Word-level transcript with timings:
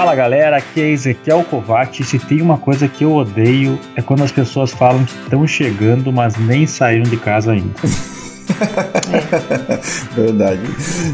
Fala 0.00 0.14
galera, 0.14 0.56
aqui 0.56 0.80
é 0.80 0.92
Ezequiel 0.92 1.44
Kovac. 1.44 2.02
Se 2.02 2.18
tem 2.18 2.40
uma 2.40 2.56
coisa 2.56 2.88
que 2.88 3.04
eu 3.04 3.12
odeio 3.12 3.78
é 3.94 4.00
quando 4.00 4.24
as 4.24 4.32
pessoas 4.32 4.70
falam 4.70 5.04
que 5.04 5.12
estão 5.12 5.46
chegando, 5.46 6.10
mas 6.10 6.38
nem 6.38 6.66
saíram 6.66 7.02
de 7.02 7.18
casa 7.18 7.52
ainda. 7.52 7.74
Verdade. 10.16 10.62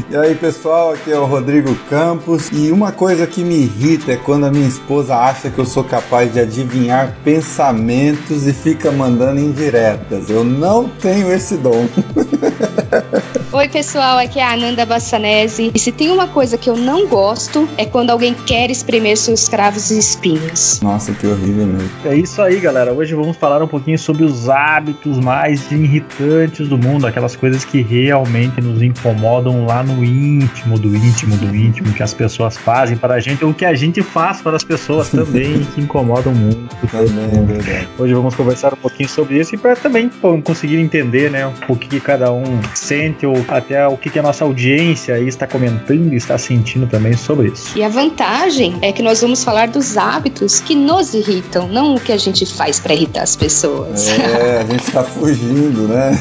E 0.09 0.15
aí, 0.15 0.33
pessoal, 0.35 0.93
aqui 0.93 1.11
é 1.11 1.19
o 1.19 1.25
Rodrigo 1.25 1.75
Campos. 1.89 2.49
E 2.53 2.71
uma 2.71 2.93
coisa 2.93 3.27
que 3.27 3.43
me 3.43 3.63
irrita 3.63 4.13
é 4.13 4.15
quando 4.15 4.45
a 4.45 4.51
minha 4.51 4.69
esposa 4.69 5.17
acha 5.17 5.49
que 5.49 5.59
eu 5.59 5.65
sou 5.65 5.83
capaz 5.83 6.31
de 6.31 6.39
adivinhar 6.39 7.13
pensamentos 7.25 8.47
e 8.47 8.53
fica 8.53 8.89
mandando 8.89 9.41
indiretas. 9.41 10.29
Eu 10.29 10.45
não 10.45 10.87
tenho 10.87 11.29
esse 11.33 11.57
dom. 11.57 11.89
Oi, 13.49 13.69
pessoal, 13.69 14.17
aqui 14.17 14.39
é 14.39 14.43
a 14.43 14.51
Ananda 14.51 14.85
Bassanese. 14.85 15.71
E 15.73 15.79
se 15.79 15.89
tem 15.89 16.11
uma 16.11 16.27
coisa 16.27 16.57
que 16.57 16.69
eu 16.69 16.75
não 16.75 17.07
gosto 17.07 17.67
é 17.77 17.85
quando 17.85 18.09
alguém 18.09 18.33
quer 18.33 18.69
espremer 18.69 19.15
seus 19.15 19.47
cravos 19.47 19.89
e 19.89 19.97
espinhos. 19.97 20.81
Nossa, 20.81 21.13
que 21.13 21.25
horrível 21.25 21.65
mesmo. 21.65 21.89
É 22.03 22.13
isso 22.13 22.41
aí, 22.41 22.59
galera. 22.59 22.91
Hoje 22.91 23.15
vamos 23.15 23.37
falar 23.37 23.63
um 23.63 23.67
pouquinho 23.67 23.97
sobre 23.97 24.25
os 24.25 24.49
hábitos 24.49 25.17
mais 25.19 25.71
irritantes 25.71 26.67
do 26.67 26.77
mundo, 26.77 27.07
aquelas 27.07 27.37
coisas 27.37 27.63
que 27.63 27.81
realmente 27.81 28.59
nos 28.59 28.81
incomodam 28.81 29.65
lá 29.65 29.81
no 29.81 30.03
íntimo 30.03 30.77
do 30.77 30.93
íntimo 30.93 31.37
do 31.37 31.55
íntimo, 31.55 31.93
que 31.93 32.03
as 32.03 32.13
pessoas 32.13 32.57
fazem 32.57 32.97
para 32.97 33.13
a 33.13 33.19
gente, 33.21 33.45
ou 33.45 33.53
que 33.53 33.63
a 33.63 33.73
gente 33.73 34.01
faz 34.03 34.41
para 34.41 34.57
as 34.57 34.63
pessoas 34.63 35.09
também, 35.09 35.63
que 35.73 35.79
incomodam 35.79 36.33
muito. 36.33 36.67
É 36.83 37.41
verdade. 37.45 37.87
Hoje 37.97 38.13
vamos 38.13 38.35
conversar 38.35 38.73
um 38.73 38.77
pouquinho 38.77 39.07
sobre 39.07 39.39
isso 39.39 39.55
e 39.55 39.57
para 39.57 39.77
também 39.77 40.11
conseguir 40.43 40.79
entender, 40.79 41.31
né, 41.31 41.49
o 41.69 41.77
que 41.77 41.97
cada 42.01 42.29
um 42.33 42.43
sente 42.75 43.25
ou 43.25 43.36
até 43.47 43.87
o 43.87 43.97
que, 43.97 44.09
que 44.09 44.19
a 44.19 44.21
nossa 44.23 44.43
audiência 44.43 45.15
aí 45.15 45.27
está 45.27 45.47
comentando 45.47 46.13
e 46.13 46.15
está 46.15 46.37
sentindo 46.37 46.87
também 46.87 47.13
sobre 47.13 47.49
isso. 47.49 47.77
E 47.77 47.83
a 47.83 47.89
vantagem 47.89 48.77
é 48.81 48.91
que 48.91 49.01
nós 49.01 49.21
vamos 49.21 49.43
falar 49.43 49.67
dos 49.67 49.97
hábitos 49.97 50.59
que 50.59 50.75
nos 50.75 51.13
irritam, 51.13 51.67
não 51.67 51.95
o 51.95 51.99
que 51.99 52.11
a 52.11 52.17
gente 52.17 52.45
faz 52.45 52.79
para 52.79 52.93
irritar 52.93 53.23
as 53.23 53.35
pessoas. 53.35 54.07
É, 54.09 54.61
a 54.61 54.65
gente 54.65 54.91
tá 54.91 55.03
fugindo, 55.03 55.87
né? 55.87 56.19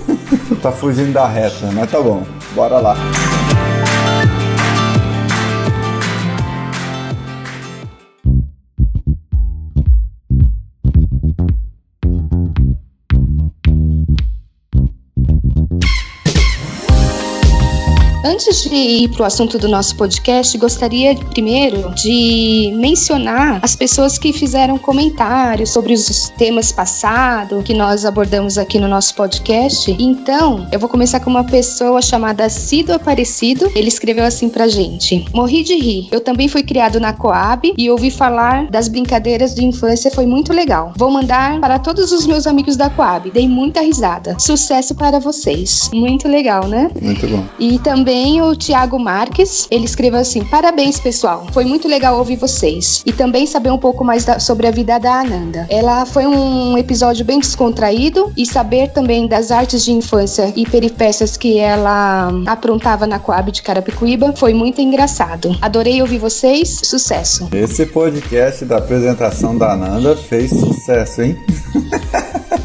tá 0.62 0.72
fugindo 0.72 1.12
da 1.12 1.26
reta, 1.26 1.70
mas 1.72 1.90
tá 1.90 2.00
bom. 2.00 2.24
Bora 2.54 2.78
lá. 2.78 2.96
Antes 18.46 18.64
de 18.64 18.74
ir 18.74 19.08
para 19.08 19.22
o 19.22 19.24
assunto 19.24 19.58
do 19.58 19.66
nosso 19.66 19.96
podcast, 19.96 20.58
gostaria 20.58 21.16
primeiro 21.16 21.94
de 21.94 22.70
mencionar 22.74 23.58
as 23.62 23.74
pessoas 23.74 24.18
que 24.18 24.34
fizeram 24.34 24.76
comentários 24.76 25.70
sobre 25.70 25.94
os 25.94 26.28
temas 26.36 26.70
passados 26.70 27.64
que 27.64 27.72
nós 27.72 28.04
abordamos 28.04 28.58
aqui 28.58 28.78
no 28.78 28.86
nosso 28.86 29.14
podcast. 29.14 29.96
Então, 29.98 30.68
eu 30.70 30.78
vou 30.78 30.90
começar 30.90 31.20
com 31.20 31.30
uma 31.30 31.44
pessoa 31.44 32.02
chamada 32.02 32.46
Cido 32.50 32.92
Aparecido. 32.92 33.72
Ele 33.74 33.88
escreveu 33.88 34.26
assim 34.26 34.50
pra 34.50 34.68
gente: 34.68 35.24
Morri 35.32 35.62
de 35.62 35.76
rir. 35.76 36.08
Eu 36.10 36.20
também 36.20 36.46
fui 36.46 36.62
criado 36.62 37.00
na 37.00 37.14
Coab 37.14 37.72
e 37.78 37.90
ouvi 37.90 38.10
falar 38.10 38.70
das 38.70 38.88
brincadeiras 38.88 39.54
de 39.54 39.64
infância, 39.64 40.10
foi 40.10 40.26
muito 40.26 40.52
legal. 40.52 40.92
Vou 40.98 41.10
mandar 41.10 41.58
para 41.60 41.78
todos 41.78 42.12
os 42.12 42.26
meus 42.26 42.46
amigos 42.46 42.76
da 42.76 42.90
Coab. 42.90 43.30
Dei 43.30 43.48
muita 43.48 43.80
risada. 43.80 44.36
Sucesso 44.38 44.94
para 44.94 45.18
vocês. 45.18 45.88
Muito 45.94 46.28
legal, 46.28 46.68
né? 46.68 46.90
Muito 47.00 47.26
bom. 47.26 47.42
E 47.58 47.78
também 47.78 48.33
o 48.40 48.56
Thiago 48.56 48.98
Marques, 48.98 49.66
ele 49.70 49.84
escreveu 49.84 50.20
assim: 50.20 50.44
Parabéns, 50.44 50.98
pessoal. 50.98 51.46
Foi 51.52 51.64
muito 51.64 51.88
legal 51.88 52.18
ouvir 52.18 52.36
vocês. 52.36 53.02
E 53.04 53.12
também 53.12 53.46
saber 53.46 53.70
um 53.70 53.78
pouco 53.78 54.04
mais 54.04 54.24
da, 54.24 54.38
sobre 54.38 54.66
a 54.66 54.70
vida 54.70 54.98
da 54.98 55.20
Ananda. 55.20 55.66
Ela 55.70 56.06
foi 56.06 56.26
um 56.26 56.76
episódio 56.78 57.24
bem 57.24 57.38
descontraído 57.38 58.32
e 58.36 58.46
saber 58.46 58.88
também 58.88 59.26
das 59.26 59.50
artes 59.50 59.84
de 59.84 59.92
infância 59.92 60.52
e 60.54 60.66
peripécias 60.66 61.36
que 61.36 61.58
ela 61.58 62.30
aprontava 62.46 63.06
na 63.06 63.18
Coab 63.18 63.50
de 63.50 63.62
Carapicuíba 63.62 64.32
foi 64.36 64.54
muito 64.54 64.80
engraçado. 64.80 65.56
Adorei 65.60 66.00
ouvir 66.00 66.18
vocês. 66.18 66.80
Sucesso. 66.82 67.48
Esse 67.52 67.86
podcast 67.86 68.64
da 68.64 68.78
apresentação 68.78 69.56
da 69.56 69.72
Ananda 69.72 70.16
fez 70.16 70.50
sucesso, 70.50 71.22
hein? 71.22 71.36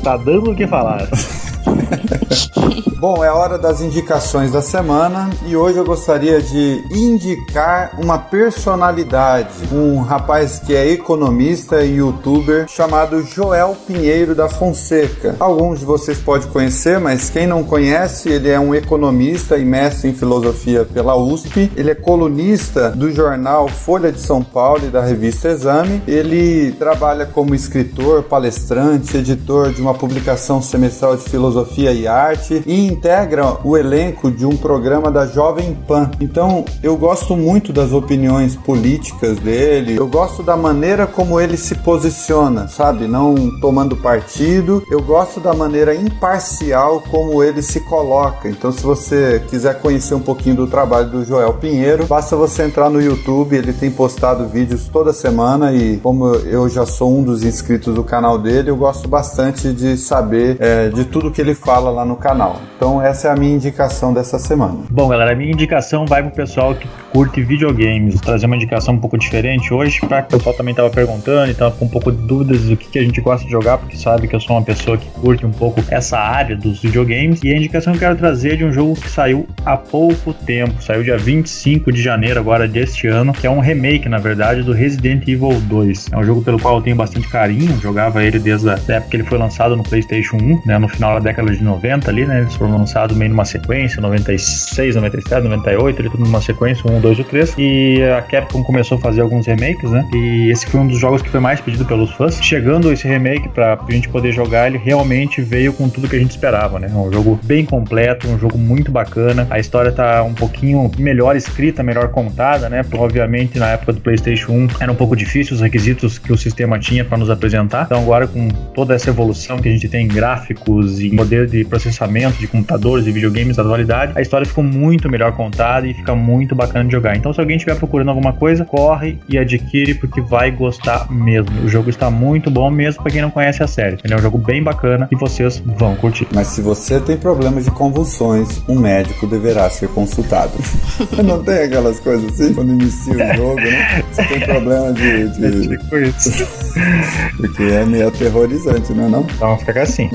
tá 0.03 0.17
dando 0.17 0.51
o 0.51 0.55
que 0.55 0.67
falar. 0.67 1.09
Bom, 2.99 3.23
é 3.23 3.31
hora 3.31 3.57
das 3.57 3.81
indicações 3.81 4.51
da 4.51 4.61
semana 4.61 5.29
e 5.45 5.55
hoje 5.55 5.77
eu 5.77 5.85
gostaria 5.85 6.41
de 6.41 6.83
indicar 6.91 7.97
uma 7.97 8.17
personalidade, 8.17 9.49
um 9.71 10.01
rapaz 10.01 10.59
que 10.59 10.75
é 10.75 10.91
economista 10.91 11.83
e 11.83 11.95
youtuber 11.95 12.67
chamado 12.67 13.23
Joel 13.23 13.75
Pinheiro 13.87 14.35
da 14.35 14.49
Fonseca. 14.49 15.35
Alguns 15.39 15.79
de 15.79 15.85
vocês 15.85 16.19
podem 16.19 16.49
conhecer, 16.49 16.99
mas 16.99 17.29
quem 17.29 17.47
não 17.47 17.63
conhece, 17.63 18.29
ele 18.29 18.49
é 18.49 18.59
um 18.59 18.75
economista 18.75 19.57
e 19.57 19.65
mestre 19.65 20.09
em 20.09 20.13
filosofia 20.13 20.85
pela 20.85 21.15
USP. 21.15 21.71
Ele 21.75 21.91
é 21.91 21.95
colunista 21.95 22.89
do 22.91 23.11
jornal 23.11 23.67
Folha 23.67 24.11
de 24.11 24.19
São 24.19 24.43
Paulo 24.43 24.85
e 24.85 24.89
da 24.89 25.01
revista 25.01 25.49
Exame. 25.49 26.01
Ele 26.07 26.71
trabalha 26.73 27.25
como 27.25 27.55
escritor, 27.55 28.23
palestrante, 28.23 29.17
editor 29.17 29.71
de 29.71 29.81
uma 29.81 29.93
publicação 29.93 30.61
semestral 30.61 31.15
de 31.15 31.23
filosofia 31.23 31.78
e 31.85 32.07
arte 32.07 32.63
e 32.65 32.87
integra 32.87 33.57
o 33.63 33.77
elenco 33.77 34.31
de 34.31 34.45
um 34.45 34.55
programa 34.55 35.09
da 35.11 35.25
Jovem 35.25 35.77
Pan. 35.87 36.11
Então, 36.19 36.65
eu 36.83 36.97
gosto 36.97 37.35
muito 37.35 37.71
das 37.71 37.91
opiniões 37.91 38.55
políticas 38.55 39.37
dele, 39.39 39.97
eu 39.97 40.07
gosto 40.07 40.43
da 40.43 40.57
maneira 40.57 41.07
como 41.07 41.39
ele 41.39 41.57
se 41.57 41.75
posiciona, 41.75 42.67
sabe? 42.67 43.07
Não 43.07 43.59
tomando 43.59 43.95
partido. 43.95 44.83
Eu 44.89 45.01
gosto 45.01 45.39
da 45.39 45.53
maneira 45.53 45.93
imparcial 45.95 47.01
como 47.09 47.43
ele 47.43 47.61
se 47.61 47.79
coloca. 47.81 48.49
Então, 48.49 48.71
se 48.71 48.83
você 48.83 49.41
quiser 49.49 49.79
conhecer 49.79 50.15
um 50.15 50.19
pouquinho 50.19 50.55
do 50.55 50.67
trabalho 50.67 51.09
do 51.09 51.25
Joel 51.25 51.53
Pinheiro, 51.53 52.05
basta 52.05 52.35
você 52.35 52.63
entrar 52.63 52.89
no 52.89 53.01
YouTube, 53.01 53.55
ele 53.55 53.73
tem 53.73 53.91
postado 53.91 54.47
vídeos 54.47 54.87
toda 54.87 55.13
semana 55.13 55.71
e 55.73 55.97
como 55.97 56.27
eu 56.27 56.67
já 56.69 56.85
sou 56.85 57.15
um 57.15 57.23
dos 57.23 57.43
inscritos 57.43 57.93
do 57.93 58.03
canal 58.03 58.37
dele, 58.37 58.69
eu 58.69 58.77
gosto 58.77 59.07
bastante 59.07 59.71
de 59.73 59.97
saber 59.97 60.57
é, 60.59 60.89
de 60.89 61.05
tudo 61.05 61.31
que 61.31 61.41
ele 61.41 61.55
fala 61.69 61.91
lá 61.91 62.03
no 62.03 62.15
canal. 62.15 62.55
Então 62.75 62.99
essa 62.99 63.27
é 63.27 63.31
a 63.31 63.35
minha 63.35 63.53
indicação 63.53 64.11
dessa 64.11 64.39
semana. 64.39 64.79
Bom, 64.89 65.07
galera, 65.07 65.33
a 65.33 65.35
minha 65.35 65.51
indicação 65.51 66.03
vai 66.03 66.23
pro 66.23 66.31
pessoal 66.31 66.73
que 66.73 66.87
curte 67.11 67.41
videogames. 67.41 68.19
Trazer 68.21 68.45
uma 68.45 68.55
indicação 68.55 68.93
um 68.93 68.99
pouco 68.99 69.17
diferente 69.17 69.73
hoje, 69.73 69.99
para 70.01 70.21
que 70.21 70.35
o 70.35 70.37
pessoal 70.37 70.55
também 70.55 70.73
tava 70.73 70.89
perguntando 70.89 71.51
e 71.51 71.53
tava 71.53 71.75
com 71.75 71.85
um 71.85 71.89
pouco 71.89 72.11
de 72.11 72.17
dúvidas 72.25 72.63
do 72.63 72.77
que, 72.77 72.89
que 72.89 72.99
a 72.99 73.03
gente 73.03 73.21
gosta 73.21 73.45
de 73.45 73.51
jogar, 73.51 73.77
porque 73.77 73.97
sabe 73.97 74.27
que 74.27 74.35
eu 74.35 74.39
sou 74.39 74.55
uma 74.55 74.63
pessoa 74.63 74.97
que 74.97 75.09
curte 75.11 75.45
um 75.45 75.51
pouco 75.51 75.83
essa 75.89 76.17
área 76.17 76.55
dos 76.55 76.81
videogames. 76.81 77.41
E 77.43 77.53
a 77.53 77.57
indicação 77.57 77.93
que 77.93 77.97
eu 77.97 78.07
quero 78.07 78.17
trazer 78.17 78.53
é 78.53 78.55
de 78.55 78.65
um 78.65 78.71
jogo 78.71 78.95
que 78.95 79.09
saiu 79.09 79.47
há 79.65 79.77
pouco 79.77 80.33
tempo, 80.33 80.81
saiu 80.81 81.03
dia 81.03 81.17
25 81.17 81.91
de 81.91 82.01
janeiro 82.01 82.39
agora 82.39 82.67
deste 82.67 83.07
ano, 83.07 83.33
que 83.33 83.45
é 83.45 83.49
um 83.49 83.59
remake, 83.59 84.07
na 84.07 84.17
verdade, 84.17 84.63
do 84.63 84.71
Resident 84.71 85.27
Evil 85.27 85.59
2. 85.61 86.09
É 86.11 86.17
um 86.17 86.23
jogo 86.23 86.41
pelo 86.41 86.59
qual 86.59 86.77
eu 86.77 86.81
tenho 86.81 86.95
bastante 86.95 87.27
carinho, 87.27 87.79
jogava 87.81 88.23
ele 88.23 88.39
desde 88.39 88.69
a 88.69 88.73
época 88.73 89.09
que 89.09 89.17
ele 89.17 89.23
foi 89.23 89.37
lançado 89.37 89.75
no 89.75 89.83
PlayStation 89.83 90.37
1, 90.37 90.61
né, 90.65 90.77
no 90.77 90.87
final 90.87 91.15
da 91.15 91.19
década 91.19 91.51
de 91.51 91.63
90 91.63 92.09
ali, 92.09 92.25
né? 92.25 92.41
Eles 92.41 92.55
foram 92.55 92.77
lançados 92.77 93.15
meio 93.15 93.31
numa 93.31 93.45
sequência, 93.45 94.01
96, 94.01 94.95
97, 94.95 95.43
98, 95.43 96.01
ele 96.01 96.09
tudo 96.09 96.23
numa 96.23 96.41
sequência, 96.41 96.83
1, 96.99 97.01
2 97.01 97.19
e 97.19 97.23
3. 97.23 97.55
E 97.57 98.03
a 98.17 98.21
Capcom 98.21 98.63
começou 98.63 98.97
a 98.97 99.01
fazer 99.01 99.21
alguns 99.21 99.47
remakes, 99.47 99.89
né? 99.89 100.07
E 100.13 100.51
esse 100.51 100.67
foi 100.67 100.79
um 100.79 100.87
dos 100.87 100.99
jogos 100.99 101.21
que 101.21 101.29
foi 101.29 101.39
mais 101.39 101.59
pedido 101.61 101.85
pelos 101.85 102.11
fãs. 102.11 102.39
Chegando 102.41 102.91
esse 102.91 103.07
remake 103.07 103.49
pra 103.49 103.79
gente 103.89 104.09
poder 104.09 104.31
jogar, 104.31 104.67
ele 104.67 104.77
realmente 104.77 105.41
veio 105.41 105.73
com 105.73 105.89
tudo 105.89 106.07
que 106.07 106.15
a 106.15 106.19
gente 106.19 106.31
esperava, 106.31 106.79
né? 106.79 106.89
Um 106.93 107.11
jogo 107.11 107.39
bem 107.43 107.65
completo, 107.65 108.27
um 108.27 108.37
jogo 108.37 108.57
muito 108.57 108.91
bacana. 108.91 109.47
A 109.49 109.59
história 109.59 109.91
tá 109.91 110.23
um 110.23 110.33
pouquinho 110.33 110.91
melhor 110.97 111.35
escrita, 111.35 111.81
melhor 111.81 112.09
contada, 112.09 112.69
né? 112.69 112.83
Porque, 112.83 112.97
obviamente, 112.97 113.57
na 113.57 113.69
época 113.69 113.93
do 113.93 114.01
PlayStation 114.01 114.51
1 114.51 114.67
era 114.79 114.91
um 114.91 114.95
pouco 114.95 115.15
difícil 115.15 115.55
os 115.55 115.61
requisitos 115.61 116.19
que 116.19 116.31
o 116.31 116.37
sistema 116.37 116.77
tinha 116.77 117.05
para 117.05 117.17
nos 117.17 117.29
apresentar. 117.29 117.85
Então, 117.85 118.01
agora 118.01 118.27
com 118.27 118.49
toda 118.73 118.93
essa 118.93 119.09
evolução 119.09 119.57
que 119.57 119.69
a 119.69 119.71
gente 119.71 119.87
tem 119.87 120.05
em 120.05 120.07
gráficos 120.07 120.99
e 120.99 121.15
poder 121.15 121.47
de 121.47 121.63
processamento 121.63 122.37
de 122.37 122.47
computadores 122.47 123.07
e 123.07 123.11
videogames 123.11 123.55
da 123.55 123.63
atualidade, 123.63 124.13
a 124.15 124.21
história 124.21 124.45
ficou 124.45 124.63
muito 124.63 125.09
melhor 125.09 125.31
contada 125.33 125.87
e 125.87 125.93
fica 125.93 126.15
muito 126.15 126.55
bacana 126.55 126.88
de 126.89 126.95
jogar. 126.95 127.15
Então, 127.15 127.31
se 127.33 127.39
alguém 127.39 127.57
estiver 127.57 127.75
procurando 127.75 128.09
alguma 128.09 128.33
coisa, 128.33 128.65
corre 128.65 129.17
e 129.27 129.37
adquire 129.37 129.93
porque 129.93 130.21
vai 130.21 130.51
gostar 130.51 131.09
mesmo. 131.09 131.63
O 131.63 131.69
jogo 131.69 131.89
está 131.89 132.09
muito 132.09 132.49
bom 132.51 132.69
mesmo 132.69 133.01
para 133.03 133.11
quem 133.11 133.21
não 133.21 133.29
conhece 133.29 133.63
a 133.63 133.67
série. 133.67 133.97
Ele 134.03 134.13
é 134.13 134.17
um 134.17 134.21
jogo 134.21 134.37
bem 134.37 134.61
bacana 134.61 135.07
e 135.11 135.15
vocês 135.15 135.61
vão 135.65 135.95
curtir. 135.95 136.27
Mas 136.33 136.47
se 136.47 136.61
você 136.61 136.99
tem 136.99 137.17
problemas 137.17 137.65
de 137.65 137.71
convulsões, 137.71 138.61
um 138.67 138.79
médico 138.79 139.27
deverá 139.27 139.69
ser 139.69 139.89
consultado. 139.89 140.51
não 141.23 141.43
tem 141.43 141.63
aquelas 141.63 141.99
coisas 141.99 142.33
assim 142.33 142.53
quando 142.53 142.73
inicia 142.73 143.13
o 143.13 143.35
jogo, 143.35 143.61
né? 143.61 144.03
Você 144.11 144.23
tem 144.23 144.39
problema 144.41 144.93
de. 144.93 145.29
de... 145.29 145.45
É 145.45 145.77
tipo 145.77 145.97
isso. 145.97 146.47
porque 147.37 147.63
é 147.63 147.85
meio 147.85 148.07
aterrorizante, 148.07 148.93
não 148.93 149.05
é 149.05 149.09
não? 149.09 149.21
Então 149.21 149.57
fica 149.59 149.83
assim. 149.83 150.09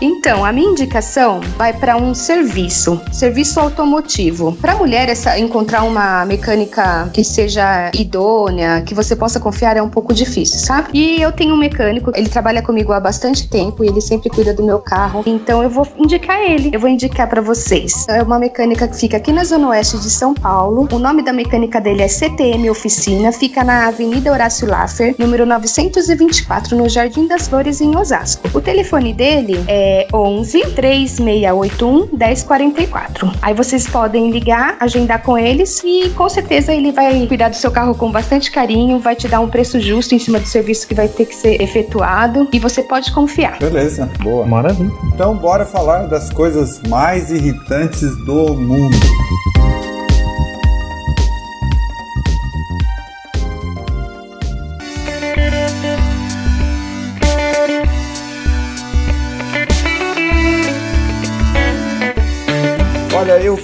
Então, 0.00 0.44
a 0.44 0.52
minha 0.52 0.70
indicação 0.70 1.40
vai 1.56 1.72
para 1.72 1.96
um 1.96 2.14
serviço, 2.14 3.00
serviço 3.12 3.60
automotivo. 3.60 4.52
Para 4.60 4.74
mulher, 4.76 5.08
essa, 5.08 5.38
encontrar 5.38 5.67
uma 5.82 6.24
mecânica 6.24 7.10
que 7.12 7.22
seja 7.22 7.90
idônea, 7.94 8.82
que 8.82 8.94
você 8.94 9.14
possa 9.14 9.38
confiar 9.38 9.76
é 9.76 9.82
um 9.82 9.88
pouco 9.88 10.14
difícil, 10.14 10.58
sabe? 10.58 10.88
E 10.92 11.20
eu 11.20 11.32
tenho 11.32 11.54
um 11.54 11.56
mecânico, 11.56 12.10
ele 12.14 12.28
trabalha 12.28 12.62
comigo 12.62 12.92
há 12.92 13.00
bastante 13.00 13.48
tempo 13.48 13.84
e 13.84 13.88
ele 13.88 14.00
sempre 14.00 14.30
cuida 14.30 14.54
do 14.54 14.62
meu 14.62 14.78
carro, 14.78 15.22
então 15.26 15.62
eu 15.62 15.70
vou 15.70 15.86
indicar 15.96 16.40
ele. 16.40 16.70
Eu 16.72 16.80
vou 16.80 16.88
indicar 16.88 17.28
para 17.28 17.40
vocês. 17.40 18.06
É 18.08 18.22
uma 18.22 18.38
mecânica 18.38 18.88
que 18.88 18.96
fica 18.96 19.16
aqui 19.16 19.32
na 19.32 19.44
zona 19.44 19.68
oeste 19.68 19.98
de 19.98 20.10
São 20.10 20.34
Paulo. 20.34 20.88
O 20.90 20.98
nome 20.98 21.22
da 21.22 21.32
mecânica 21.32 21.80
dele 21.80 22.02
é 22.02 22.08
CTM 22.08 22.70
Oficina, 22.70 23.32
fica 23.32 23.62
na 23.62 23.88
Avenida 23.88 24.32
Horácio 24.32 24.68
Laffer, 24.68 25.14
número 25.18 25.44
924, 25.46 26.76
no 26.76 26.88
Jardim 26.88 27.26
das 27.26 27.48
Flores, 27.48 27.80
em 27.80 27.96
Osasco. 27.96 28.48
O 28.56 28.60
telefone 28.60 29.12
dele 29.12 29.62
é 29.68 30.06
11 30.12 30.60
3681 30.74 32.08
1044. 32.12 33.32
Aí 33.42 33.54
vocês 33.54 33.86
podem 33.86 34.30
ligar, 34.30 34.76
agendar 34.80 35.22
com 35.22 35.36
eles 35.58 35.82
e 35.84 36.10
com 36.10 36.28
certeza 36.28 36.72
ele 36.72 36.92
vai 36.92 37.26
cuidar 37.26 37.48
do 37.48 37.56
seu 37.56 37.70
carro 37.70 37.94
com 37.94 38.10
bastante 38.10 38.50
carinho, 38.50 38.98
vai 39.00 39.16
te 39.16 39.26
dar 39.26 39.40
um 39.40 39.48
preço 39.48 39.80
justo 39.80 40.14
em 40.14 40.18
cima 40.18 40.38
do 40.38 40.46
serviço 40.46 40.86
que 40.86 40.94
vai 40.94 41.08
ter 41.08 41.26
que 41.26 41.34
ser 41.34 41.60
efetuado 41.60 42.48
e 42.52 42.58
você 42.58 42.82
pode 42.82 43.10
confiar. 43.12 43.58
Beleza, 43.58 44.08
boa. 44.22 44.46
Maravilha. 44.46 44.92
Então 45.12 45.36
bora 45.36 45.66
falar 45.66 46.06
das 46.06 46.30
coisas 46.30 46.80
mais 46.88 47.30
irritantes 47.30 48.16
do 48.24 48.54
mundo. 48.54 48.96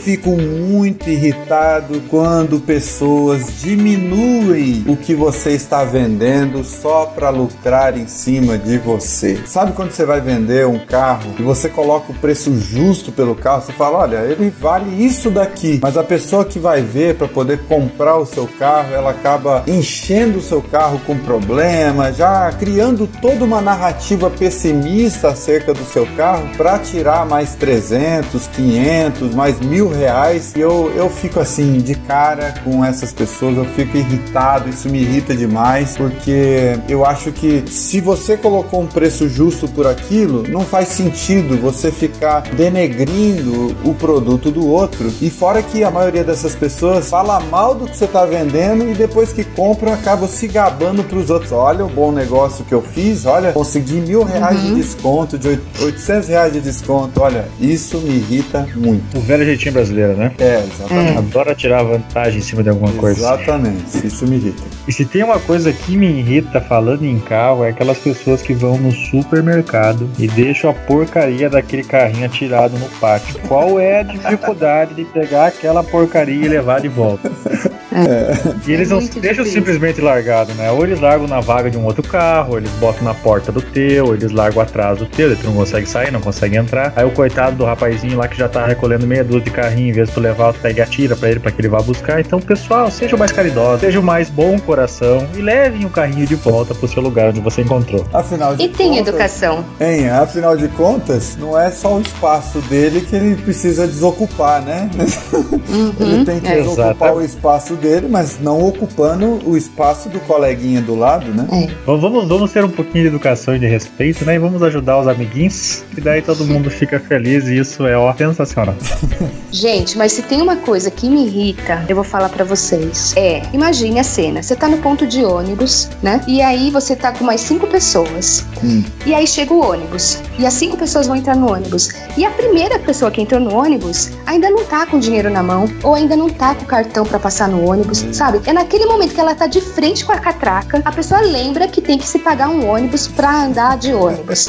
Fico 0.04 0.32
muito 0.32 1.08
irritado 1.08 2.02
quando 2.10 2.60
pessoas 2.60 3.62
diminuem 3.62 4.84
o 4.86 4.98
que 4.98 5.14
você 5.14 5.52
está 5.52 5.82
vendendo 5.82 6.62
só 6.62 7.06
para 7.06 7.30
lucrar 7.30 7.96
em 7.96 8.06
cima 8.06 8.58
de 8.58 8.76
você. 8.76 9.40
Sabe 9.46 9.72
quando 9.72 9.92
você 9.92 10.04
vai 10.04 10.20
vender 10.20 10.66
um 10.66 10.78
carro 10.78 11.32
e 11.38 11.42
você 11.42 11.70
coloca 11.70 12.12
o 12.12 12.14
preço 12.14 12.54
justo 12.60 13.12
pelo 13.12 13.34
carro? 13.34 13.62
Você 13.62 13.72
fala, 13.72 14.00
olha, 14.00 14.16
ele 14.18 14.52
vale 14.60 15.02
isso 15.02 15.30
daqui, 15.30 15.80
mas 15.82 15.96
a 15.96 16.04
pessoa 16.04 16.44
que 16.44 16.58
vai 16.58 16.82
ver 16.82 17.14
para 17.14 17.26
poder 17.26 17.60
comprar 17.60 18.18
o 18.18 18.26
seu 18.26 18.46
carro, 18.58 18.92
ela 18.92 19.10
acaba 19.10 19.64
enchendo 19.66 20.38
o 20.38 20.42
seu 20.42 20.60
carro 20.60 21.00
com 21.06 21.16
problemas, 21.16 22.18
já 22.18 22.52
criando 22.52 23.08
toda 23.22 23.42
uma 23.42 23.62
narrativa 23.62 24.28
pessimista 24.28 25.28
acerca 25.28 25.72
do 25.72 25.84
seu 25.86 26.06
carro 26.14 26.46
para 26.58 26.78
tirar 26.78 27.24
mais 27.24 27.54
300, 27.54 28.46
500, 28.48 29.34
mais 29.34 29.58
mil 29.60 29.93
reais 29.94 30.52
e 30.56 30.60
eu, 30.60 30.92
eu 30.94 31.08
fico 31.08 31.40
assim 31.40 31.78
de 31.78 31.94
cara 31.94 32.54
com 32.64 32.84
essas 32.84 33.12
pessoas, 33.12 33.56
eu 33.56 33.64
fico 33.64 33.96
irritado, 33.96 34.68
isso 34.68 34.88
me 34.88 35.00
irrita 35.00 35.34
demais, 35.34 35.96
porque 35.96 36.78
eu 36.88 37.04
acho 37.04 37.32
que 37.32 37.64
se 37.68 38.00
você 38.00 38.36
colocou 38.36 38.82
um 38.82 38.86
preço 38.86 39.28
justo 39.28 39.68
por 39.68 39.86
aquilo, 39.86 40.44
não 40.48 40.62
faz 40.62 40.88
sentido 40.88 41.56
você 41.60 41.90
ficar 41.90 42.42
denegrindo 42.42 43.76
o 43.84 43.94
produto 43.94 44.50
do 44.50 44.68
outro. 44.68 45.12
E 45.20 45.30
fora 45.30 45.62
que 45.62 45.84
a 45.84 45.90
maioria 45.90 46.24
dessas 46.24 46.54
pessoas 46.54 47.08
fala 47.08 47.40
mal 47.40 47.74
do 47.74 47.86
que 47.86 47.96
você 47.96 48.04
está 48.04 48.24
vendendo 48.24 48.88
e 48.90 48.94
depois 48.94 49.32
que 49.32 49.44
compram 49.44 49.92
acabam 49.92 50.28
se 50.28 50.46
gabando 50.46 51.04
para 51.04 51.18
os 51.18 51.30
outros. 51.30 51.52
Olha 51.52 51.84
o 51.84 51.88
bom 51.88 52.12
negócio 52.12 52.64
que 52.64 52.74
eu 52.74 52.82
fiz, 52.82 53.26
olha, 53.26 53.52
consegui 53.52 54.00
mil 54.00 54.24
reais 54.24 54.62
uhum. 54.62 54.74
de 54.74 54.82
desconto, 54.82 55.38
de 55.38 55.58
800 55.80 56.28
reais 56.28 56.52
de 56.52 56.60
desconto. 56.60 57.20
Olha, 57.20 57.46
isso 57.60 57.98
me 57.98 58.16
irrita 58.16 58.66
muito. 58.74 59.16
O 59.16 59.20
velho 59.20 59.44
jeitinho 59.44 59.72
brasileiro, 59.84 60.14
né? 60.14 60.32
É, 60.38 60.64
exatamente. 60.64 61.18
Adora 61.18 61.54
tirar 61.54 61.82
vantagem 61.82 62.38
em 62.38 62.42
cima 62.42 62.62
de 62.62 62.70
alguma 62.70 62.92
coisa. 62.92 63.20
Exatamente, 63.20 64.06
isso 64.06 64.26
me 64.26 64.36
irrita. 64.36 64.62
E 64.88 64.92
se 64.92 65.04
tem 65.04 65.22
uma 65.22 65.38
coisa 65.38 65.72
que 65.72 65.96
me 65.96 66.06
irrita 66.06 66.60
falando 66.60 67.04
em 67.04 67.18
carro, 67.18 67.64
é 67.64 67.70
aquelas 67.70 67.98
pessoas 67.98 68.42
que 68.42 68.54
vão 68.54 68.78
no 68.78 68.92
supermercado 68.92 70.08
e 70.18 70.26
deixam 70.26 70.70
a 70.70 70.74
porcaria 70.74 71.48
daquele 71.48 71.84
carrinho 71.84 72.26
atirado 72.26 72.78
no 72.78 72.88
pátio. 73.00 73.38
Qual 73.46 73.78
é 73.78 74.00
a 74.00 74.02
dificuldade 74.02 74.94
de 74.94 75.04
pegar 75.04 75.46
aquela 75.46 75.82
porcaria 75.82 76.44
e 76.44 76.48
levar 76.48 76.80
de 76.80 76.88
volta? 76.88 77.30
É. 77.94 78.54
E 78.66 78.72
eles 78.72 78.88
não 78.88 78.98
deixam 78.98 79.20
difícil. 79.20 79.44
simplesmente 79.44 80.00
largado, 80.00 80.54
né? 80.54 80.70
Ou 80.70 80.84
eles 80.84 80.98
largam 80.98 81.26
na 81.26 81.40
vaga 81.40 81.70
de 81.70 81.76
um 81.76 81.84
outro 81.84 82.02
carro, 82.02 82.52
ou 82.52 82.58
eles 82.58 82.70
botam 82.80 83.04
na 83.04 83.12
porta 83.12 83.52
do 83.52 83.60
teu, 83.60 84.06
ou 84.06 84.14
eles 84.14 84.32
largam 84.32 84.62
atrás 84.62 84.98
do 84.98 85.06
teu, 85.06 85.36
tu 85.36 85.44
não 85.46 85.54
consegue 85.54 85.86
sair, 85.86 86.10
não 86.10 86.20
consegue 86.20 86.56
entrar. 86.56 86.92
Aí 86.96 87.04
o 87.04 87.10
coitado 87.10 87.56
do 87.56 87.64
rapazinho 87.64 88.16
lá 88.16 88.26
que 88.26 88.36
já 88.36 88.48
tá 88.48 88.66
recolhendo 88.66 89.06
meia 89.06 89.22
dúzia 89.22 89.42
de 89.42 89.50
carrinho, 89.50 89.90
em 89.90 89.92
vez 89.92 90.08
de 90.08 90.14
tu 90.14 90.20
levar, 90.20 90.52
tu 90.54 90.60
pega 90.60 90.80
e 90.80 90.82
atira 90.82 91.14
pra 91.14 91.30
ele, 91.30 91.40
pra 91.40 91.50
que 91.50 91.60
ele 91.60 91.68
vá 91.68 91.80
buscar. 91.80 92.20
Então, 92.20 92.40
pessoal, 92.40 92.90
sejam 92.90 93.18
mais 93.18 93.32
caridosos, 93.32 93.80
sejam 93.80 94.02
mais 94.02 94.30
bom 94.30 94.58
coração 94.58 95.26
e 95.36 95.42
levem 95.42 95.84
o 95.84 95.90
carrinho 95.90 96.26
de 96.26 96.34
volta 96.34 96.74
pro 96.74 96.88
seu 96.88 97.02
lugar 97.02 97.30
onde 97.30 97.40
você 97.40 97.60
encontrou. 97.62 98.04
Afinal 98.12 98.56
de 98.56 98.64
e 98.64 98.68
tem 98.68 98.98
educação. 98.98 99.64
Hein, 99.80 100.08
afinal 100.08 100.56
de 100.56 100.68
contas, 100.68 101.36
não 101.36 101.58
é 101.58 101.70
só 101.70 101.96
o 101.96 102.00
espaço 102.00 102.60
dele 102.62 103.02
que 103.02 103.14
ele 103.14 103.36
precisa 103.36 103.86
desocupar, 103.86 104.62
né? 104.62 104.90
Uhum. 105.74 105.94
ele 105.98 106.24
tem 106.24 106.40
que 106.40 106.46
é. 106.46 106.60
desocupar 106.60 107.14
o 107.14 107.22
espaço 107.22 107.74
dele, 107.84 108.08
mas 108.08 108.40
não 108.40 108.66
ocupando 108.66 109.38
o 109.46 109.56
espaço 109.56 110.08
do 110.08 110.18
coleguinha 110.20 110.80
do 110.80 110.94
lado, 110.94 111.30
né? 111.32 111.46
É. 111.52 111.74
Vamos, 111.84 112.26
vamos 112.26 112.50
ter 112.50 112.64
um 112.64 112.70
pouquinho 112.70 113.04
de 113.04 113.08
educação 113.08 113.54
e 113.54 113.58
de 113.58 113.66
respeito, 113.66 114.24
né? 114.24 114.36
E 114.36 114.38
vamos 114.38 114.62
ajudar 114.62 114.98
os 114.98 115.06
amiguinhos, 115.06 115.84
que 115.94 116.00
daí 116.00 116.22
todo 116.22 116.44
mundo 116.44 116.70
fica 116.70 116.98
feliz 116.98 117.46
e 117.46 117.58
isso 117.58 117.86
é 117.86 117.96
ó, 117.96 118.12
sensacional. 118.14 118.74
Gente, 119.52 119.96
mas 119.98 120.12
se 120.12 120.22
tem 120.22 120.40
uma 120.40 120.56
coisa 120.56 120.90
que 120.90 121.08
me 121.08 121.26
irrita, 121.26 121.84
eu 121.88 121.94
vou 121.94 122.04
falar 122.04 122.28
para 122.28 122.44
vocês. 122.44 123.12
É, 123.16 123.42
imagine 123.52 124.00
a 124.00 124.04
cena. 124.04 124.42
Você 124.42 124.56
tá 124.56 124.68
no 124.68 124.78
ponto 124.78 125.06
de 125.06 125.24
ônibus, 125.24 125.88
né? 126.02 126.20
E 126.26 126.40
aí 126.40 126.70
você 126.70 126.96
tá 126.96 127.12
com 127.12 127.24
mais 127.24 127.40
cinco 127.40 127.66
pessoas. 127.66 128.44
Hum. 128.64 128.82
E 129.04 129.14
aí 129.14 129.26
chega 129.26 129.52
o 129.52 129.60
ônibus. 129.60 130.22
E 130.38 130.46
as 130.46 130.54
cinco 130.54 130.76
pessoas 130.76 131.06
vão 131.06 131.16
entrar 131.16 131.36
no 131.36 131.52
ônibus. 131.52 131.90
E 132.16 132.24
a 132.24 132.30
primeira 132.30 132.78
pessoa 132.78 133.10
que 133.10 133.20
entrou 133.20 133.40
no 133.40 133.54
ônibus 133.54 134.10
ainda 134.26 134.50
não 134.50 134.64
tá 134.64 134.86
com 134.86 134.98
dinheiro 134.98 135.30
na 135.30 135.42
mão, 135.42 135.66
ou 135.82 135.94
ainda 135.94 136.16
não 136.16 136.30
tá 136.30 136.54
com 136.54 136.62
o 136.62 136.66
cartão 136.66 137.04
para 137.04 137.18
passar 137.18 137.48
no 137.48 137.68
ônibus, 137.68 137.73
hum. 137.82 138.12
sabe? 138.12 138.40
É 138.46 138.52
naquele 138.52 138.86
momento 138.86 139.14
que 139.14 139.20
ela 139.20 139.34
tá 139.34 139.46
de 139.46 139.60
frente 139.60 140.04
com 140.04 140.12
a 140.12 140.18
catraca, 140.18 140.82
a 140.84 140.92
pessoa 140.92 141.20
lembra 141.20 141.68
que 141.68 141.80
tem 141.80 141.98
que 141.98 142.06
se 142.06 142.18
pagar 142.18 142.48
um 142.48 142.68
ônibus 142.68 143.08
para 143.08 143.44
andar 143.44 143.76
de 143.78 143.92
ônibus. 143.92 144.48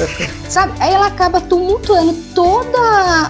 sabe? 0.49 0.73
Aí 0.79 0.93
ela 0.93 1.07
acaba 1.07 1.41
tumultuando 1.41 2.13
todo 2.33 2.77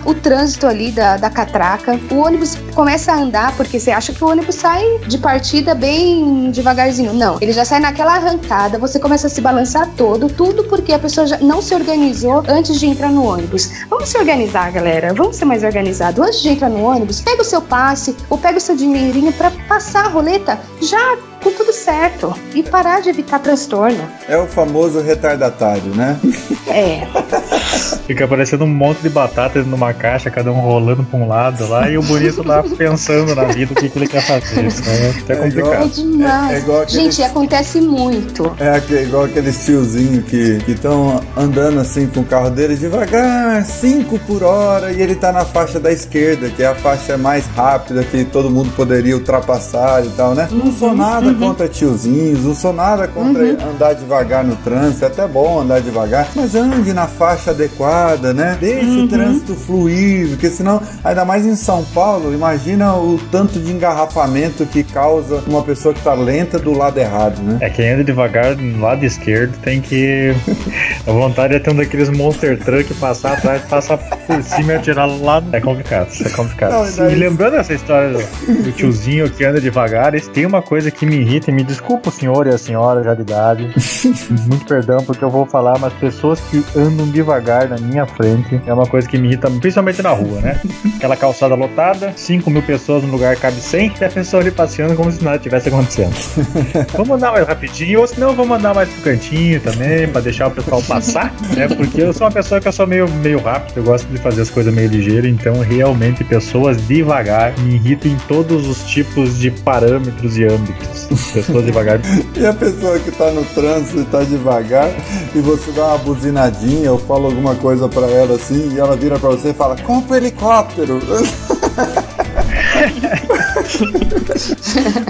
o 0.06 0.14
trânsito 0.14 0.68
ali 0.68 0.92
da, 0.92 1.18
da 1.18 1.30
catraca. 1.30 2.00
O 2.12 2.18
ônibus 2.18 2.58
começa 2.75 3.13
a 3.13 3.15
andar 3.15 3.55
porque 3.55 3.79
você 3.79 3.89
acha 3.89 4.13
que 4.13 4.24
o 4.24 4.27
ônibus 4.27 4.55
sai 4.55 5.00
de 5.08 5.17
partida 5.17 5.74
bem 5.74 6.51
devagarzinho. 6.51 7.13
Não, 7.13 7.38
ele 7.39 7.53
já 7.53 7.63
sai 7.63 7.79
naquela 7.79 8.15
arrancada, 8.15 8.77
você 8.77 9.00
começa 9.00 9.27
a 9.27 9.29
se 9.29 9.39
balançar 9.39 9.89
todo, 9.96 10.27
tudo 10.27 10.65
porque 10.65 10.94
a 10.94 11.00
pessoa 11.00 11.25
já 11.25 11.38
não 11.38 11.62
se 11.62 11.74
organizou 11.74 12.44
antes 12.48 12.79
de 12.79 12.86
entrar 12.86 13.10
no 13.12 13.24
ônibus. 13.24 13.86
Vamos 13.89 14.10
se 14.10 14.17
organizar, 14.17 14.72
galera. 14.72 15.13
Vamos 15.13 15.38
ser 15.38 15.46
mais 15.46 15.63
organizado. 15.63 16.22
Antes 16.22 16.41
de 16.41 16.50
entrar 16.50 16.70
no 16.70 16.84
ônibus, 16.84 17.22
pega 17.22 17.41
o 17.41 17.46
seu 17.46 17.62
passe 17.62 18.15
ou 18.29 18.38
pega 18.38 18.58
o 18.58 18.62
seu 18.62 18.75
dinheirinho 18.75 19.32
para 19.34 19.51
passar 19.67 20.05
a 20.05 20.10
roleta 20.10 20.60
já 20.82 21.17
com 21.46 21.52
tudo 21.52 21.72
certo 21.72 22.34
e 22.56 22.64
parar 22.64 23.02
de 23.02 23.10
evitar 23.10 23.38
transtorno. 23.38 24.04
É 24.28 24.36
o 24.36 24.48
famoso 24.48 25.00
retardatário, 25.00 25.94
né? 25.96 26.20
É. 26.68 27.06
Fica 28.08 28.28
parecendo 28.28 28.66
um 28.66 28.68
monte 28.68 29.02
de 29.02 29.10
batatas 29.10 29.66
numa 29.66 29.94
caixa, 29.94 30.32
cada 30.32 30.52
um 30.52 30.60
rolando 30.60 31.04
pra 31.04 31.20
um 31.20 31.28
lado 31.28 31.68
lá, 31.68 31.88
e 31.90 31.98
o 31.98 32.02
bonito 32.02 32.46
lá 32.46 32.64
pensando 32.78 33.36
na 33.36 33.44
vida 33.46 33.74
o 33.74 33.75
que, 33.75 33.90
que 33.90 34.00
ele 34.00 34.08
quer 34.08 34.22
fazer. 34.22 34.66
Isso 34.66 34.82
é 34.90 35.10
até 35.10 35.36
complicado. 35.36 35.84
É, 35.84 35.88
demais. 35.88 36.52
É, 36.52 36.56
é 36.56 36.60
igual 36.60 36.82
aqueles, 36.82 37.04
Gente, 37.04 37.24
acontece 37.24 37.82
muito. 37.82 38.56
É 38.60 39.04
igual 39.04 39.25
aqueles 39.25 39.64
tiozinhos 39.64 40.25
que 40.25 40.64
estão 40.68 41.22
andando 41.38 41.80
assim 41.80 42.08
com 42.08 42.22
o 42.22 42.25
carro 42.25 42.50
dele 42.50 42.75
devagar, 42.75 43.64
5 43.64 44.18
por 44.20 44.42
hora, 44.42 44.92
e 44.92 45.00
ele 45.00 45.14
tá 45.14 45.32
na 45.32 45.46
faixa 45.46 45.80
da 45.80 45.92
esquerda, 45.92 46.50
que 46.50 46.64
é 46.64 46.68
a 46.68 46.75
faixa 46.75 47.18
mais 47.18 47.46
rápida 47.56 48.04
que 48.04 48.25
todo 48.25 48.50
mundo 48.50 48.72
poderia 48.75 49.16
ultrapassar 49.16 50.04
e 50.06 50.10
tal, 50.10 50.34
né? 50.34 50.48
Não 50.52 50.72
sou 50.72 50.96
nada 50.96 51.35
uhum. 51.36 51.50
contra 51.50 51.68
tiozinhos, 51.68 52.44
não 52.44 52.56
sou 52.56 52.74
nada 52.74 53.08
contra 53.08 53.44
uhum. 53.44 53.72
andar 53.72 53.94
devagar 53.94 54.44
no 54.44 54.56
trânsito, 54.58 55.06
é 55.06 55.08
até 55.08 55.27
bom 55.27 55.62
andar 55.62 55.82
devagar, 55.82 56.27
mas 56.36 56.56
ande 56.56 56.94
na 56.94 57.08
faixa 57.08 57.51
adequada, 57.51 58.34
né? 58.34 58.58
Deixe 58.60 58.86
uhum. 58.86 59.06
o 59.06 59.08
trânsito 59.08 59.56
fluir, 59.56 60.30
porque 60.30 60.50
senão, 60.50 60.82
ainda 61.04 61.25
mais 61.25 61.46
em 61.46 61.56
São 61.56 61.84
Paulo, 61.84 62.34
imagina 62.34 62.96
o 62.96 63.20
tanto 63.32 63.60
de 63.60 63.72
engarrafamento 63.72 64.65
que 64.65 64.84
causa 64.84 65.44
uma 65.48 65.62
pessoa 65.62 65.94
que 65.94 66.01
tá 66.01 66.13
lenta 66.13 66.58
do 66.58 66.72
lado 66.74 66.98
errado, 66.98 67.42
né? 67.42 67.58
É, 67.62 67.70
quem 67.70 67.92
anda 67.92 68.04
devagar 68.04 68.56
no 68.56 68.82
lado 68.82 69.06
esquerdo 69.06 69.58
tem 69.62 69.82
que. 69.82 70.34
a 71.06 71.12
vontade 71.12 71.56
é 71.56 71.60
ter 71.60 71.72
um 71.72 71.75
daqueles 71.75 72.10
monster 72.10 72.58
truck 72.58 72.94
passar 72.96 73.34
atrás, 73.34 73.62
passar 73.63 73.98
por 73.98 74.44
cima 74.44 74.74
e 74.74 74.75
atirar 74.75 75.08
lá. 75.08 75.44
É 75.51 75.60
complicado, 75.60 76.10
isso 76.10 76.27
é 76.27 76.30
complicado. 76.30 76.96
Não, 76.98 77.10
e 77.10 77.15
lembrando 77.15 77.56
essa 77.56 77.74
história 77.74 78.10
do, 78.13 78.63
do 78.63 78.72
tiozinho 78.72 79.30
que 79.30 79.44
anda 79.44 79.60
devagar, 79.60 80.13
tem 80.34 80.46
uma 80.46 80.62
coisa 80.62 80.92
que 80.92 81.06
me 81.06 81.24
irrita, 81.25 81.50
e 81.50 81.53
me 81.53 81.63
desculpa 81.63 82.10
o 82.10 82.12
senhor 82.12 82.46
e 82.46 82.51
a 82.51 82.58
senhora 82.58 83.03
já 83.03 83.13
de 83.13 83.22
idade. 83.22 83.74
Muito 84.48 84.65
perdão 84.65 85.03
porque 85.03 85.24
eu 85.24 85.29
vou 85.29 85.46
falar, 85.46 85.77
mas 85.79 85.91
pessoas 85.94 86.39
que 86.39 86.63
andam 86.75 87.10
devagar 87.10 87.67
na 87.67 87.77
minha 87.77 88.05
frente 88.05 88.62
é 88.65 88.74
uma 88.74 88.86
coisa 88.86 89.08
que 89.08 89.17
me 89.17 89.29
irrita, 89.29 89.50
principalmente 89.50 90.01
na 90.01 90.12
rua, 90.12 90.39
né? 90.41 90.62
Aquela 90.96 91.17
calçada 91.17 91.55
lotada, 91.55 92.13
5 92.15 92.50
mil 92.50 92.62
pessoas 92.62 93.03
no 93.03 93.12
lugar 93.12 93.36
cabe 93.36 93.60
100 93.60 93.94
e 94.00 94.05
a 94.05 94.10
pessoa 94.10 94.41
ali 94.41 94.51
passeando 94.51 94.96
como 94.96 95.12
se 95.12 95.24
nada 95.24 95.39
tivesse 95.39 95.70
acontecendo. 95.70 96.15
vamos 96.94 97.17
andar 97.17 97.32
mais 97.32 97.48
rapidinho, 97.48 98.01
ou 98.01 98.08
senão 98.08 98.36
vamos 98.36 98.58
andar 98.58 98.74
mais 98.74 98.89
pro 98.89 99.01
cantinho 99.01 99.60
também, 99.60 100.08
pra 100.08 100.22
deixar 100.22 100.48
o 100.48 100.51
pessoal 100.51 100.82
passar, 100.82 101.34
né? 101.55 101.67
Porque 101.67 102.01
eu 102.01 102.13
sou 102.13 102.27
uma 102.27 102.34
pessoa 102.34 102.62
que 102.62 102.67
eu 102.67 102.72
sou 102.72 102.86
meio, 102.86 103.10
meio 103.10 103.39
rápido, 103.39 103.77
eu 103.77 103.84
gosto 103.84 104.08
de 104.08 104.17
fazer 104.17 104.41
as 104.41 104.50
coisas 104.50 104.74
meio 104.74 104.89
ligeiras, 104.89 105.29
então 105.29 105.60
realmente 105.60 106.24
pessoas 106.24 106.77
devagar 106.88 107.58
me 107.60 107.75
irritam 107.75 108.12
em 108.12 108.17
todos 108.27 108.67
os 108.67 108.84
tipos 108.84 109.39
de 109.39 109.50
parâmetros 109.51 110.38
e 110.38 110.46
âmbitos. 110.46 111.08
Pessoas 111.34 111.65
devagar. 111.65 112.00
e 112.36 112.45
a 112.45 112.53
pessoa 112.53 113.00
que 113.00 113.12
tá 113.12 113.31
no 113.31 113.43
trânsito 113.45 114.00
e 114.00 114.05
tá 114.05 114.24
devagar 114.24 114.89
e 115.34 115.39
você 115.39 115.72
dá 115.72 115.88
uma 115.88 115.98
buzinadinha 116.00 116.91
ou 116.91 117.00
fala 117.00 117.25
alguma 117.25 117.55
coisa 117.55 117.88
para 117.88 118.07
ela 118.07 118.36
assim 118.36 118.74
e 118.74 118.79
ela 118.79 118.95
vira 118.95 119.17
para 119.19 119.29
você 119.29 119.50
e 119.50 119.53
fala: 119.53 119.75
compra 119.77 120.13
um 120.13 120.17
helicóptero. 120.17 121.00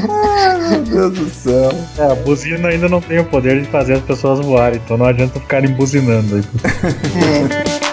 Ai, 0.09 0.57
meu 0.69 0.81
Deus 0.81 1.13
do 1.13 1.29
céu. 1.29 1.71
É, 1.97 2.12
a 2.12 2.15
buzina 2.15 2.69
ainda 2.69 2.88
não 2.88 3.01
tem 3.01 3.19
o 3.19 3.25
poder 3.25 3.62
de 3.62 3.67
fazer 3.67 3.93
as 3.93 4.03
pessoas 4.03 4.39
voarem, 4.39 4.79
então 4.83 4.97
não 4.97 5.05
adianta 5.05 5.39
ficarem 5.39 5.71
buzinando. 5.71 6.38
É. 6.38 7.85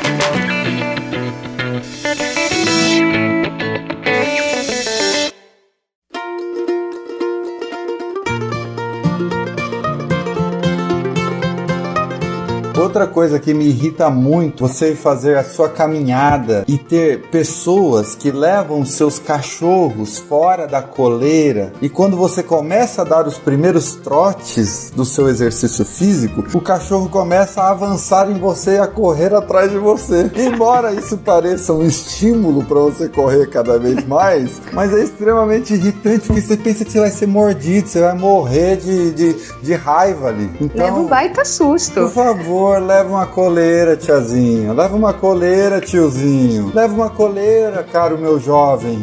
Outra 12.76 13.06
coisa 13.06 13.38
que 13.38 13.52
me 13.52 13.66
irrita 13.66 14.08
muito, 14.08 14.66
você 14.66 14.94
fazer 14.96 15.36
a 15.36 15.44
sua 15.44 15.68
caminhada 15.68 16.64
e 16.66 16.78
ter 16.78 17.22
pessoas 17.30 18.14
que 18.14 18.30
levam 18.30 18.84
seus 18.84 19.18
cachorros 19.18 20.18
fora 20.18 20.66
da 20.66 20.80
coleira 20.80 21.72
e 21.82 21.88
quando 21.88 22.16
você 22.16 22.42
começa 22.42 23.02
a 23.02 23.04
dar 23.04 23.26
os 23.26 23.36
primeiros 23.36 23.94
trotes 23.96 24.90
do 24.90 25.04
seu 25.04 25.28
exercício 25.28 25.84
físico, 25.84 26.44
o 26.54 26.60
cachorro 26.60 27.08
começa 27.08 27.62
a 27.62 27.70
avançar 27.70 28.30
em 28.30 28.38
você 28.38 28.76
e 28.76 28.78
a 28.78 28.86
correr 28.86 29.34
atrás 29.34 29.70
de 29.70 29.78
você. 29.78 30.30
Embora 30.34 30.92
isso 30.92 31.18
pareça 31.18 31.72
um 31.72 31.84
estímulo 31.84 32.64
para 32.64 32.78
você 32.80 33.08
correr 33.08 33.48
cada 33.48 33.78
vez 33.78 34.06
mais, 34.06 34.60
mas 34.72 34.92
é 34.94 35.02
extremamente 35.02 35.74
irritante 35.74 36.26
porque 36.26 36.40
você 36.40 36.56
pensa 36.56 36.84
que 36.84 36.92
você 36.92 37.00
vai 37.00 37.10
ser 37.10 37.26
mordido, 37.26 37.88
você 37.88 38.00
vai 38.00 38.14
morrer 38.14 38.76
de, 38.76 39.10
de, 39.12 39.36
de 39.62 39.74
raiva 39.74 40.28
ali. 40.28 40.50
Então, 40.60 40.86
Leva 40.86 40.98
um 40.98 41.06
baita 41.06 41.44
susto. 41.44 42.00
Por 42.00 42.10
favor, 42.10 42.61
leva 42.70 43.08
uma 43.08 43.26
coleira, 43.26 43.96
tiazinha. 43.96 44.72
Leva 44.72 44.96
uma 44.96 45.12
coleira, 45.12 45.80
tiozinho. 45.80 46.72
Leva 46.74 46.94
uma 46.94 47.10
coleira, 47.10 47.82
caro 47.82 48.18
meu 48.18 48.38
jovem. 48.38 48.98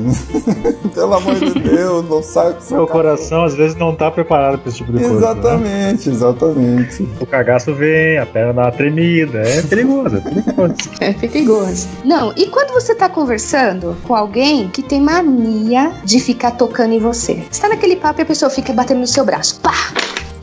Pelo 0.94 1.14
amor 1.14 1.36
de 1.36 1.52
Deus, 1.60 2.10
não 2.10 2.22
sai 2.22 2.54
com 2.54 2.76
Meu 2.76 2.88
coração 2.88 3.44
às 3.44 3.54
vezes 3.54 3.76
não 3.78 3.96
tá 3.96 4.10
preparado 4.10 4.60
pra 4.60 4.70
esse 4.70 4.78
tipo 4.78 4.92
de 4.92 5.00
coisa. 5.00 5.14
Né? 5.14 5.20
Exatamente, 5.20 6.10
né? 6.10 6.16
exatamente. 6.16 7.10
O 7.20 7.26
cagaço 7.26 7.74
vem, 7.74 8.18
a 8.18 8.26
perna 8.26 8.54
dá 8.54 8.62
uma 8.64 8.72
tremida. 8.72 9.40
É 9.40 9.62
perigoso, 9.62 10.18
é 10.18 10.22
perigoso. 10.22 10.76
É 11.00 11.14
perigoso. 11.14 11.88
Não, 12.04 12.34
e 12.36 12.48
quando 12.48 12.74
você 12.74 12.94
tá 12.94 13.08
conversando 13.08 13.96
com 14.04 14.14
alguém 14.14 14.68
que 14.68 14.84
tem 14.84 15.00
mania 15.00 15.92
de 16.04 16.20
ficar 16.20 16.52
tocando 16.52 16.94
em 16.94 17.00
você? 17.00 17.44
Você 17.50 17.62
tá 17.62 17.70
naquele 17.70 17.96
papo 17.96 18.20
e 18.22 18.24
a 18.24 18.26
pessoa 18.26 18.50
fica 18.50 18.74
batendo 18.74 19.00
no 19.00 19.08
seu 19.08 19.24
braço. 19.24 19.60
Pá! 19.62 19.74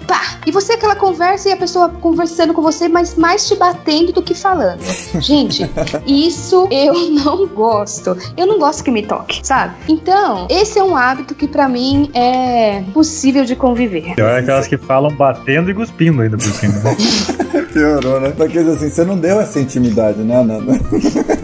Pá! 0.06 0.38
E 0.46 0.50
você 0.50 0.74
aquela 0.74 0.94
conversa 0.94 1.48
e 1.48 1.52
a 1.52 1.56
pessoa 1.56 1.88
conversando 1.88 2.54
com 2.54 2.62
você, 2.62 2.88
mas 2.88 3.16
mais 3.16 3.46
te 3.46 3.56
batendo 3.56 4.12
do 4.12 4.22
que 4.22 4.34
falando. 4.34 4.80
Gente, 5.20 5.68
isso 6.06 6.68
eu 6.70 7.10
não 7.10 7.46
gosto. 7.46 8.16
Eu 8.36 8.46
não 8.46 8.58
gosto 8.58 8.84
que 8.84 8.90
me 8.90 9.02
toque, 9.02 9.40
sabe? 9.42 9.74
Então, 9.88 10.46
esse 10.48 10.78
é 10.78 10.84
um 10.84 10.96
hábito 10.96 11.34
que 11.34 11.48
para 11.48 11.68
mim 11.68 12.10
é 12.14 12.82
possível 12.92 13.44
de 13.44 13.56
conviver. 13.56 14.14
Pior 14.14 14.30
é 14.30 14.38
aquelas 14.38 14.66
que 14.66 14.76
falam 14.76 15.10
batendo 15.10 15.70
e 15.70 15.74
cuspindo 15.74 16.22
ainda 16.22 16.36
por 16.36 16.52
cima. 16.52 16.74
Piorou, 17.72 18.20
né? 18.20 18.32
Porque 18.36 18.58
assim, 18.58 18.88
você 18.88 19.04
não 19.04 19.18
deu 19.18 19.40
essa 19.40 19.60
intimidade, 19.60 20.20
né, 20.20 20.42
Nanda? 20.42 20.72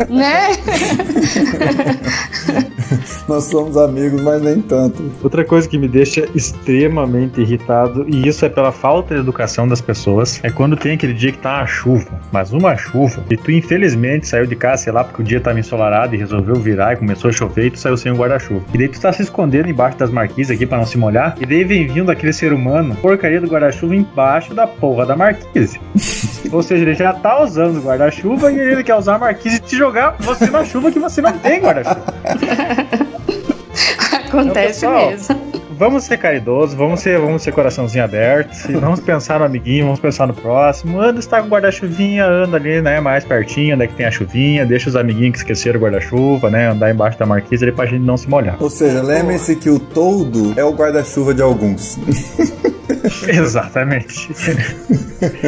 Né? 0.09 0.53
Nós 3.33 3.45
somos 3.45 3.79
amigos, 3.79 4.21
mas 4.21 4.43
nem 4.43 4.61
tanto. 4.61 5.03
Outra 5.23 5.43
coisa 5.43 5.67
que 5.67 5.79
me 5.79 5.89
deixa 5.89 6.29
extremamente 6.35 7.41
irritado, 7.41 8.05
e 8.07 8.29
isso 8.29 8.45
é 8.45 8.49
pela 8.51 8.71
falta 8.71 9.15
de 9.15 9.21
educação 9.23 9.67
das 9.67 9.81
pessoas, 9.81 10.39
é 10.45 10.51
quando 10.51 10.77
tem 10.77 10.93
aquele 10.93 11.15
dia 11.15 11.33
que 11.33 11.39
tá 11.39 11.61
uma 11.61 11.67
chuva, 11.67 12.21
mas 12.31 12.53
uma 12.53 12.77
chuva, 12.77 13.25
e 13.31 13.37
tu 13.39 13.51
infelizmente 13.51 14.29
saiu 14.29 14.47
de 14.47 14.55
casa, 14.55 14.83
sei 14.83 14.93
lá, 14.93 15.03
porque 15.03 15.23
o 15.23 15.25
dia 15.25 15.41
tava 15.41 15.59
ensolarado 15.59 16.15
e 16.15 16.19
resolveu 16.19 16.57
virar 16.57 16.93
e 16.93 16.97
começou 16.97 17.31
a 17.31 17.33
chover 17.33 17.69
e 17.69 17.71
tu 17.71 17.79
saiu 17.79 17.97
sem 17.97 18.13
o 18.13 18.17
guarda-chuva. 18.17 18.63
E 18.75 18.77
daí 18.77 18.89
tu 18.89 19.01
tá 19.01 19.11
se 19.11 19.23
escondendo 19.23 19.71
embaixo 19.71 19.97
das 19.97 20.11
marquises 20.11 20.55
aqui 20.55 20.67
para 20.67 20.77
não 20.77 20.85
se 20.85 20.99
molhar, 20.99 21.35
e 21.41 21.47
daí 21.47 21.65
vem 21.65 21.87
vindo 21.87 22.11
aquele 22.11 22.35
ser 22.35 22.53
humano, 22.53 22.95
porcaria 22.97 23.41
do 23.41 23.47
guarda-chuva 23.47 23.97
embaixo 23.97 24.53
da 24.53 24.67
porra 24.67 25.07
da 25.07 25.17
marquise. 25.17 25.81
Ou 26.53 26.63
seja, 26.63 26.83
ele 26.83 26.95
já 26.95 27.15
tá 27.15 27.43
usando 27.43 27.79
o 27.79 27.83
guarda-chuva 27.83 28.53
e 28.53 28.61
ele 28.61 28.85
quer 28.85 28.95
usar 28.95 29.15
a 29.15 29.19
marquise 29.19 29.57
e 29.57 29.61
te 29.61 29.75
jogar 29.75 30.17
você 30.21 30.51
na 30.51 30.67
chuva 30.67 30.93
que 30.93 30.99
você 30.99 31.23
não 31.23 31.33
tem 31.39 31.63
guarda-chuva. 31.63 32.05
Acontece 34.33 34.87
então, 34.87 34.97
pessoal, 34.97 35.11
mesmo. 35.11 35.63
Vamos 35.79 36.05
ser 36.05 36.17
caridosos, 36.17 36.75
vamos 36.75 37.01
ser, 37.01 37.19
vamos 37.19 37.43
ser 37.43 37.53
coraçãozinho 37.53 38.05
aberto, 38.05 38.51
vamos 38.81 39.01
pensar 39.01 39.39
no 39.41 39.45
amiguinho, 39.45 39.85
vamos 39.85 40.01
pensar 40.01 40.27
no 40.27 40.35
próximo. 40.35 41.01
Anda, 41.01 41.19
está 41.19 41.43
com 41.43 41.49
guarda-chuvinha, 41.49 42.25
anda 42.25 42.57
ali, 42.57 42.81
né, 42.81 43.01
mais 43.01 43.25
pertinho, 43.25 43.75
onde 43.75 43.85
é 43.85 43.87
que 43.87 43.95
tem 43.95 44.07
a 44.07 44.11
chuvinha, 44.11 44.65
deixa 44.65 44.89
os 44.89 44.97
amiguinhos 44.97 45.33
que 45.33 45.39
esqueceram 45.39 45.81
o 45.81 45.83
guarda-chuva, 45.83 46.51
né, 46.51 46.69
andar 46.69 46.91
embaixo 46.91 47.19
da 47.19 47.27
marquise 47.27 47.65
ali 47.65 47.73
pra 47.73 47.87
gente 47.87 48.03
não 48.03 48.17
se 48.17 48.29
molhar. 48.29 48.57
Ou 48.61 48.71
seja, 48.71 49.03
lembre-se 49.03 49.57
que 49.57 49.69
o 49.69 49.79
toldo 49.79 50.55
é 50.57 50.65
o 50.65 50.73
guarda-chuva 50.73 51.35
de 51.35 51.43
alguns. 51.43 51.99
Exatamente. 53.29 54.31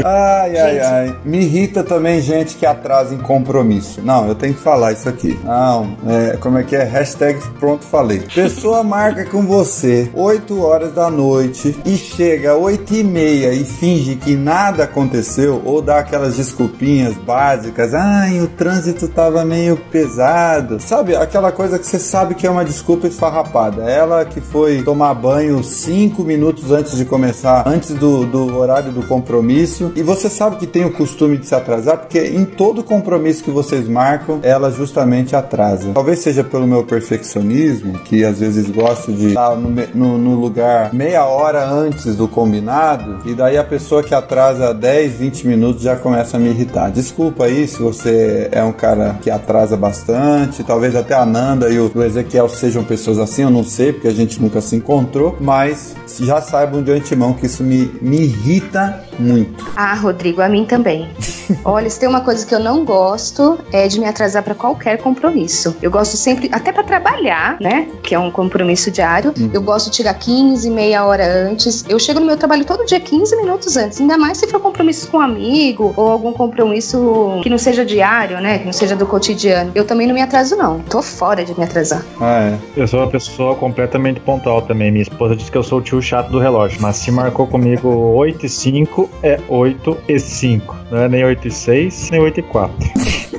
ai, 0.05 0.59
ai, 0.59 0.81
ai. 0.81 1.17
Me 1.25 1.43
irrita 1.43 1.83
também 1.85 2.21
gente 2.21 2.57
que 2.57 2.67
atrasa 2.67 3.15
em 3.15 3.19
compromisso. 3.19 4.01
Não, 4.03 4.27
eu 4.29 4.35
tenho 4.35 4.55
que 4.55 4.61
falar 4.61 4.93
isso 4.93 5.09
aqui. 5.09 5.39
Não, 5.45 5.97
é, 6.07 6.37
como 6.37 6.59
é 6.59 6.63
que 6.63 6.75
é? 6.77 6.85
Hashtag 6.85 7.41
pronto 7.59 7.85
falei. 7.85 8.21
Pessoa 8.35 8.83
marca 8.83 9.25
com 9.25 9.47
você 9.47 10.11
8 10.15 10.63
horas 10.63 10.93
da 10.93 11.11
noite 11.11 11.77
e 11.85 11.97
chega 11.97 12.55
8 12.55 12.95
e 12.95 13.05
meia 13.05 13.53
e 13.53 13.65
finge 13.65 14.17
que 14.17 14.35
nada 14.35 14.85
aconteceu 14.85 15.63
ou 15.65 15.81
dá 15.81 15.99
aquelas 15.99 16.37
desculpinhas 16.37 17.15
básicas. 17.15 17.95
Ai, 17.95 18.41
o 18.41 18.49
trânsito 18.49 19.09
tava 19.09 19.45
meio 19.45 19.77
pesado. 19.77 20.81
Sabe, 20.81 21.15
aquela 21.15 21.53
coisa 21.53 21.79
que 21.79 21.87
você 21.87 21.99
sabe 21.99 22.35
que 22.35 22.47
é 22.47 22.51
uma 22.51 22.65
desculpa 22.65 23.07
esfarrapada. 23.07 23.83
Ela 23.85 24.25
que 24.25 24.41
foi 24.41 24.83
tomar 24.83 25.15
banho 25.15 25.63
5 25.63 26.23
minutos 26.25 26.71
antes 26.71 26.97
de 26.97 27.05
começar 27.05 27.44
antes 27.45 27.91
do, 27.95 28.27
do 28.27 28.57
horário 28.57 28.93
do 28.93 29.03
compromisso. 29.07 29.93
E 29.95 30.03
você 30.03 30.29
sabe 30.29 30.57
que 30.57 30.67
tem 30.67 30.85
o 30.85 30.93
costume 30.93 31.37
de 31.37 31.47
se 31.47 31.55
atrasar, 31.55 31.99
porque 31.99 32.21
em 32.21 32.45
todo 32.45 32.83
compromisso 32.83 33.45
que 33.45 33.51
vocês 33.51 33.89
marcam, 33.89 34.41
ela 34.43 34.71
justamente 34.71 35.37
atrasa. 35.37 35.93
Talvez 35.93 36.21
seja 36.21 36.43
pelo 36.43 36.67
meu 36.67 36.85
perfeccionismo, 36.85 37.99
que 38.01 38.25
às 38.25 38.39
vezes 38.41 38.71
gosto 38.71 39.13
de 39.13 39.29
estar 39.29 39.57
no, 39.57 39.71
no, 39.95 40.19
no 40.19 40.35
lugar 40.41 40.93
meia 40.93 41.25
hora 41.27 41.69
antes 41.69 42.17
do 42.17 42.27
combinado, 42.29 43.19
e 43.29 43.35
daí 43.35 43.59
a 43.59 43.65
pessoa 43.65 44.03
que 44.03 44.15
atrasa 44.15 44.73
10, 44.73 45.15
20 45.15 45.47
minutos 45.47 45.83
já 45.83 45.97
começa 45.97 46.37
a 46.37 46.41
me 46.41 46.51
irritar. 46.51 46.91
Desculpa 46.91 47.45
aí 47.45 47.67
se 47.67 47.81
você 47.81 48.49
é 48.53 48.63
um 48.63 48.73
cara 48.73 49.19
que 49.21 49.31
atrasa 49.31 49.77
bastante, 49.77 50.63
talvez 50.65 50.97
até 50.97 51.15
a 51.15 51.27
Nanda 51.27 51.71
e 51.71 51.79
o 51.79 52.03
Ezequiel 52.03 52.49
sejam 52.49 52.85
pessoas 52.85 53.19
assim, 53.19 53.43
eu 53.43 53.51
não 53.51 53.65
sei, 53.65 53.93
porque 53.93 54.09
a 54.09 54.13
gente 54.13 54.41
nunca 54.41 54.61
se 54.61 54.77
encontrou, 54.77 55.37
mas 55.41 55.95
já 56.21 56.41
saibam 56.41 56.83
de 56.83 56.93
antemão 56.93 57.34
que 57.35 57.47
isso 57.47 57.63
me, 57.63 57.91
me 58.01 58.23
irrita 58.23 59.05
muito. 59.19 59.65
Ah, 59.77 59.95
Rodrigo, 59.95 60.41
a 60.41 60.49
mim 60.49 60.65
também. 60.65 61.09
Olha, 61.65 61.89
se 61.89 62.01
tem 62.01 62.09
uma 62.09 62.21
coisa 62.21 62.47
que 62.47 62.55
eu 62.55 62.61
não 62.61 62.85
gosto 62.85 63.59
é 63.73 63.87
de 63.89 63.99
me 63.99 64.07
atrasar 64.07 64.43
para 64.43 64.55
qualquer 64.55 64.99
compromisso. 64.99 65.77
Eu 65.83 65.91
gosto 65.91 66.17
sempre, 66.17 66.49
até 66.53 66.73
para 66.73 66.83
trabalhar, 66.83 67.57
né? 67.61 67.89
Que 68.03 68.15
é 68.15 68.19
um 68.19 68.31
compromisso 68.31 68.91
diário. 68.91 69.33
Uhum. 69.39 69.51
Eu 69.53 69.63
gosto 69.63 69.91
de 69.91 69.97
tirar 69.97 70.15
15, 70.15 70.71
meia 70.71 71.05
hora 71.05 71.25
antes. 71.49 71.85
Eu 71.89 71.99
chego 71.99 72.21
no 72.21 72.27
meu 72.27 72.37
trabalho 72.37 72.65
todo 72.65 72.85
dia 72.85 73.01
15 73.01 73.37
minutos 73.37 73.77
antes. 73.77 74.01
Ainda 74.01 74.17
mais 74.17 74.39
se 74.39 74.47
for 74.47 74.61
compromisso 74.61 75.09
com 75.09 75.19
um 75.19 75.21
amigo 75.21 75.93
ou 75.97 76.11
algum 76.11 76.33
compromisso 76.33 77.41
que 77.43 77.51
não 77.51 77.59
seja 77.59 77.85
diário, 77.85 78.41
né? 78.41 78.59
Que 78.59 78.65
não 78.67 78.73
seja 78.73 78.97
do 78.97 79.07
cotidiano. 79.07 79.73
Eu 79.75 79.85
também 79.85 80.07
não 80.07 80.15
me 80.15 80.23
atraso, 80.23 80.57
não. 80.57 80.81
Tô 80.81 81.03
fora 81.03 81.45
de 81.45 81.57
me 81.57 81.65
atrasar. 81.65 82.05
Ah, 82.21 82.53
é. 82.53 82.59
Eu 82.77 82.89
sou 82.89 83.01
uma 83.01 83.09
pessoa 83.09 83.55
completamente 83.55 84.21
pontual 84.21 84.63
também. 84.63 84.91
Minha 84.91 85.03
esposa 85.03 85.37
diz 85.37 85.51
que 85.51 85.57
eu 85.57 85.63
sou 85.63 85.79
o 85.79 85.83
tio 85.83 86.01
chato 86.01 86.31
do 86.31 86.39
relógio. 86.39 86.81
Mas 86.81 86.97
se 86.97 87.11
marcou 87.11 87.47
comigo 87.47 87.89
8 87.89 88.47
e 88.47 88.49
5, 88.49 89.04
é 89.23 89.39
8 89.49 89.99
e 90.09 90.19
5. 90.19 90.77
Não 90.91 90.99
é 90.99 91.09
nem 91.09 91.25
8 91.25 91.49
e 91.49 91.51
6, 91.51 92.11
nem 92.11 92.21
8 92.21 92.41
e 92.41 92.43
4. 92.43 92.75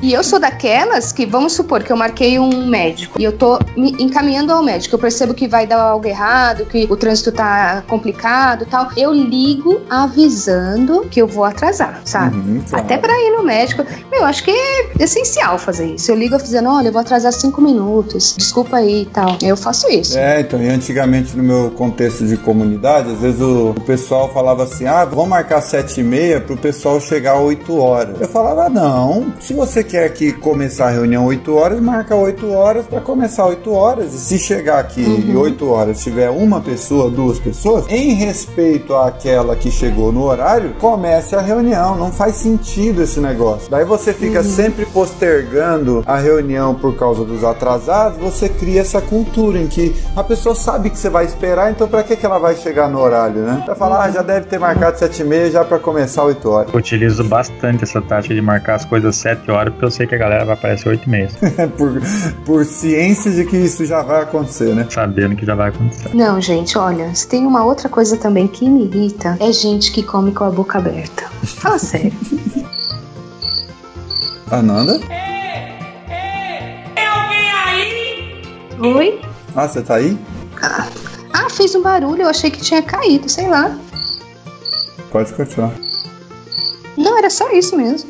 E 0.02 0.14
eu 0.14 0.24
sou 0.24 0.40
daquelas 0.40 1.12
que, 1.12 1.26
vamos 1.26 1.54
supor 1.54 1.84
que 1.84 1.92
eu 1.92 1.98
marquei 1.98 2.40
um 2.40 2.68
médico 2.68 3.20
e 3.20 3.24
eu 3.24 3.32
tô 3.32 3.60
me 3.76 3.92
encaminhando 4.00 4.52
ao 4.52 4.64
médico, 4.64 4.96
eu 4.96 5.00
percebo 5.00 5.34
que 5.34 5.48
vai 5.48 5.66
dar 5.66 5.82
algo 5.82 6.08
errado, 6.08 6.66
que 6.66 6.88
o 6.90 6.96
trânsito 6.96 7.32
tá 7.32 7.84
complicado 7.88 8.64
e 8.64 8.66
tal. 8.66 8.90
Eu 8.98 9.14
ligo 9.14 9.82
avisando 9.90 11.06
que 11.10 11.22
eu 11.22 11.28
vou 11.28 11.44
atrasar, 11.44 12.02
sabe? 12.06 12.36
Uhum, 12.38 12.62
claro. 12.68 12.86
Até 12.86 12.98
pra 12.98 13.14
ir 13.14 13.32
no 13.32 13.44
médico. 13.44 13.86
Meu, 14.12 14.26
acho 14.26 14.44
que 14.44 14.52
é 14.52 14.92
essencial 15.00 15.58
fazer 15.58 15.96
isso. 15.96 16.12
Eu 16.12 16.16
ligo 16.16 16.36
avisando, 16.36 16.70
olha, 16.70 16.90
eu 16.90 16.92
vou 16.92 17.02
atrasar 17.02 17.32
cinco 17.32 17.62
minutos, 17.62 18.36
desculpa 18.38 18.78
aí 18.78 19.04
e 19.04 19.06
tal. 19.06 19.38
Eu 19.42 19.56
faço 19.56 19.90
isso. 19.90 20.18
É, 20.18 20.42
então, 20.42 20.62
e 20.62 20.70
antigamente 20.70 21.36
no 21.36 21.44
meu 21.44 21.72
contexto 21.72 22.26
de 22.26 22.38
comunidade, 22.38 23.12
às 23.12 23.20
vezes 23.20 23.42
o, 23.42 23.70
o 23.70 23.82
pessoal 23.82 24.32
falava 24.34 24.64
assim: 24.64 24.86
ah, 24.86 25.06
vamos 25.06 25.30
marcar 25.30 25.62
sete 25.62 26.02
e 26.02 26.04
meia 26.04 26.42
pro 26.42 26.58
pessoal 26.58 27.00
chegar 27.00 27.36
às 27.36 27.42
8 27.42 27.78
horas. 27.78 28.22
Eu 28.22 28.28
falava: 28.28 28.70
não, 28.70 29.34
se 29.40 29.54
você 29.54 29.84
quer 29.86 30.10
que 30.14 30.34
começar 30.34 30.88
a 30.88 30.92
reunião 30.92 31.26
8 31.26 31.56
horas, 31.56 31.80
marca 31.80 32.16
8 32.16 32.52
horas 32.52 32.86
para 32.88 33.00
começar 33.02 33.46
8 33.46 33.72
horas. 33.72 34.14
E 34.14 34.18
se 34.18 34.38
chegar 34.40 34.80
aqui 34.80 35.06
Uhum. 35.06 35.40
8 35.40 35.70
horas 35.70 36.04
tiver 36.04 36.30
uma 36.30 36.60
pessoa, 36.60 37.10
duas 37.10 37.40
pessoas, 37.40 37.86
em 37.90 38.14
respeito 38.14 38.96
àquela 38.96 39.56
que 39.56 39.70
chegou 39.72 40.12
no 40.12 40.24
horário, 40.24 40.74
comece 40.80 41.36
a 41.36 41.42
reunião. 41.42 41.96
Não 41.96 42.12
faz 42.12 42.36
sentido 42.36 43.02
esse 43.04 43.20
negócio. 43.20 43.70
Daí 43.70 43.86
você 43.86 44.14
fica 44.14 44.44
sempre 44.44 44.86
postergando 44.86 46.04
a 46.06 46.18
reunião 46.18 46.74
por 46.76 46.96
causa 46.96 47.24
dos 47.24 47.44
atrasados, 47.44 48.18
você 48.18 48.50
cria 48.50 48.82
essa 48.82 49.02
cultura 49.02 49.60
em 49.60 49.68
que 49.68 49.96
a 50.16 50.24
pessoa 50.24 50.56
sabe 50.56 50.90
que 50.90 50.98
você 50.98 51.10
vai 51.10 51.26
esperar, 51.26 51.72
então 51.72 51.88
pra 51.88 52.04
que, 52.04 52.16
que 52.16 52.26
ela 52.26 52.40
vai 52.40 52.56
chegar 52.56 52.90
no 52.90 53.00
horário, 53.00 53.42
né? 53.42 53.64
Vai 53.66 53.76
falar, 53.76 54.04
ah, 54.04 54.12
já 54.12 54.22
deve 54.22 54.46
ter 54.48 54.60
marcado 54.60 54.98
7 54.98 55.22
e 55.22 55.26
meia 55.26 55.52
já 55.52 55.64
pra 55.64 55.78
começar 55.80 56.24
8 56.24 56.50
horas. 56.50 56.74
Eu 56.74 56.80
utilizo 56.80 57.24
bastante 57.24 57.84
essa 57.84 58.02
tática 58.02 58.34
de 58.34 58.42
marcar 58.42 58.76
as 58.76 58.86
coisas 58.86 59.10
às 59.10 59.16
7 59.18 59.52
horas, 59.52 59.74
porque 59.76 59.86
eu 59.86 59.92
sei 59.92 60.08
que 60.08 60.16
a 60.16 60.18
galera 60.18 60.46
vai 60.46 60.54
aparecer 60.54 60.88
8 60.88 61.04
e 61.06 61.10
meia, 61.10 61.30
por, 61.78 62.02
por 62.46 62.66
ciência 62.66 63.30
de 63.30 63.46
que 63.46 63.58
isso 63.58 63.86
já 63.86 64.02
vai 64.02 64.24
acontecer, 64.24 64.74
né? 64.74 64.88
sabendo 64.90 65.36
que 65.36 65.46
já 65.46 65.54
vai 65.54 65.70
acontecer. 65.70 66.16
Não, 66.16 66.40
gente, 66.42 66.78
olha, 66.78 67.14
se 67.14 67.28
tem 67.28 67.46
uma 67.46 67.64
outra 67.64 67.90
coisa 67.90 68.18
também 68.18 68.48
que 68.48 68.70
me 68.70 68.86
irrita, 68.86 69.38
é 69.40 69.52
gente 69.52 69.92
que 69.92 70.02
come 70.02 70.32
com 70.32 70.46
a 70.46 70.50
boca 70.50 70.78
aberta. 70.78 71.26
Fala 71.44 71.78
sério. 71.78 72.14
Ananda? 74.50 75.00
Tem 75.00 77.08
alguém 77.08 77.52
aí? 77.52 78.42
Oi? 78.80 79.22
Ah, 79.56 79.68
você 79.68 79.82
tá 79.82 79.96
aí? 79.96 80.18
Ah, 80.62 80.88
ah, 81.34 81.50
fez 81.50 81.76
um 81.76 81.82
barulho, 81.82 82.22
eu 82.22 82.30
achei 82.30 82.50
que 82.50 82.62
tinha 82.62 82.82
caído, 82.82 83.28
sei 83.28 83.50
lá. 83.50 83.78
Pode 85.12 85.34
continuar. 85.34 85.74
Não, 86.98 87.18
era 87.18 87.30
só 87.30 87.52
isso 87.52 87.76
mesmo. 87.76 88.10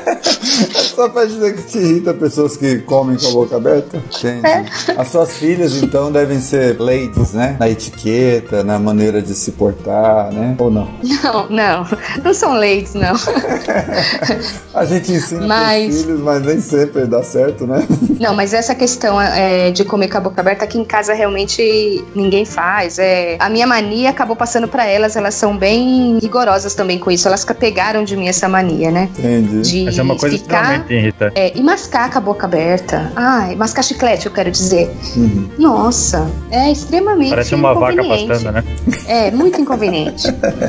Só 0.95 1.09
pra 1.09 1.25
dizer 1.25 1.55
que 1.55 1.63
te 1.63 1.77
irrita 1.77 2.13
pessoas 2.13 2.57
que 2.57 2.79
comem 2.79 3.17
com 3.17 3.27
a 3.27 3.31
boca 3.31 3.55
aberta? 3.57 3.97
Entendi. 3.97 4.45
É. 4.45 4.65
As 4.97 5.07
suas 5.07 5.37
filhas, 5.37 5.81
então, 5.81 6.11
devem 6.11 6.39
ser 6.39 6.79
ladies, 6.79 7.33
né? 7.33 7.55
Na 7.59 7.69
etiqueta, 7.69 8.63
na 8.63 8.77
maneira 8.77 9.21
de 9.21 9.33
se 9.33 9.51
portar, 9.53 10.31
né? 10.31 10.55
Ou 10.59 10.69
não? 10.69 10.89
Não, 11.23 11.49
não. 11.49 11.87
Não 12.23 12.33
são 12.33 12.53
leites, 12.53 12.93
não. 12.93 13.13
A 14.73 14.85
gente 14.85 15.11
ensina 15.11 15.45
Mas- 15.47 16.01
filhos, 16.01 16.19
mas 16.21 16.41
nem 16.45 16.59
sempre 16.59 17.05
dá 17.05 17.21
certo, 17.23 17.65
né? 17.67 17.85
Não, 18.19 18.33
mas 18.33 18.53
essa 18.53 18.73
questão 18.75 19.19
é, 19.19 19.71
de 19.71 19.83
comer 19.83 20.07
com 20.07 20.17
a 20.17 20.21
boca 20.21 20.39
aberta 20.41 20.63
aqui 20.65 20.77
em 20.77 20.85
casa 20.85 21.13
realmente 21.13 22.03
ninguém 22.15 22.45
faz. 22.45 22.99
É, 22.99 23.35
a 23.39 23.49
minha 23.49 23.67
mania 23.67 24.09
acabou 24.09 24.35
passando 24.35 24.67
pra 24.67 24.85
elas, 24.85 25.15
elas 25.15 25.35
são 25.35 25.57
bem 25.57 26.19
rigorosas 26.21 26.73
também 26.73 26.97
com 26.99 27.11
isso. 27.11 27.27
Elas 27.27 27.43
pegaram 27.45 28.03
de 28.03 28.15
mim 28.15 28.27
essa 28.27 28.47
mania, 28.47 28.89
né? 28.91 29.09
Entendi. 29.17 29.61
De 29.61 29.87
Essa 29.89 30.00
é 30.01 30.03
uma 30.03 30.17
coisa 30.17 30.37
ficar 30.37 30.61
extremamente 30.61 30.93
irritante. 30.93 31.39
É, 31.39 31.57
e 31.57 31.63
mascar 31.63 32.11
com 32.11 32.17
a 32.17 32.21
boca 32.21 32.45
aberta. 32.45 33.11
Ai, 33.15 33.55
mascar 33.55 33.83
chiclete, 33.83 34.25
eu 34.25 34.31
quero 34.31 34.51
dizer. 34.51 34.91
Uhum. 35.15 35.49
Nossa, 35.57 36.29
é 36.49 36.71
extremamente 36.71 37.29
Parece 37.29 37.55
uma 37.55 37.73
vaca 37.73 37.93
inconveniente. 37.93 38.27
pastando, 38.27 38.53
né? 38.53 38.63
É, 39.07 39.31
muito 39.31 39.59
inconveniente. 39.61 40.27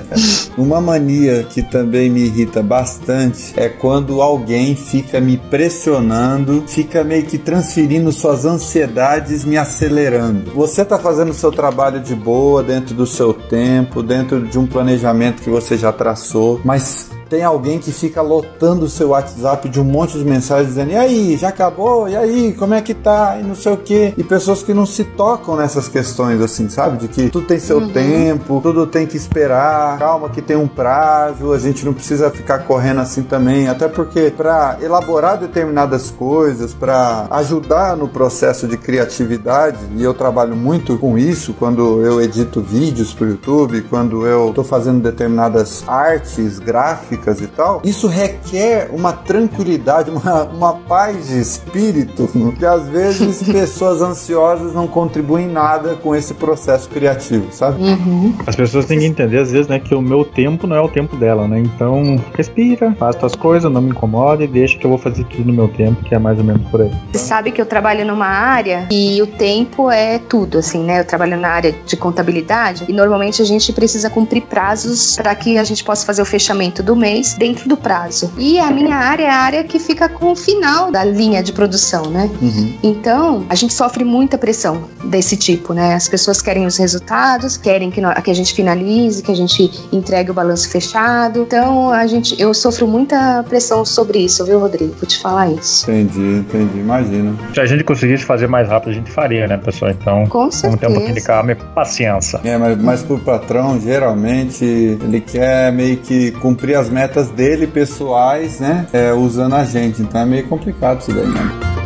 Uma 0.56 0.80
mania 0.80 1.44
que 1.48 1.62
também 1.62 2.10
me 2.10 2.20
irrita 2.24 2.62
bastante 2.62 3.52
é 3.56 3.68
quando 3.68 4.20
alguém 4.20 4.76
fica 4.76 5.20
me 5.20 5.36
pressionando, 5.36 6.64
fica 6.66 7.02
meio 7.02 7.24
que 7.24 7.38
transferindo 7.38 8.12
suas 8.12 8.44
ansiedades, 8.44 9.44
me 9.44 9.56
acelerando. 9.56 10.50
Você 10.52 10.84
tá 10.84 10.98
fazendo 10.98 11.30
o 11.30 11.34
seu 11.34 11.50
trabalho 11.50 12.00
de 12.00 12.14
boa, 12.14 12.62
dentro 12.62 12.94
do 12.94 13.06
seu 13.06 13.32
tempo, 13.32 14.02
dentro 14.02 14.46
de 14.46 14.58
um 14.58 14.66
planejamento 14.66 15.42
que 15.42 15.50
você 15.50 15.76
já 15.76 15.92
traçou, 15.92 16.60
mas 16.64 17.10
tem 17.32 17.42
alguém 17.42 17.78
que 17.78 17.90
fica 17.90 18.20
lotando 18.20 18.84
o 18.84 18.88
seu 18.90 19.08
WhatsApp 19.08 19.66
de 19.66 19.80
um 19.80 19.84
monte 19.84 20.18
de 20.18 20.24
mensagens 20.24 20.68
dizendo: 20.68 20.92
E 20.92 20.96
aí, 20.96 21.36
já 21.38 21.48
acabou? 21.48 22.06
E 22.06 22.14
aí, 22.14 22.52
como 22.52 22.74
é 22.74 22.82
que 22.82 22.92
tá? 22.92 23.38
E 23.40 23.42
não 23.42 23.54
sei 23.54 23.72
o 23.72 23.76
que. 23.78 24.12
E 24.18 24.22
pessoas 24.22 24.62
que 24.62 24.74
não 24.74 24.84
se 24.84 25.02
tocam 25.02 25.56
nessas 25.56 25.88
questões, 25.88 26.42
assim, 26.42 26.68
sabe? 26.68 26.98
De 26.98 27.08
que 27.08 27.30
tudo 27.30 27.46
tem 27.46 27.58
seu 27.58 27.88
tempo, 27.88 28.60
tudo 28.62 28.86
tem 28.86 29.06
que 29.06 29.16
esperar, 29.16 29.98
calma 29.98 30.28
que 30.28 30.42
tem 30.42 30.58
um 30.58 30.68
prazo, 30.68 31.54
a 31.54 31.58
gente 31.58 31.86
não 31.86 31.94
precisa 31.94 32.30
ficar 32.30 32.58
correndo 32.64 33.00
assim 33.00 33.22
também. 33.22 33.66
Até 33.66 33.88
porque, 33.88 34.30
para 34.30 34.76
elaborar 34.82 35.38
determinadas 35.38 36.10
coisas, 36.10 36.74
para 36.74 37.28
ajudar 37.30 37.96
no 37.96 38.08
processo 38.08 38.68
de 38.68 38.76
criatividade, 38.76 39.78
e 39.96 40.02
eu 40.04 40.12
trabalho 40.12 40.54
muito 40.54 40.98
com 40.98 41.16
isso 41.16 41.54
quando 41.54 42.04
eu 42.04 42.20
edito 42.20 42.60
vídeos 42.60 43.14
pro 43.14 43.26
YouTube, 43.26 43.86
quando 43.88 44.26
eu 44.26 44.52
tô 44.54 44.62
fazendo 44.62 45.00
determinadas 45.00 45.82
artes 45.88 46.58
gráficas 46.58 47.21
e 47.30 47.46
tal, 47.46 47.80
isso 47.84 48.06
requer 48.06 48.90
uma 48.92 49.12
tranquilidade, 49.12 50.10
uma, 50.10 50.44
uma 50.44 50.74
paz 50.74 51.28
de 51.28 51.40
espírito 51.40 52.28
que 52.58 52.64
às 52.64 52.88
vezes 52.88 53.42
pessoas 53.50 54.02
ansiosas 54.02 54.74
não 54.74 54.86
contribuem 54.86 55.48
nada 55.48 55.94
com 55.96 56.14
esse 56.14 56.34
processo 56.34 56.88
criativo, 56.88 57.46
sabe? 57.50 57.82
Uhum. 57.82 58.34
As 58.46 58.56
pessoas 58.56 58.86
têm 58.86 58.98
que 58.98 59.04
entender, 59.04 59.38
às 59.38 59.50
vezes, 59.50 59.68
né, 59.68 59.78
que 59.78 59.94
o 59.94 60.02
meu 60.02 60.24
tempo 60.24 60.66
não 60.66 60.76
é 60.76 60.80
o 60.80 60.88
tempo 60.88 61.16
dela, 61.16 61.46
né? 61.46 61.58
Então, 61.58 62.20
respira, 62.34 62.94
faz 62.98 63.16
tuas 63.16 63.34
coisas, 63.34 63.70
não 63.70 63.80
me 63.80 63.90
incomoda 63.90 64.44
e 64.44 64.48
deixa 64.48 64.78
que 64.78 64.84
eu 64.84 64.90
vou 64.90 64.98
fazer 64.98 65.24
tudo 65.24 65.44
no 65.44 65.52
meu 65.52 65.68
tempo, 65.68 66.02
que 66.04 66.14
é 66.14 66.18
mais 66.18 66.38
ou 66.38 66.44
menos 66.44 66.62
por 66.70 66.82
aí. 66.82 66.90
Você 67.12 67.18
sabe 67.18 67.50
que 67.52 67.60
eu 67.60 67.66
trabalho 67.66 68.04
numa 68.04 68.26
área 68.26 68.88
e 68.90 69.20
o 69.22 69.26
tempo 69.26 69.90
é 69.90 70.18
tudo, 70.18 70.58
assim, 70.58 70.82
né? 70.82 71.00
Eu 71.00 71.04
trabalho 71.04 71.36
na 71.36 71.48
área 71.48 71.74
de 71.86 71.96
contabilidade 71.96 72.84
e 72.88 72.92
normalmente 72.92 73.40
a 73.42 73.44
gente 73.44 73.72
precisa 73.72 74.10
cumprir 74.10 74.42
prazos 74.42 75.16
para 75.16 75.34
que 75.34 75.58
a 75.58 75.64
gente 75.64 75.84
possa 75.84 76.04
fazer 76.04 76.22
o 76.22 76.24
fechamento 76.24 76.82
do 76.82 76.96
mês 76.96 77.11
dentro 77.38 77.68
do 77.68 77.76
prazo. 77.76 78.32
E 78.38 78.58
a 78.58 78.70
minha 78.70 78.96
área 78.96 79.24
é 79.24 79.30
a 79.30 79.36
área 79.36 79.64
que 79.64 79.78
fica 79.78 80.08
com 80.08 80.32
o 80.32 80.36
final 80.36 80.90
da 80.90 81.04
linha 81.04 81.42
de 81.42 81.52
produção, 81.52 82.06
né? 82.10 82.30
Uhum. 82.40 82.74
Então, 82.82 83.46
a 83.48 83.54
gente 83.54 83.72
sofre 83.74 84.04
muita 84.04 84.38
pressão 84.38 84.84
desse 85.04 85.36
tipo, 85.36 85.72
né? 85.72 85.94
As 85.94 86.08
pessoas 86.08 86.40
querem 86.40 86.66
os 86.66 86.76
resultados, 86.76 87.56
querem 87.56 87.90
que, 87.90 88.00
que 88.00 88.30
a 88.30 88.34
gente 88.34 88.54
finalize, 88.54 89.22
que 89.22 89.30
a 89.30 89.36
gente 89.36 89.70
entregue 89.92 90.30
o 90.30 90.34
balanço 90.34 90.68
fechado. 90.68 91.42
Então, 91.42 91.90
a 91.90 92.06
gente, 92.06 92.40
eu 92.40 92.52
sofro 92.54 92.86
muita 92.86 93.44
pressão 93.48 93.84
sobre 93.84 94.18
isso, 94.18 94.44
viu, 94.44 94.58
Rodrigo? 94.58 94.94
Vou 94.98 95.06
te 95.06 95.20
falar 95.20 95.50
isso. 95.50 95.90
Entendi, 95.90 96.38
entendi, 96.38 96.78
imagina. 96.78 97.34
Se 97.52 97.60
a 97.60 97.66
gente 97.66 97.84
conseguisse 97.84 98.24
fazer 98.24 98.46
mais 98.46 98.68
rápido, 98.68 98.90
a 98.90 98.94
gente 98.94 99.10
faria, 99.10 99.46
né, 99.46 99.56
pessoal? 99.56 99.90
Então, 99.90 100.26
Com 100.26 100.48
vamos 100.50 100.60
ter 100.60 100.68
um 100.68 100.76
pouquinho 100.78 101.14
de 101.14 101.20
certeza. 101.20 101.26
calma 101.26 101.52
e 101.52 101.54
paciência. 101.54 102.40
É, 102.44 102.56
mas, 102.56 102.80
mas 102.80 103.02
pro 103.02 103.18
patrão, 103.18 103.80
geralmente, 103.80 104.64
ele 104.64 105.20
quer 105.20 105.72
meio 105.72 105.96
que 105.98 106.30
cumprir 106.32 106.76
as 106.76 106.88
metas 106.92 107.28
dele 107.28 107.66
pessoais, 107.66 108.60
né? 108.60 108.86
É, 108.92 109.12
usando 109.12 109.54
a 109.54 109.64
gente. 109.64 110.02
Então 110.02 110.20
é 110.20 110.26
meio 110.26 110.46
complicado 110.46 111.00
isso 111.00 111.12
daí, 111.12 111.26
né? 111.26 111.81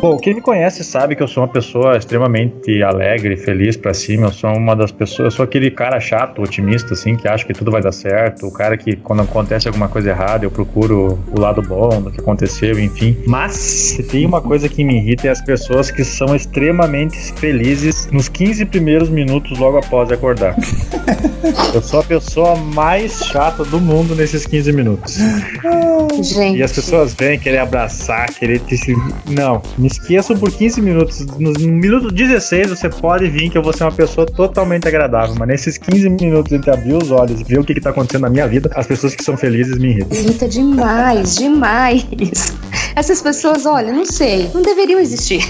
Bom, 0.00 0.16
quem 0.16 0.32
me 0.32 0.40
conhece 0.40 0.84
sabe 0.84 1.16
que 1.16 1.22
eu 1.22 1.26
sou 1.26 1.42
uma 1.42 1.48
pessoa 1.48 1.96
extremamente 1.96 2.80
alegre, 2.84 3.36
feliz 3.36 3.76
pra 3.76 3.92
cima. 3.92 4.28
Eu 4.28 4.32
sou 4.32 4.50
uma 4.56 4.76
das 4.76 4.92
pessoas, 4.92 5.24
eu 5.26 5.30
sou 5.32 5.44
aquele 5.44 5.72
cara 5.72 5.98
chato, 5.98 6.40
otimista, 6.40 6.94
assim, 6.94 7.16
que 7.16 7.26
acha 7.26 7.44
que 7.44 7.52
tudo 7.52 7.72
vai 7.72 7.82
dar 7.82 7.90
certo. 7.90 8.46
O 8.46 8.52
cara 8.52 8.76
que, 8.76 8.94
quando 8.94 9.22
acontece 9.22 9.66
alguma 9.66 9.88
coisa 9.88 10.10
errada, 10.10 10.44
eu 10.44 10.52
procuro 10.52 11.18
o 11.32 11.40
lado 11.40 11.60
bom 11.62 12.00
do 12.00 12.12
que 12.12 12.20
aconteceu, 12.20 12.78
enfim. 12.78 13.16
Mas, 13.26 13.54
se 13.56 14.04
tem 14.04 14.24
uma 14.24 14.40
coisa 14.40 14.68
que 14.68 14.84
me 14.84 14.98
irrita 14.98 15.26
é 15.26 15.30
as 15.30 15.42
pessoas 15.42 15.90
que 15.90 16.04
são 16.04 16.36
extremamente 16.36 17.16
felizes 17.34 18.08
nos 18.12 18.28
15 18.28 18.66
primeiros 18.66 19.08
minutos 19.08 19.58
logo 19.58 19.78
após 19.78 20.12
acordar. 20.12 20.54
Eu 21.74 21.82
sou 21.82 22.00
a 22.00 22.04
pessoa 22.04 22.54
mais 22.56 23.24
chata 23.24 23.64
do 23.64 23.80
mundo 23.80 24.14
nesses 24.14 24.46
15 24.46 24.72
minutos. 24.72 25.18
Gente, 26.22 26.58
E 26.58 26.62
as 26.62 26.72
pessoas 26.72 27.14
vêm 27.14 27.38
querer 27.38 27.58
abraçar, 27.58 28.32
querer 28.34 28.60
te. 28.60 28.78
Não, 29.28 29.62
me 29.76 29.87
esqueçam 29.88 30.36
por 30.36 30.50
15 30.50 30.80
minutos. 30.80 31.26
No, 31.38 31.52
minuto 31.52 32.10
16 32.10 32.70
você 32.70 32.88
pode 32.88 33.28
vir 33.28 33.50
que 33.50 33.58
eu 33.58 33.62
vou 33.62 33.72
ser 33.72 33.84
uma 33.84 33.92
pessoa 33.92 34.26
totalmente 34.26 34.86
agradável, 34.86 35.34
mas 35.38 35.48
nesses 35.48 35.78
15 35.78 36.08
minutos 36.10 36.52
entre 36.52 36.70
abrir 36.70 36.94
os 36.94 37.10
olhos 37.10 37.40
e 37.40 37.44
ver 37.44 37.58
o 37.58 37.64
que, 37.64 37.74
que 37.74 37.80
tá 37.80 37.90
acontecendo 37.90 38.22
na 38.22 38.30
minha 38.30 38.46
vida, 38.46 38.70
as 38.74 38.86
pessoas 38.86 39.14
que 39.14 39.24
são 39.24 39.36
felizes 39.36 39.78
me 39.78 39.88
irritam. 39.88 40.16
Irrita 40.16 40.48
demais, 40.48 41.36
demais. 41.36 42.06
Essas 42.94 43.22
pessoas, 43.22 43.64
olha, 43.64 43.92
não 43.92 44.04
sei, 44.04 44.50
não 44.52 44.62
deveriam 44.62 45.00
existir. 45.00 45.40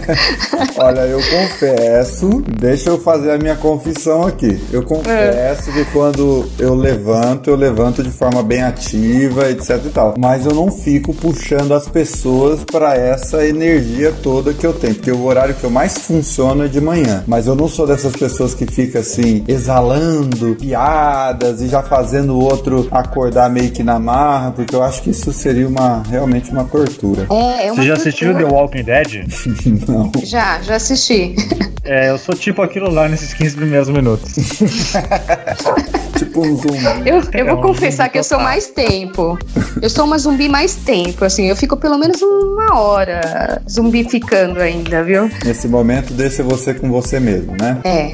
olha, 0.76 1.00
eu 1.00 1.18
confesso, 1.18 2.42
deixa 2.58 2.90
eu 2.90 2.98
fazer 2.98 3.32
a 3.32 3.38
minha 3.38 3.56
confissão 3.56 4.26
aqui. 4.26 4.60
Eu 4.70 4.82
confesso 4.82 5.70
é. 5.70 5.72
que 5.72 5.84
quando 5.92 6.46
eu 6.58 6.74
levanto, 6.74 7.48
eu 7.48 7.56
levanto 7.56 8.02
de 8.02 8.10
forma 8.10 8.42
bem 8.42 8.62
ativa, 8.62 9.50
etc 9.50 9.80
e 9.84 9.88
tal. 9.88 10.14
Mas 10.18 10.44
eu 10.44 10.54
não 10.54 10.70
fico 10.70 11.14
puxando 11.14 11.72
as 11.72 11.88
pessoas 11.88 12.62
para 12.64 12.94
essa 12.94 13.46
energia 13.46 13.63
toda 14.22 14.52
que 14.52 14.66
eu 14.66 14.72
tenho, 14.72 14.94
porque 14.94 15.10
o 15.10 15.24
horário 15.24 15.54
que 15.54 15.64
eu 15.64 15.70
mais 15.70 15.98
funciono 15.98 16.64
é 16.64 16.68
de 16.68 16.80
manhã. 16.80 17.24
Mas 17.26 17.46
eu 17.46 17.54
não 17.54 17.68
sou 17.68 17.86
dessas 17.86 18.14
pessoas 18.14 18.54
que 18.54 18.66
fica 18.66 19.00
assim 19.00 19.44
exalando 19.46 20.56
piadas 20.56 21.60
e 21.60 21.68
já 21.68 21.82
fazendo 21.82 22.34
o 22.34 22.42
outro 22.42 22.88
acordar 22.90 23.50
meio 23.50 23.70
que 23.70 23.82
na 23.82 23.98
marra, 23.98 24.50
porque 24.52 24.74
eu 24.74 24.82
acho 24.82 25.02
que 25.02 25.10
isso 25.10 25.32
seria 25.32 25.68
uma 25.68 26.02
realmente 26.02 26.50
uma 26.50 26.64
tortura. 26.64 27.26
É, 27.30 27.66
é 27.66 27.72
uma 27.72 27.82
Você 27.82 27.88
já 27.88 27.94
assistiu 27.94 28.34
The 28.34 28.44
Walking 28.44 28.84
Dead? 28.84 29.26
não. 29.88 30.10
Já, 30.24 30.60
já 30.62 30.76
assisti. 30.76 31.34
É, 31.84 32.10
eu 32.10 32.18
sou 32.18 32.34
tipo 32.34 32.62
aquilo 32.62 32.90
lá 32.90 33.08
nesses 33.08 33.34
15 33.34 33.56
primeiros 33.56 33.88
minutos. 33.90 34.32
tipo 36.16 36.40
um 36.40 36.56
zumbi. 36.56 36.84
Eu, 37.04 37.16
eu 37.16 37.46
vou 37.46 37.54
é 37.54 37.54
um 37.54 37.60
confessar 37.60 38.08
que 38.08 38.18
eu 38.18 38.24
sou 38.24 38.40
mais 38.40 38.68
tempo. 38.68 39.38
Eu 39.82 39.90
sou 39.90 40.04
uma 40.04 40.18
zumbi 40.18 40.48
mais 40.48 40.74
tempo, 40.76 41.24
assim. 41.24 41.46
Eu 41.46 41.56
fico 41.56 41.76
pelo 41.76 41.98
menos 41.98 42.22
uma 42.22 42.78
hora 42.78 43.53
zumbificando 43.68 44.60
ainda, 44.60 45.02
viu? 45.02 45.30
Nesse 45.44 45.68
momento, 45.68 46.12
deixa 46.12 46.42
você 46.42 46.74
com 46.74 46.90
você 46.90 47.20
mesmo, 47.20 47.52
né? 47.56 47.80
É. 47.84 48.12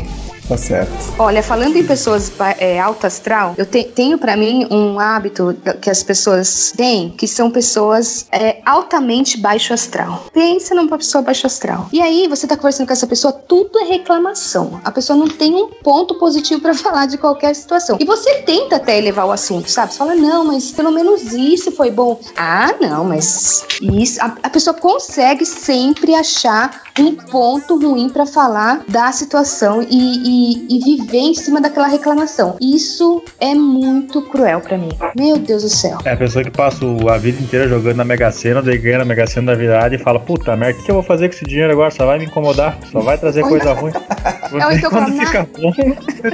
Tá 0.50 0.56
certo. 0.56 0.90
Olha, 1.16 1.44
falando 1.44 1.76
em 1.76 1.86
pessoas 1.86 2.32
é, 2.58 2.80
alta 2.80 3.06
astral, 3.06 3.54
eu 3.56 3.64
te, 3.64 3.84
tenho 3.84 4.18
para 4.18 4.36
mim 4.36 4.66
um 4.68 4.98
hábito 4.98 5.56
que 5.80 5.88
as 5.88 6.02
pessoas 6.02 6.72
têm, 6.76 7.10
que 7.10 7.28
são 7.28 7.52
pessoas 7.52 8.26
é, 8.32 8.60
altamente 8.66 9.38
baixo 9.38 9.72
astral. 9.72 10.24
Pensa 10.32 10.74
numa 10.74 10.98
pessoa 10.98 11.22
baixo 11.22 11.46
astral. 11.46 11.88
E 11.92 12.02
aí 12.02 12.26
você 12.26 12.48
tá 12.48 12.56
conversando 12.56 12.88
com 12.88 12.92
essa 12.92 13.06
pessoa, 13.06 13.32
tudo 13.32 13.78
é 13.78 13.84
reclamação. 13.84 14.80
A 14.84 14.90
pessoa 14.90 15.16
não 15.16 15.28
tem 15.28 15.54
um 15.54 15.68
ponto 15.68 16.16
positivo 16.16 16.60
para 16.60 16.74
falar 16.74 17.06
de 17.06 17.16
qualquer 17.16 17.54
situação. 17.54 17.96
E 18.00 18.04
você 18.04 18.42
tenta 18.42 18.74
até 18.74 18.98
elevar 18.98 19.26
o 19.26 19.30
assunto, 19.30 19.70
sabe? 19.70 19.92
Você 19.92 19.98
fala, 19.98 20.16
não, 20.16 20.44
mas 20.44 20.72
pelo 20.72 20.90
menos 20.90 21.32
isso 21.32 21.70
foi 21.70 21.92
bom. 21.92 22.18
Ah, 22.36 22.74
não, 22.80 23.04
mas 23.04 23.64
isso. 23.80 24.20
A, 24.20 24.34
a 24.42 24.50
pessoa 24.50 24.74
consegue 24.74 25.46
sempre 25.46 26.12
achar 26.12 26.82
um 26.98 27.14
ponto 27.14 27.78
ruim 27.78 28.08
para 28.08 28.26
falar 28.26 28.82
da 28.88 29.12
situação 29.12 29.80
e, 29.88 30.38
e 30.38 30.39
e, 30.68 30.80
viver 30.80 31.18
em 31.18 31.34
cima 31.34 31.60
daquela 31.60 31.88
reclamação. 31.88 32.56
Isso 32.60 33.22
é 33.38 33.54
muito 33.54 34.22
cruel 34.22 34.60
para 34.60 34.78
mim. 34.78 34.90
Meu 35.16 35.38
Deus 35.38 35.62
do 35.62 35.68
céu. 35.68 35.98
É 36.04 36.12
a 36.12 36.16
pessoa 36.16 36.44
que 36.44 36.50
passa 36.50 36.84
a 36.84 37.18
vida 37.18 37.40
inteira 37.42 37.68
jogando 37.68 37.96
na 37.96 38.04
Mega 38.04 38.30
Sena, 38.30 38.62
daí 38.62 38.78
ganha 38.78 38.98
na 38.98 39.04
Mega 39.04 39.26
Sena 39.26 39.52
da 39.52 39.58
virada 39.58 39.94
e 39.94 39.98
fala: 39.98 40.18
Puta 40.18 40.56
merda, 40.56 40.80
o 40.80 40.84
que, 40.84 40.90
eu 40.90 40.94
vou 40.94 41.02
fazer 41.02 41.28
com 41.28 41.34
esse 41.34 41.44
dinheiro 41.44 41.72
agora? 41.72 41.90
Só 41.90 42.06
vai 42.06 42.18
me 42.18 42.24
incomodar, 42.24 42.78
só 42.90 43.00
vai 43.00 43.18
trazer 43.18 43.42
coisa 43.42 43.72
ruim. 43.72 43.92
É, 44.50 44.74
então 44.74 44.90
quando 44.90 45.12
fica 45.12 45.46
bom, 45.56 45.72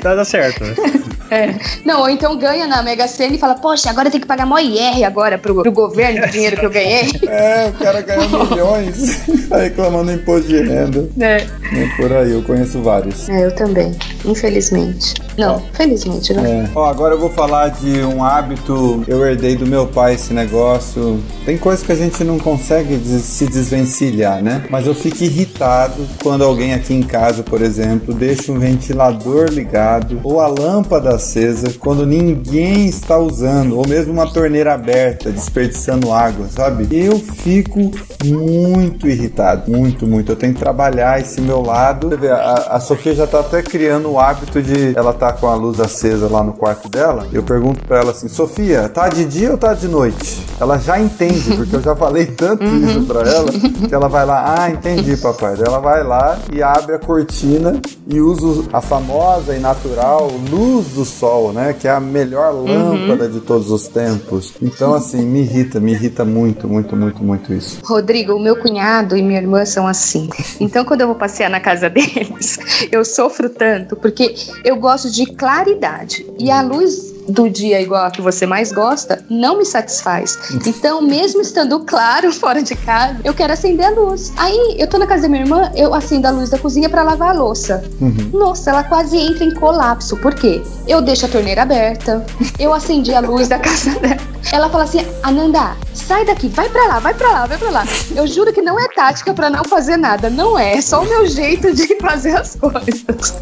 tá 0.02 0.14
dando 0.14 0.24
certo. 0.24 0.64
É. 1.30 1.54
Não, 1.84 2.02
ou 2.02 2.08
então 2.08 2.36
ganha 2.38 2.66
na 2.66 2.82
Mega 2.82 3.08
Sena 3.08 3.34
e 3.34 3.38
fala, 3.38 3.54
poxa, 3.54 3.90
agora 3.90 4.10
tem 4.10 4.20
que 4.20 4.26
pagar 4.26 4.46
mó 4.46 4.58
IR 4.58 5.04
agora 5.04 5.36
pro, 5.36 5.62
pro 5.62 5.72
governo 5.72 6.20
do 6.20 6.30
dinheiro 6.30 6.56
que 6.56 6.66
eu 6.66 6.70
ganhei. 6.70 7.06
É, 7.26 7.68
o 7.68 7.72
cara 7.72 8.00
ganha 8.00 8.28
milhões, 8.28 9.20
tá 9.48 9.58
reclamando 9.58 10.12
imposto 10.12 10.48
de 10.48 10.62
renda. 10.62 11.08
É. 11.20 11.36
é. 11.36 11.96
Por 11.96 12.12
aí, 12.12 12.32
eu 12.32 12.42
conheço 12.42 12.80
vários. 12.80 13.28
É, 13.28 13.46
eu 13.46 13.54
também, 13.54 13.94
infelizmente. 14.24 15.14
Não, 15.36 15.60
felizmente, 15.74 16.32
né? 16.32 16.66
É. 16.66 16.70
Ó, 16.74 16.88
agora 16.88 17.14
eu 17.14 17.18
vou 17.18 17.30
falar 17.30 17.68
de 17.68 18.00
um 18.02 18.24
hábito, 18.24 19.04
eu 19.06 19.26
herdei 19.26 19.56
do 19.56 19.66
meu 19.66 19.86
pai 19.86 20.14
esse 20.14 20.32
negócio. 20.32 21.20
Tem 21.44 21.58
coisas 21.58 21.84
que 21.84 21.92
a 21.92 21.96
gente 21.96 22.22
não 22.24 22.38
consegue 22.38 22.98
se 23.20 23.46
desvencilhar, 23.46 24.42
né? 24.42 24.64
Mas 24.70 24.86
eu 24.86 24.94
fico 24.94 25.22
irritado 25.24 26.06
quando 26.22 26.44
alguém 26.44 26.72
aqui 26.72 26.94
em 26.94 27.02
casa, 27.02 27.42
por 27.42 27.60
exemplo, 27.60 27.75
deixa 28.14 28.52
um 28.52 28.58
ventilador 28.58 29.48
ligado 29.50 30.20
ou 30.22 30.40
a 30.40 30.46
lâmpada 30.46 31.14
acesa 31.14 31.72
quando 31.78 32.06
ninguém 32.06 32.86
está 32.86 33.18
usando, 33.18 33.76
ou 33.76 33.86
mesmo 33.86 34.12
uma 34.12 34.30
torneira 34.30 34.74
aberta, 34.74 35.30
desperdiçando 35.30 36.12
água, 36.12 36.46
sabe? 36.48 36.86
Eu 36.90 37.18
fico 37.18 37.90
muito 38.24 39.08
irritado, 39.08 39.70
muito, 39.70 40.06
muito. 40.06 40.32
Eu 40.32 40.36
tenho 40.36 40.54
que 40.54 40.60
trabalhar 40.60 41.20
esse 41.20 41.40
meu 41.40 41.62
lado. 41.62 42.08
Você 42.08 42.16
vê, 42.16 42.30
a, 42.30 42.54
a 42.70 42.80
Sofia 42.80 43.14
já 43.14 43.26
tá 43.26 43.40
até 43.40 43.62
criando 43.62 44.10
o 44.10 44.18
hábito 44.18 44.62
de 44.62 44.96
ela 44.96 45.12
tá 45.12 45.32
com 45.32 45.46
a 45.46 45.54
luz 45.54 45.80
acesa 45.80 46.28
lá 46.28 46.42
no 46.42 46.52
quarto 46.52 46.88
dela. 46.88 47.26
Eu 47.32 47.42
pergunto 47.42 47.84
para 47.84 48.00
ela 48.00 48.10
assim: 48.10 48.28
Sofia, 48.28 48.88
tá 48.88 49.08
de 49.08 49.24
dia 49.24 49.50
ou 49.50 49.58
tá 49.58 49.74
de 49.74 49.88
noite? 49.88 50.44
Ela 50.60 50.78
já 50.78 50.98
entende, 50.98 51.56
porque 51.56 51.76
eu 51.76 51.82
já 51.82 51.94
falei 51.94 52.26
tanto 52.26 52.64
uhum. 52.64 52.86
isso 52.86 53.02
para 53.02 53.20
ela 53.20 53.50
que 53.88 53.94
ela 53.94 54.08
vai 54.08 54.24
lá, 54.24 54.54
ah, 54.58 54.70
entendi, 54.70 55.16
papai. 55.16 55.54
Ela 55.64 55.78
vai 55.78 56.02
lá 56.02 56.38
e 56.52 56.62
abre 56.62 56.94
a 56.94 56.98
cortina 56.98 57.65
e 58.06 58.20
usa 58.20 58.68
a 58.72 58.80
famosa 58.80 59.56
e 59.56 59.58
natural 59.58 60.30
luz 60.50 60.88
do 60.88 61.04
sol, 61.04 61.52
né? 61.52 61.74
Que 61.78 61.88
é 61.88 61.90
a 61.90 62.00
melhor 62.00 62.54
uhum. 62.54 62.64
lâmpada 62.64 63.24
uhum. 63.24 63.30
de 63.30 63.40
todos 63.40 63.70
os 63.70 63.88
tempos. 63.88 64.52
Então, 64.62 64.94
assim, 64.94 65.24
me 65.24 65.40
irrita, 65.40 65.80
me 65.80 65.92
irrita 65.92 66.24
muito, 66.24 66.68
muito, 66.68 66.96
muito, 66.96 67.22
muito 67.22 67.52
isso. 67.52 67.78
Rodrigo, 67.84 68.34
o 68.34 68.40
meu 68.40 68.56
cunhado 68.56 69.16
e 69.16 69.22
minha 69.22 69.40
irmã 69.40 69.64
são 69.64 69.86
assim. 69.86 70.28
Então, 70.60 70.84
quando 70.84 71.00
eu 71.00 71.06
vou 71.08 71.16
passear 71.16 71.50
na 71.50 71.60
casa 71.60 71.88
deles, 71.90 72.58
eu 72.92 73.04
sofro 73.04 73.48
tanto, 73.48 73.96
porque 73.96 74.34
eu 74.64 74.76
gosto 74.76 75.10
de 75.10 75.26
claridade. 75.26 76.26
E 76.38 76.50
a 76.50 76.62
luz 76.62 77.15
do 77.28 77.48
dia 77.48 77.80
igual 77.80 78.06
a 78.06 78.10
que 78.10 78.20
você 78.20 78.46
mais 78.46 78.72
gosta 78.72 79.24
não 79.28 79.58
me 79.58 79.64
satisfaz. 79.64 80.38
Então, 80.66 81.02
mesmo 81.02 81.40
estando 81.40 81.80
claro 81.80 82.32
fora 82.34 82.62
de 82.62 82.74
casa, 82.74 83.18
eu 83.24 83.34
quero 83.34 83.52
acender 83.52 83.86
a 83.86 83.90
luz. 83.90 84.32
Aí, 84.36 84.76
eu 84.78 84.86
tô 84.86 84.98
na 84.98 85.06
casa 85.06 85.22
da 85.22 85.28
minha 85.28 85.42
irmã, 85.42 85.70
eu 85.74 85.94
acendo 85.94 86.26
a 86.26 86.30
luz 86.30 86.50
da 86.50 86.58
cozinha 86.58 86.88
para 86.88 87.02
lavar 87.02 87.30
a 87.30 87.38
louça. 87.38 87.82
Uhum. 88.00 88.30
Nossa, 88.32 88.70
ela 88.70 88.84
quase 88.84 89.16
entra 89.16 89.44
em 89.44 89.54
colapso. 89.54 90.16
Por 90.16 90.34
quê? 90.34 90.62
Eu 90.86 91.00
deixo 91.02 91.26
a 91.26 91.28
torneira 91.28 91.62
aberta, 91.62 92.24
eu 92.58 92.72
acendi 92.72 93.14
a 93.14 93.20
luz 93.20 93.48
da 93.48 93.58
casa 93.60 93.98
dela. 94.00 94.35
Ela 94.52 94.68
fala 94.70 94.84
assim: 94.84 95.00
Ananda, 95.22 95.76
sai 95.92 96.24
daqui, 96.24 96.48
vai 96.48 96.68
pra 96.68 96.86
lá, 96.86 96.98
vai 96.98 97.14
pra 97.14 97.30
lá, 97.30 97.46
vai 97.46 97.58
pra 97.58 97.70
lá. 97.70 97.84
Eu 98.14 98.26
juro 98.26 98.52
que 98.52 98.62
não 98.62 98.78
é 98.78 98.88
tática 98.88 99.34
para 99.34 99.50
não 99.50 99.64
fazer 99.64 99.96
nada, 99.96 100.30
não 100.30 100.58
é. 100.58 100.74
É 100.74 100.80
só 100.80 101.02
o 101.02 101.08
meu 101.08 101.26
jeito 101.26 101.74
de 101.74 101.86
fazer 102.00 102.36
as 102.36 102.54
coisas. 102.54 103.34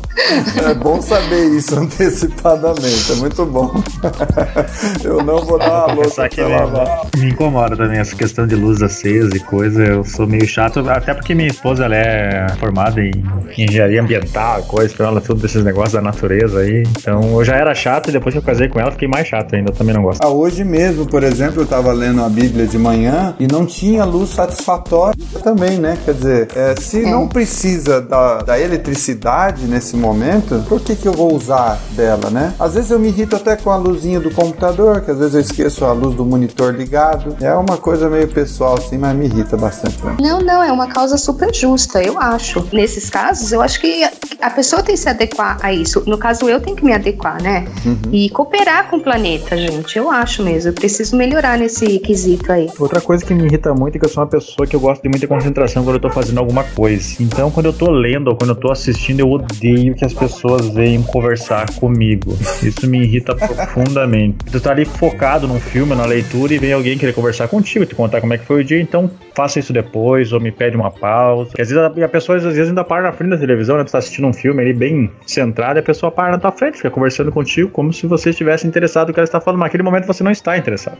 É 0.64 0.74
bom 0.74 1.00
saber 1.02 1.50
isso 1.50 1.76
antecipadamente, 1.78 3.12
é 3.12 3.16
muito 3.16 3.44
bom. 3.44 3.82
eu 5.04 5.22
não 5.22 5.44
vou 5.44 5.58
dar 5.58 5.86
uma 5.86 5.94
louça 5.94 6.28
que 6.28 6.40
me, 6.42 7.20
me 7.20 7.30
incomoda 7.30 7.76
também 7.76 7.98
essa 7.98 8.16
questão 8.16 8.46
de 8.46 8.54
luz 8.54 8.82
acesa 8.82 9.36
e 9.36 9.40
coisa. 9.40 9.82
Eu 9.84 10.04
sou 10.04 10.26
meio 10.26 10.46
chato, 10.46 10.80
até 10.88 11.12
porque 11.12 11.34
minha 11.34 11.48
esposa 11.48 11.84
ela 11.84 11.96
é 11.96 12.46
formada 12.58 13.00
em 13.00 13.12
engenharia 13.56 14.00
ambiental, 14.00 14.62
coisa, 14.62 14.94
ela 15.02 15.20
tudo 15.20 15.40
desses 15.40 15.62
negócios 15.64 15.92
da 15.92 16.02
natureza 16.02 16.60
aí. 16.60 16.84
Então 16.98 17.38
eu 17.38 17.44
já 17.44 17.56
era 17.56 17.74
chato 17.74 18.08
e 18.08 18.12
depois 18.12 18.34
que 18.34 18.38
eu 18.38 18.42
casei 18.42 18.68
com 18.68 18.80
ela 18.80 18.90
fiquei 18.92 19.08
mais 19.08 19.26
chato 19.26 19.54
ainda. 19.54 19.70
Eu 19.70 19.74
também 19.74 19.94
não 19.94 20.02
gosto. 20.02 20.22
Ah, 20.22 20.28
hoje 20.28 20.64
mesmo, 20.64 20.93
por 21.06 21.22
exemplo, 21.22 21.62
eu 21.62 21.66
tava 21.66 21.92
lendo 21.92 22.22
a 22.22 22.28
Bíblia 22.28 22.66
de 22.66 22.78
manhã 22.78 23.34
e 23.38 23.46
não 23.46 23.66
tinha 23.66 24.04
luz 24.04 24.30
satisfatória 24.30 25.14
também, 25.42 25.78
né? 25.78 25.98
Quer 26.04 26.14
dizer, 26.14 26.48
é, 26.54 26.74
se 26.80 27.04
é. 27.04 27.10
não 27.10 27.26
precisa 27.26 28.00
da, 28.00 28.42
da 28.42 28.60
eletricidade 28.60 29.66
nesse 29.66 29.96
momento, 29.96 30.64
por 30.68 30.80
que, 30.80 30.94
que 30.94 31.06
eu 31.06 31.12
vou 31.12 31.34
usar 31.34 31.78
dela, 31.92 32.30
né? 32.30 32.54
Às 32.58 32.74
vezes 32.74 32.90
eu 32.90 32.98
me 32.98 33.08
irrito 33.08 33.36
até 33.36 33.56
com 33.56 33.70
a 33.70 33.76
luzinha 33.76 34.20
do 34.20 34.30
computador, 34.30 35.00
que 35.00 35.10
às 35.10 35.18
vezes 35.18 35.34
eu 35.34 35.40
esqueço 35.40 35.84
a 35.84 35.92
luz 35.92 36.14
do 36.14 36.24
monitor 36.24 36.74
ligado. 36.74 37.36
É 37.40 37.52
uma 37.54 37.76
coisa 37.76 38.08
meio 38.08 38.28
pessoal 38.28 38.76
assim, 38.76 38.98
mas 38.98 39.16
me 39.16 39.26
irrita 39.26 39.56
bastante. 39.56 40.04
Né? 40.04 40.16
Não, 40.20 40.40
não, 40.40 40.62
é 40.62 40.70
uma 40.70 40.86
causa 40.86 41.16
super 41.16 41.54
justa, 41.54 42.02
eu 42.02 42.18
acho. 42.18 42.66
Nesses 42.72 43.10
casos, 43.10 43.52
eu 43.52 43.60
acho 43.62 43.80
que 43.80 44.04
a 44.40 44.50
pessoa 44.50 44.82
tem 44.82 44.94
que 44.94 45.00
se 45.00 45.08
adequar 45.08 45.58
a 45.62 45.72
isso. 45.72 46.02
No 46.06 46.18
caso, 46.18 46.48
eu 46.48 46.60
tenho 46.60 46.76
que 46.76 46.84
me 46.84 46.92
adequar, 46.92 47.42
né? 47.42 47.66
Uhum. 47.84 47.98
E 48.12 48.30
cooperar 48.30 48.90
com 48.90 48.96
o 48.96 49.00
planeta, 49.00 49.56
gente. 49.56 49.96
Eu 49.96 50.10
acho 50.10 50.42
mesmo. 50.42 50.72
Preciso 50.84 51.16
melhorar 51.16 51.56
nesse 51.56 51.98
quesito 51.98 52.52
aí. 52.52 52.68
Outra 52.78 53.00
coisa 53.00 53.24
que 53.24 53.32
me 53.32 53.46
irrita 53.46 53.72
muito 53.72 53.96
é 53.96 53.98
que 53.98 54.04
eu 54.04 54.08
sou 54.10 54.22
uma 54.22 54.28
pessoa 54.28 54.66
que 54.66 54.76
eu 54.76 54.80
gosto 54.80 55.00
de 55.00 55.08
muita 55.08 55.26
concentração 55.26 55.82
quando 55.82 55.94
eu 55.96 56.00
tô 56.00 56.10
fazendo 56.10 56.36
alguma 56.36 56.62
coisa. 56.62 57.22
Então, 57.22 57.50
quando 57.50 57.64
eu 57.64 57.72
tô 57.72 57.90
lendo 57.90 58.28
ou 58.28 58.36
quando 58.36 58.50
eu 58.50 58.54
tô 58.54 58.70
assistindo, 58.70 59.20
eu 59.20 59.30
odeio 59.30 59.94
que 59.94 60.04
as 60.04 60.12
pessoas 60.12 60.68
venham 60.68 61.02
conversar 61.02 61.72
comigo. 61.76 62.36
Isso 62.62 62.86
me 62.86 63.02
irrita 63.02 63.32
profundamente. 63.34 64.44
Tu 64.44 64.60
tá 64.60 64.72
ali 64.72 64.84
focado 64.84 65.48
num 65.48 65.58
filme, 65.58 65.94
na 65.94 66.04
leitura, 66.04 66.52
e 66.52 66.58
vem 66.58 66.74
alguém 66.74 66.98
querer 66.98 67.14
conversar 67.14 67.48
contigo, 67.48 67.86
te 67.86 67.94
contar 67.94 68.20
como 68.20 68.34
é 68.34 68.36
que 68.36 68.44
foi 68.44 68.60
o 68.60 68.64
dia, 68.64 68.78
então 68.78 69.10
faça 69.34 69.58
isso 69.58 69.72
depois, 69.72 70.34
ou 70.34 70.40
me 70.40 70.52
pede 70.52 70.76
uma 70.76 70.90
pausa. 70.90 71.46
Porque 71.46 71.62
às 71.62 71.70
vezes 71.70 71.82
a, 71.82 72.04
a 72.04 72.08
pessoa 72.08 72.36
às 72.36 72.44
vezes 72.44 72.68
ainda 72.68 72.84
para 72.84 73.04
na 73.04 73.12
frente 73.12 73.30
da 73.30 73.38
televisão, 73.38 73.78
né? 73.78 73.84
Tu 73.84 73.92
tá 73.92 73.98
assistindo 73.98 74.28
um 74.28 74.34
filme 74.34 74.60
ali 74.60 74.74
bem 74.74 75.10
centrado, 75.26 75.78
e 75.78 75.80
a 75.80 75.82
pessoa 75.82 76.12
para 76.12 76.32
na 76.32 76.38
tua 76.38 76.52
frente, 76.52 76.76
fica 76.76 76.90
conversando 76.90 77.32
contigo 77.32 77.70
como 77.70 77.90
se 77.90 78.06
você 78.06 78.28
estivesse 78.30 78.66
interessado 78.66 79.08
no 79.08 79.14
que 79.14 79.20
ela 79.20 79.24
está 79.24 79.40
falando. 79.40 79.60
Mas 79.60 79.68
naquele 79.68 79.82
momento 79.82 80.06
você 80.06 80.22
não 80.22 80.30
está 80.30 80.58
interessado. 80.64 80.96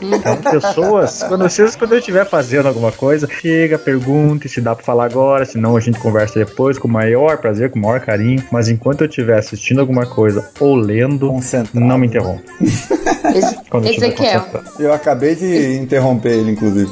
Então, 0.00 0.36
pessoas, 0.36 1.22
quando 1.22 1.42
vocês, 1.42 1.76
quando 1.76 1.92
eu 1.92 1.98
estiver 1.98 2.24
fazendo 2.26 2.66
alguma 2.66 2.90
coisa, 2.92 3.28
chega, 3.40 3.78
pergunte 3.78 4.48
se 4.48 4.60
dá 4.60 4.74
pra 4.74 4.84
falar 4.84 5.04
agora, 5.04 5.44
senão 5.44 5.76
a 5.76 5.80
gente 5.80 5.98
conversa 5.98 6.38
depois 6.44 6.78
com 6.78 6.88
o 6.88 6.90
maior 6.90 7.38
prazer, 7.38 7.70
com 7.70 7.78
o 7.78 7.82
maior 7.82 8.00
carinho. 8.00 8.42
Mas 8.50 8.68
enquanto 8.68 9.02
eu 9.02 9.06
estiver 9.08 9.38
assistindo 9.38 9.80
alguma 9.80 10.06
coisa 10.06 10.48
ou 10.60 10.74
lendo, 10.74 11.28
Concentrado. 11.28 11.80
não 11.86 11.96
me 11.98 12.06
interrompa. 12.06 12.42
Quando 13.70 13.84
eu 13.86 13.90
estiver 13.90 14.06
Ezequiel. 14.08 14.40
concentrado. 14.40 14.82
Eu 14.82 14.92
acabei 14.92 15.34
de 15.34 15.76
interromper 15.78 16.32
ele, 16.32 16.50
inclusive. 16.52 16.90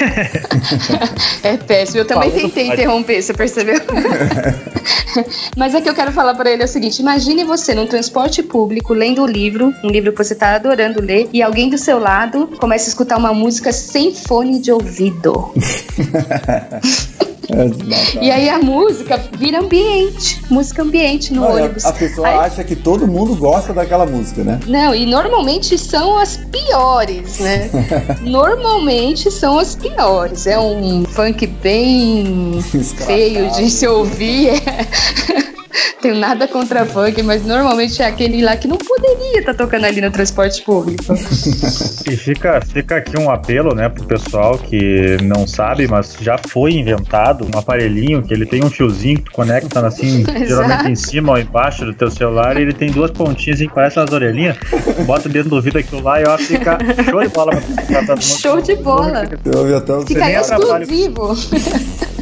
É 1.42 1.56
péssimo. 1.58 1.98
Eu 2.00 2.04
também 2.06 2.30
Falando 2.30 2.42
tentei 2.52 2.68
interromper, 2.68 3.20
você 3.22 3.34
percebeu? 3.34 3.74
Mas 5.56 5.74
é 5.74 5.80
que 5.80 5.88
eu 5.88 5.94
quero 5.94 6.12
falar 6.12 6.34
pra 6.34 6.50
ele 6.50 6.62
é 6.62 6.64
o 6.64 6.68
seguinte: 6.68 7.00
imagine 7.00 7.44
você 7.44 7.74
num 7.74 7.86
transporte 7.86 8.42
público 8.42 8.94
lendo 8.94 9.22
um 9.22 9.26
livro, 9.26 9.74
um 9.82 9.88
livro 9.88 10.12
que 10.12 10.18
você 10.18 10.34
tá 10.34 10.54
adorando 10.54 11.00
ler, 11.02 11.28
e 11.32 11.42
alguém 11.42 11.68
do 11.68 11.78
seu 11.78 11.98
lado 11.98 12.48
começa 12.58 12.86
a 12.86 12.88
escutar 12.88 13.18
uma 13.18 13.32
música 13.32 13.72
sem 13.72 14.14
fone 14.14 14.58
de 14.58 14.72
ouvido. 14.72 15.52
É. 17.52 18.24
E 18.24 18.30
aí 18.30 18.48
a 18.48 18.58
música 18.58 19.20
vira 19.38 19.60
ambiente, 19.60 20.40
música 20.50 20.82
ambiente 20.82 21.32
no 21.32 21.44
Olha, 21.44 21.64
ônibus. 21.64 21.84
a 21.84 21.92
pessoa 21.92 22.28
Aí- 22.28 22.38
acha 22.38 22.64
que 22.64 22.76
todo 22.76 23.06
mundo 23.06 23.34
gosta 23.34 23.72
daquela 23.72 24.06
música, 24.06 24.42
né? 24.44 24.60
Não, 24.66 24.94
e 24.94 25.04
normalmente 25.06 25.76
são 25.78 26.16
as 26.18 26.36
piores, 26.36 27.38
né? 27.38 27.70
normalmente 28.22 29.30
são 29.30 29.58
as 29.58 29.74
piores. 29.74 30.46
É 30.46 30.58
um 30.58 31.04
funk 31.04 31.46
bem 31.46 32.60
feio 33.06 33.50
de 33.50 33.70
se 33.70 33.86
ouvir. 33.86 34.62
Tenho 36.00 36.16
nada 36.16 36.48
contra 36.48 36.84
funk, 36.86 37.22
mas 37.22 37.44
normalmente 37.44 38.00
é 38.02 38.06
aquele 38.06 38.42
lá 38.42 38.56
que 38.56 38.66
não 38.66 38.78
poderia 38.78 39.38
estar 39.40 39.54
tocando 39.54 39.84
ali 39.84 40.00
no 40.00 40.10
transporte 40.10 40.62
público. 40.62 41.02
E 42.10 42.16
fica, 42.16 42.60
fica 42.60 42.96
aqui 42.96 43.18
um 43.18 43.30
apelo, 43.30 43.74
né, 43.74 43.88
pro 43.88 44.04
pessoal 44.04 44.58
que 44.58 45.16
não 45.22 45.46
sabe, 45.46 45.86
mas 45.86 46.16
já 46.20 46.36
foi 46.38 46.72
inventado 46.72 47.46
um 47.54 47.58
aparelhinho 47.58 48.22
que 48.22 48.32
ele 48.32 48.46
tem 48.46 48.64
um 48.64 48.70
fiozinho 48.70 49.18
que 49.18 49.24
tu 49.24 49.32
conecta 49.32 49.86
assim, 49.86 50.24
geralmente 50.46 50.90
em 50.90 50.94
cima 50.96 51.32
ou 51.32 51.38
embaixo 51.38 51.84
do 51.84 51.94
teu 51.94 52.10
celular, 52.10 52.56
e 52.58 52.62
ele 52.62 52.72
tem 52.72 52.90
duas 52.90 53.10
pontinhas 53.10 53.58
assim, 53.58 53.68
que 53.68 53.74
parecem 53.74 54.02
umas 54.02 54.12
orelhinhas. 54.12 54.56
Bota 55.06 55.28
dentro 55.28 55.50
do 55.50 55.56
ouvido 55.56 55.78
aquilo 55.78 56.02
lá 56.02 56.20
e 56.20 56.24
ó, 56.24 56.36
fica 56.38 56.78
show 57.10 57.20
de 57.22 57.28
bola 57.28 57.52
pra 57.52 58.00
mundo. 58.16 58.22
Show 58.22 58.60
de 58.60 58.74
bola! 58.76 59.24
Eu 59.44 59.58
ouvi 59.60 59.74
até 59.74 59.92
o 59.92 60.06
Fica 60.06 60.26
atrapalha. 60.26 60.82
exclusivo. 60.82 61.34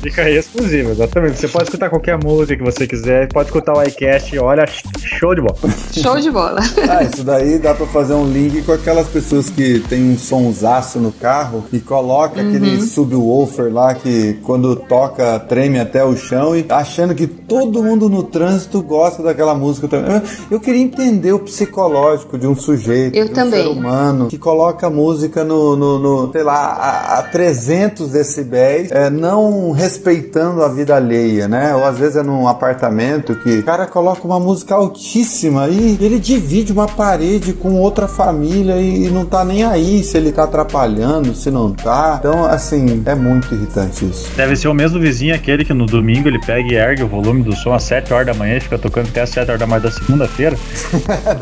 Fica 0.03 0.23
aí 0.23 0.37
exclusivo, 0.37 0.91
exatamente. 0.91 1.39
Você 1.39 1.49
pode 1.49 1.65
escutar 1.65 1.91
qualquer 1.91 2.17
música 2.23 2.57
que 2.57 2.63
você 2.65 2.87
quiser, 2.87 3.29
pode 3.33 3.49
escutar 3.49 3.75
o 3.77 3.83
iCast, 3.83 4.39
olha, 4.39 4.65
show 4.67 5.35
de 5.35 5.41
bola. 5.41 5.57
Show 5.93 6.21
de 6.21 6.31
bola. 6.31 6.61
Ah, 6.89 7.03
isso 7.03 7.23
daí 7.23 7.59
dá 7.59 7.75
pra 7.75 7.87
fazer 7.87 8.15
um 8.15 8.27
link 8.31 8.63
com 8.63 8.73
aquelas 8.73 9.07
pessoas 9.09 9.51
que 9.51 9.81
tem 9.91 10.03
um 10.11 10.17
sonsaço 10.19 10.99
no 10.99 11.13
carro 11.13 11.65
e 11.73 11.79
coloca 11.81 12.41
Uhum. 12.41 12.49
aquele 12.49 12.81
subwoofer 12.83 13.73
lá 13.73 13.95
que 13.95 14.35
quando 14.43 14.75
toca 14.77 15.39
treme 15.41 15.79
até 15.81 16.05
o 16.05 16.17
chão 16.17 16.57
e 16.57 16.65
achando 16.69 17.15
que 17.15 17.27
todo 17.27 17.83
mundo 17.83 18.09
no 18.09 18.23
trânsito 18.23 18.81
gosta 18.83 19.23
daquela 19.23 19.55
música 19.55 19.87
também. 19.89 20.23
Eu, 20.51 20.61
queria 20.61 20.81
entender 20.83 21.33
o 21.33 21.39
psicológico 21.41 22.39
de 22.39 22.47
um 22.47 22.55
sujeito, 22.57 23.17
Eu 23.17 23.27
de 23.27 23.31
um 23.33 23.35
também. 23.35 23.63
ser 23.63 23.69
humano 23.69 24.29
que 24.29 24.39
coloca 24.39 24.89
música 24.89 25.45
no, 25.45 25.77
no, 25.77 25.99
no, 25.99 26.33
sei 26.33 26.43
lá, 26.43 26.55
a, 26.73 27.19
a 27.19 27.23
300 27.25 28.11
decibéis, 28.11 28.91
é, 28.91 29.11
não 29.11 29.71
respeitando 29.89 30.63
a 30.63 30.69
vida 30.69 30.95
alheia, 30.95 31.49
né? 31.49 31.75
Ou 31.75 31.83
às 31.83 31.99
vezes 31.99 32.17
é 32.17 32.23
num 32.23 32.47
apartamento 32.47 33.35
que 33.37 33.59
o 33.59 33.63
cara 33.63 33.87
coloca 33.87 34.21
uma 34.27 34.39
música 34.39 34.75
altíssima 34.75 35.67
e 35.69 35.97
ele 35.99 36.19
divide 36.19 36.73
uma 36.73 36.87
parede 36.87 37.55
com 37.55 37.73
outra 37.75 38.07
família 38.07 38.77
e 38.77 39.09
não 39.09 39.25
tá 39.25 39.43
nem 39.47 39.65
aí 39.65 40.05
se 40.05 40.19
ele 40.19 40.31
tá 40.31 40.45
atrapalhando, 40.45 41.35
se 41.35 41.51
não 41.51 41.73
tá. 41.73 42.17
Então, 42.19 42.45
assim, 42.45 43.03
é 43.07 43.15
muito 43.15 43.55
irritante 43.55 44.05
isso. 44.05 44.31
Deve 44.37 44.57
ser 44.57 44.69
o 44.69 44.75
mesmo 44.75 45.01
vizinho 45.01 45.35
aquele 45.35 45.65
que 45.65 45.73
no 45.73 45.87
domingo 45.87 46.29
ele 46.29 46.39
pega 46.45 46.71
e 46.71 46.77
ergue 46.77 47.03
o 47.03 47.09
volume 47.09 47.43
do 47.43 47.57
som 47.57 47.73
às 47.73 47.85
7 47.85 48.13
horas 48.13 48.27
da 48.27 48.35
manhã 48.35 48.59
e 48.59 48.61
fica 48.61 48.79
tocando 48.79 49.09
até 49.09 49.23
às 49.23 49.31
7 49.31 49.49
horas 49.49 49.61
da 49.61 49.67
manhã 49.67 49.81
da 49.81 49.91
segunda-feira. 49.91 50.57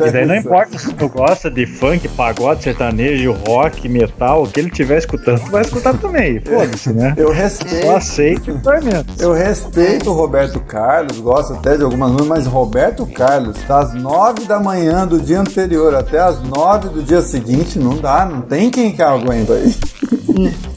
E 0.07 0.11
daí 0.11 0.27
não 0.27 0.37
importa 0.37 0.79
se 0.79 0.93
tu 0.93 1.09
gosta 1.09 1.51
de 1.51 1.67
funk, 1.67 2.07
pagode, 2.09 2.63
sertanejo, 2.63 3.33
rock, 3.47 3.89
metal, 3.89 4.45
o 4.45 4.47
que 4.47 4.61
ele 4.61 4.69
estiver 4.69 4.99
escutando, 4.99 5.41
tu 5.41 5.51
vai 5.51 5.63
escutar 5.63 5.95
também. 5.95 6.41
Foda-se, 6.41 6.93
né? 6.93 7.15
Eu 7.17 7.33
respeito. 7.33 7.87
Só 7.87 7.97
aceita 7.97 8.36
e 8.51 8.59
tormenta. 8.59 9.07
Eu 9.19 9.33
respeito 9.33 10.11
o 10.11 10.15
Roberto 10.15 10.61
Carlos, 10.61 11.19
gosto 11.19 11.55
até 11.55 11.77
de 11.77 11.83
algumas 11.83 12.11
músicas, 12.11 12.29
mas 12.29 12.47
Roberto 12.47 13.07
Carlos, 13.07 13.57
das 13.67 13.95
nove 13.95 14.45
da 14.45 14.59
manhã 14.59 15.07
do 15.07 15.21
dia 15.21 15.41
anterior 15.41 15.95
até 15.95 16.19
as 16.19 16.43
nove 16.43 16.89
do 16.89 17.03
dia 17.03 17.23
seguinte, 17.23 17.79
não 17.79 17.97
dá, 17.97 18.25
não 18.25 18.43
tem 18.43 18.71
quem 18.71 18.93
que 18.93 19.03
aguenta 19.03 19.55
aí. 19.55 19.75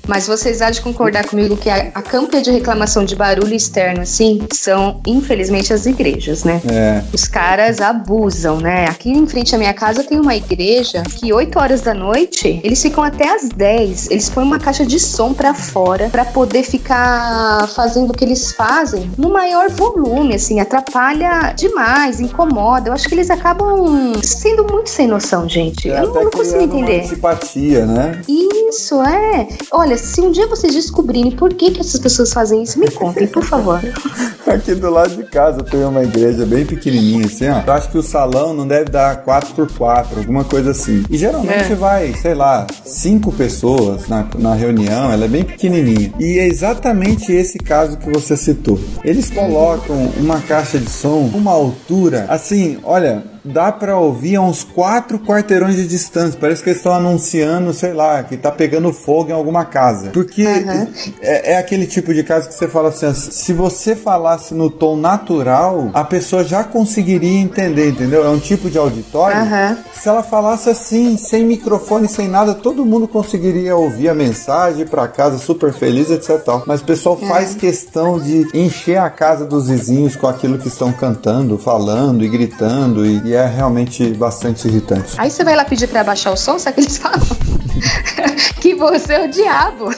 Mas 0.08 0.26
vocês 0.26 0.62
há 0.62 0.72
de 0.72 0.82
concordar 0.82 1.26
comigo 1.28 1.56
que 1.56 1.70
a, 1.70 1.92
a 1.94 2.02
campanha 2.02 2.42
de 2.42 2.52
reclamação 2.52 3.06
de 3.06 3.16
barulho 3.16 3.54
externo, 3.54 4.02
assim, 4.02 4.40
são, 4.52 5.00
infelizmente, 5.06 5.72
as 5.72 5.86
igrejas, 5.86 6.44
né? 6.44 6.62
É. 6.68 7.04
Os 7.14 7.28
caras 7.28 7.80
abusam, 7.80 8.60
né? 8.60 8.86
Aqui 8.88 9.12
em 9.12 9.28
frente 9.28 9.54
à 9.54 9.58
minha 9.58 9.74
casa 9.74 10.04
tem 10.04 10.20
uma 10.20 10.36
igreja 10.36 11.04
que 11.04 11.32
8 11.32 11.60
horas 11.60 11.82
da 11.82 11.94
noite, 11.94 12.60
eles 12.64 12.82
ficam 12.82 13.04
até 13.04 13.36
às 13.36 13.50
10. 13.50 14.10
Eles 14.10 14.30
põem 14.30 14.46
uma 14.46 14.58
caixa 14.60 14.86
de 14.86 15.00
som 15.00 15.34
pra 15.34 15.54
fora 15.54 16.10
pra 16.10 16.26
poder 16.26 16.64
ficar 16.64 17.68
fazendo 17.76 18.12
o 18.12 18.14
que 18.14 18.24
eles 18.24 18.52
fazem 18.54 19.12
no 19.18 19.32
maior 19.32 19.70
volume, 19.70 20.36
assim, 20.36 20.60
atrapalha 20.60 21.54
demais, 21.56 22.20
incomoda. 22.20 22.90
Eu 22.90 22.94
acho 22.94 23.08
que 23.08 23.14
eles 23.14 23.30
acabam 23.30 24.14
sendo 24.24 24.66
muito 24.72 24.90
sem 24.90 25.08
noção, 25.08 25.48
gente. 25.48 25.90
É 25.90 26.00
Eu 26.02 26.08
não, 26.14 26.24
não 26.24 26.32
consigo 26.32 26.58
criando 26.58 26.72
uma 26.74 26.82
entender. 26.82 27.06
antipatia, 27.06 27.86
né? 27.86 28.22
Isso, 28.28 29.02
é. 29.04 29.48
Olha, 29.72 29.98
se 29.98 30.22
um 30.22 30.32
dia 30.32 30.48
vocês 30.48 30.74
descobrirem 30.74 31.32
por 31.32 31.54
que, 31.54 31.72
que 31.72 31.82
essas 31.82 32.00
pessoas 32.00 32.34
fazem 32.34 32.64
isso, 32.64 32.80
me 32.80 32.90
contem, 32.92 33.28
por 33.28 33.44
favor. 33.44 33.80
Aqui 34.50 34.74
do 34.76 34.90
lado 34.90 35.16
de 35.16 35.24
casa 35.24 35.64
tem 35.64 35.84
uma 35.84 36.04
igreja 36.04 36.46
bem 36.46 36.66
pequenininha 36.66 37.26
assim, 37.26 37.48
ó. 37.50 37.62
Eu 37.66 37.74
acho 37.74 37.90
que 37.90 37.98
o 37.98 38.04
salão 38.04 38.54
não 38.54 38.68
deve 38.68 38.90
dar 38.90 39.24
4x4, 39.24 40.18
alguma 40.18 40.44
coisa 40.44 40.72
assim. 40.72 41.04
E 41.10 41.18
geralmente 41.18 41.72
É. 41.72 41.76
vai, 41.76 42.14
sei 42.14 42.34
lá, 42.34 42.66
cinco 42.84 43.32
pessoas 43.32 44.08
na, 44.08 44.26
na 44.38 44.54
reunião, 44.56 45.12
ela 45.12 45.26
é 45.26 45.28
bem 45.28 45.44
pequenininha. 45.44 46.12
E 46.20 46.40
é 46.40 46.48
exatamente 46.48 47.32
esse 47.32 47.58
caso 47.60 47.98
que 47.98 48.10
você 48.10 48.36
citou. 48.36 48.80
Eles 49.04 49.30
colocam 49.30 49.96
uma 50.18 50.40
caixa 50.42 50.78
de 50.80 50.90
som, 50.90 51.30
uma 51.34 51.52
altura, 51.52 52.26
assim, 52.30 52.78
olha, 52.84 53.24
dá 53.44 53.72
pra 53.72 53.98
ouvir 53.98 54.36
a 54.36 54.42
uns 54.42 54.64
quatro 54.64 55.18
quarteirões 55.20 55.76
de 55.76 55.88
distância. 55.88 56.38
Parece 56.40 56.62
que 56.62 56.70
eles 56.70 56.80
estão 56.80 56.94
anunciando, 56.94 57.74
sei 57.74 57.94
lá, 57.94 58.22
que 58.24 58.36
tá 58.38 58.52
pegando 58.52 58.92
fogo 58.92 59.30
em 59.30 59.34
alguma 59.34 59.66
casa. 59.66 60.10
Porque 60.12 60.44
Aham. 60.46 60.88
é, 61.22 61.54
é 61.54 61.58
aquele 61.58 61.86
tipo 61.88 62.14
de 62.14 62.24
caso 62.24 62.48
que 62.50 62.54
você 62.54 62.68
fala 62.68 62.90
assim, 62.90 63.14
se 63.14 63.54
você 63.54 63.96
falasse 64.40 64.54
no 64.54 64.70
tom 64.70 64.96
natural, 64.96 65.92
a 65.94 66.04
pessoa 66.04 66.44
já 66.44 66.64
conseguiria 66.64 67.40
entender, 67.40 67.90
entendeu? 67.90 68.26
É 68.26 68.30
um 68.30 68.40
tipo 68.40 68.70
de 68.70 68.78
auditório. 68.78 69.38
Aham. 69.38 69.78
Se 69.94 70.08
ela 70.08 70.24
falasse 70.24 70.70
assim, 70.70 71.18
sem 71.18 71.44
microfone, 71.44 72.08
sem 72.08 72.28
nada, 72.28 72.54
todo 72.54 72.86
mundo 72.86 73.08
conseguiria 73.08 73.76
ouvir 73.76 74.08
a 74.10 74.14
mensagem, 74.14 74.86
pra 74.86 75.08
casa 75.08 75.38
super 75.38 75.74
feliz, 75.74 76.10
etc. 76.10 76.40
Mas 76.66 76.82
o 76.82 76.86
pessoal 76.86 77.18
faz 77.18 77.54
questão 77.54 78.18
de 78.18 78.48
encher 78.54 78.98
a 78.98 79.10
casa 79.10 79.46
dos 79.46 79.68
vizinhos 79.68 80.16
com 80.16 80.28
aquilo 80.28 80.58
que 80.58 80.70
estão 80.70 80.92
cantando, 80.92 81.58
falando 81.58 82.24
e 82.24 82.30
gritando, 82.30 83.06
e, 83.06 83.22
e 83.26 83.34
é 83.34 83.46
realmente 83.46 84.08
bastante 84.14 84.68
irritante. 84.68 85.16
Aí 85.18 85.30
você 85.30 85.44
vai 85.44 85.56
lá 85.56 85.66
pedir 85.66 85.88
pra 85.88 86.02
abaixar 86.02 86.32
o 86.32 86.38
som, 86.38 86.58
sabe 86.58 86.76
que 86.76 86.82
eles 86.82 86.98
falam? 86.98 87.20
que 88.62 88.76
você 88.76 89.14
é 89.14 89.26
o 89.26 89.30
diabo, 89.30 89.90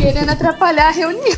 querendo 0.00 0.30
atrapalhar 0.30 0.88
a 0.88 0.92
reunião. 0.92 1.24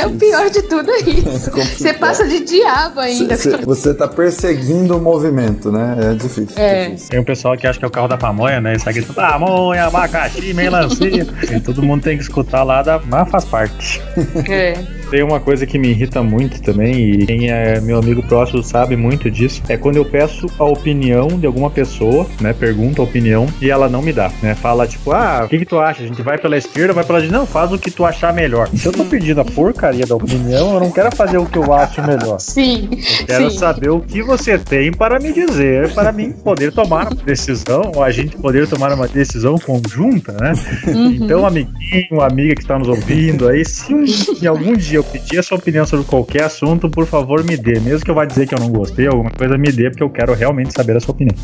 É, 0.00 0.06
o 0.06 0.16
pior 0.16 0.48
de 0.50 0.62
tudo 0.62 0.79
é 0.88 1.00
isso. 1.00 1.50
complicado. 1.50 1.78
você 1.78 1.94
passa 1.94 2.26
de 2.26 2.40
diabo 2.40 3.00
ainda. 3.00 3.36
Cê- 3.36 3.50
cê- 3.50 3.56
você 3.58 3.94
tá 3.94 4.08
perseguindo 4.08 4.96
o 4.96 5.00
movimento, 5.00 5.70
né? 5.70 5.96
É 6.12 6.14
difícil. 6.14 6.54
É. 6.56 6.86
difícil. 6.86 7.08
Tem 7.10 7.20
um 7.20 7.24
pessoal 7.24 7.56
que 7.56 7.66
acha 7.66 7.78
que 7.78 7.84
é 7.84 7.88
o 7.88 7.90
carro 7.90 8.08
da 8.08 8.16
pamonha, 8.16 8.60
né? 8.60 8.74
E 8.74 8.78
sai 8.78 8.92
gritando, 8.92 9.14
pamonha, 9.14 9.86
abacaxi, 9.86 10.54
melancia. 10.54 11.26
e 11.56 11.60
todo 11.60 11.82
mundo 11.82 12.02
tem 12.02 12.16
que 12.16 12.22
escutar 12.22 12.62
lá, 12.62 12.82
da... 12.82 12.98
mas 12.98 13.30
faz 13.30 13.44
parte. 13.44 14.00
É. 14.48 14.99
Tem 15.10 15.22
uma 15.22 15.40
coisa 15.40 15.66
que 15.66 15.78
me 15.78 15.88
irrita 15.88 16.22
muito 16.22 16.62
também, 16.62 16.94
e 16.94 17.26
quem 17.26 17.50
é 17.50 17.80
meu 17.80 17.98
amigo 17.98 18.22
próximo 18.22 18.62
sabe 18.62 18.96
muito 18.96 19.30
disso, 19.30 19.60
é 19.68 19.76
quando 19.76 19.96
eu 19.96 20.04
peço 20.04 20.46
a 20.58 20.64
opinião 20.64 21.26
de 21.28 21.46
alguma 21.46 21.68
pessoa, 21.70 22.26
né? 22.40 22.52
Pergunto 22.52 23.00
a 23.00 23.04
opinião 23.04 23.46
e 23.60 23.70
ela 23.70 23.88
não 23.88 24.02
me 24.02 24.12
dá, 24.12 24.30
né? 24.42 24.54
Fala 24.54 24.86
tipo, 24.86 25.10
ah, 25.12 25.42
o 25.44 25.48
que, 25.48 25.58
que 25.58 25.64
tu 25.66 25.78
acha? 25.78 26.02
A 26.02 26.06
gente 26.06 26.22
vai 26.22 26.38
pela 26.38 26.56
esquerda, 26.56 26.92
vai 26.92 27.04
pela 27.04 27.18
direita? 27.20 27.38
Não, 27.38 27.46
faz 27.46 27.72
o 27.72 27.78
que 27.78 27.90
tu 27.90 28.04
achar 28.04 28.32
melhor. 28.32 28.68
Se 28.74 28.86
eu 28.86 28.92
tô 28.92 29.04
pedindo 29.04 29.40
a 29.40 29.44
porcaria 29.44 30.06
da 30.06 30.14
opinião, 30.14 30.74
eu 30.74 30.80
não 30.80 30.90
quero 30.90 31.14
fazer 31.14 31.38
o 31.38 31.46
que 31.46 31.58
eu 31.58 31.72
acho 31.72 32.00
melhor. 32.02 32.38
Sim. 32.40 32.88
Eu 33.20 33.26
quero 33.26 33.50
sim. 33.50 33.58
saber 33.58 33.90
o 33.90 34.00
que 34.00 34.22
você 34.22 34.58
tem 34.58 34.92
para 34.92 35.18
me 35.18 35.32
dizer, 35.32 35.92
para 35.94 36.12
mim 36.12 36.32
poder 36.32 36.72
tomar 36.72 37.08
uma 37.12 37.22
decisão, 37.24 37.92
ou 37.94 38.02
a 38.02 38.10
gente 38.10 38.36
poder 38.36 38.68
tomar 38.68 38.92
uma 38.92 39.08
decisão 39.08 39.56
conjunta, 39.58 40.32
né? 40.32 40.52
Uhum. 40.86 41.10
Então, 41.12 41.46
amiguinho, 41.46 42.20
amiga 42.20 42.54
que 42.54 42.62
está 42.62 42.78
nos 42.78 42.88
ouvindo 42.88 43.48
aí, 43.48 43.64
se 43.64 43.92
um- 43.94 44.04
em 44.40 44.46
algum 44.46 44.74
dia 44.74 44.99
eu 45.00 45.04
pedir 45.04 45.38
a 45.38 45.42
sua 45.42 45.58
opinião 45.58 45.84
sobre 45.86 46.04
qualquer 46.06 46.44
assunto, 46.44 46.88
por 46.88 47.06
favor, 47.06 47.42
me 47.42 47.56
dê. 47.56 47.80
Mesmo 47.80 48.04
que 48.04 48.10
eu 48.10 48.14
vá 48.14 48.24
dizer 48.24 48.46
que 48.46 48.54
eu 48.54 48.60
não 48.60 48.70
gostei, 48.70 49.06
alguma 49.06 49.30
coisa 49.30 49.56
me 49.56 49.72
dê, 49.72 49.90
porque 49.90 50.02
eu 50.02 50.10
quero 50.10 50.34
realmente 50.34 50.72
saber 50.72 50.96
a 50.96 51.00
sua 51.00 51.12
opinião. 51.12 51.34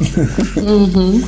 Uhum. 0.56 1.22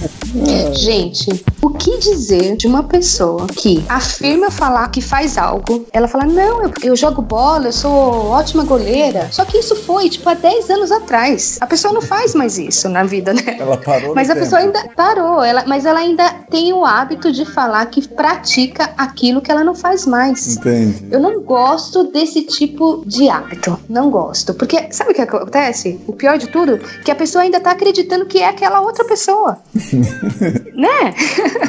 Gente, 0.74 1.44
o 1.62 1.70
que 1.70 1.98
dizer 1.98 2.56
de 2.56 2.66
uma 2.66 2.82
pessoa 2.84 3.46
que 3.46 3.84
afirma 3.88 4.50
falar 4.50 4.88
que 4.88 5.00
faz 5.00 5.38
algo, 5.38 5.86
ela 5.92 6.06
fala, 6.06 6.24
não, 6.24 6.62
eu, 6.62 6.72
eu 6.82 6.96
jogo 6.96 7.22
bola, 7.22 7.66
eu 7.66 7.72
sou 7.72 7.90
ótima 7.90 8.64
goleira. 8.64 9.28
Só 9.30 9.44
que 9.44 9.58
isso 9.58 9.74
foi, 9.76 10.08
tipo, 10.08 10.28
há 10.28 10.34
10 10.34 10.70
anos 10.70 10.92
atrás. 10.92 11.58
A 11.60 11.66
pessoa 11.66 11.92
não 11.92 12.02
faz 12.02 12.34
mais 12.34 12.58
isso 12.58 12.88
na 12.88 13.04
vida, 13.04 13.32
né? 13.32 13.56
Ela 13.58 13.76
parou 13.76 14.14
Mas 14.14 14.28
a 14.28 14.34
tempo. 14.34 14.44
pessoa 14.44 14.62
ainda 14.62 14.88
parou, 14.94 15.42
ela, 15.42 15.64
mas 15.66 15.84
ela 15.84 16.00
ainda 16.00 16.28
tem 16.50 16.72
o 16.72 16.84
hábito 16.84 17.32
de 17.32 17.44
falar 17.44 17.86
que 17.86 18.06
pratica 18.06 18.90
aquilo 18.96 19.40
que 19.40 19.50
ela 19.50 19.64
não 19.64 19.74
faz 19.74 20.06
mais. 20.06 20.56
Entendi. 20.56 21.08
Eu 21.10 21.20
não 21.20 21.40
gosto 21.42 22.10
desse 22.18 22.42
tipo 22.42 23.04
de 23.06 23.28
hábito. 23.28 23.78
Não 23.88 24.10
gosto. 24.10 24.52
Porque 24.54 24.92
sabe 24.92 25.12
o 25.12 25.14
que 25.14 25.22
acontece? 25.22 26.00
O 26.06 26.12
pior 26.12 26.36
de 26.36 26.48
tudo? 26.48 26.78
Que 27.04 27.10
a 27.10 27.14
pessoa 27.14 27.44
ainda 27.44 27.60
tá 27.60 27.70
acreditando 27.70 28.26
que 28.26 28.38
é 28.38 28.48
aquela 28.48 28.80
outra 28.80 29.04
pessoa. 29.04 29.58
né? 30.74 31.14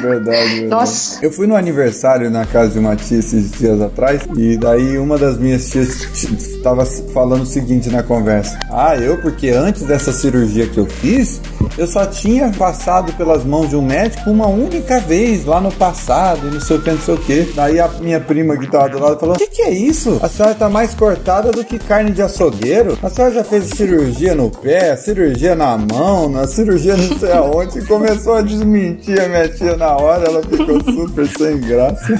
verdade. 0.00 0.66
Nossa. 0.66 1.24
Eu 1.24 1.30
fui 1.30 1.46
no 1.46 1.54
aniversário 1.54 2.30
na 2.30 2.44
casa 2.44 2.72
de 2.72 2.78
uma 2.78 2.96
tia 2.96 3.18
esses 3.18 3.52
dias 3.52 3.80
atrás 3.80 4.22
e 4.36 4.56
daí 4.56 4.98
uma 4.98 5.16
das 5.16 5.38
minhas 5.38 5.70
tias 5.70 6.02
estava 6.12 6.84
falando 6.84 7.42
o 7.42 7.46
seguinte 7.46 7.88
na 7.88 8.02
conversa: 8.02 8.58
Ah, 8.70 8.96
eu, 8.96 9.20
porque 9.20 9.50
antes 9.50 9.82
dessa 9.82 10.12
cirurgia 10.12 10.66
que 10.66 10.78
eu 10.78 10.86
fiz, 10.86 11.40
eu 11.78 11.86
só 11.86 12.06
tinha 12.06 12.50
passado 12.50 13.12
pelas 13.14 13.44
mãos 13.44 13.68
de 13.68 13.76
um 13.76 13.82
médico 13.82 14.30
uma 14.30 14.46
única 14.46 15.00
vez 15.00 15.44
lá 15.44 15.60
no 15.60 15.72
passado 15.72 16.48
e 16.48 16.54
não 16.54 16.60
sei 16.60 16.76
o 16.76 16.82
que, 16.82 16.90
não 16.90 17.00
sei 17.00 17.14
o 17.14 17.18
que. 17.18 17.52
Daí 17.54 17.80
a 17.80 17.88
minha 18.00 18.20
prima 18.20 18.56
que 18.56 18.66
tava 18.66 18.88
do 18.88 18.98
lado 18.98 19.18
falou: 19.18 19.34
O 19.34 19.38
que, 19.38 19.46
que 19.46 19.62
é 19.62 19.70
isso? 19.70 20.18
A 20.22 20.28
senhora 20.28 20.54
tá 20.54 20.68
mais 20.68 20.94
cortada 20.94 21.50
do 21.50 21.64
que 21.64 21.78
carne 21.78 22.10
de 22.10 22.22
açougueiro? 22.22 22.98
A 23.02 23.08
senhora 23.08 23.34
já 23.34 23.44
fez 23.44 23.66
cirurgia 23.66 24.34
no 24.34 24.50
pé, 24.50 24.96
cirurgia 24.96 25.54
na 25.54 25.76
mão, 25.76 26.28
na 26.28 26.46
cirurgia 26.46 26.96
não 26.96 27.18
sei 27.18 27.32
aonde 27.32 27.78
e 27.78 27.84
começou 27.84 28.34
a 28.34 28.42
desmentir 28.42 29.20
a 29.20 29.28
minha 29.28 29.48
tia 29.48 29.76
na 29.76 29.96
hora, 29.96 30.26
ela 30.26 30.42
ficou 30.42 30.82
super 30.82 31.26
sem 31.26 31.60
graça. 31.60 32.14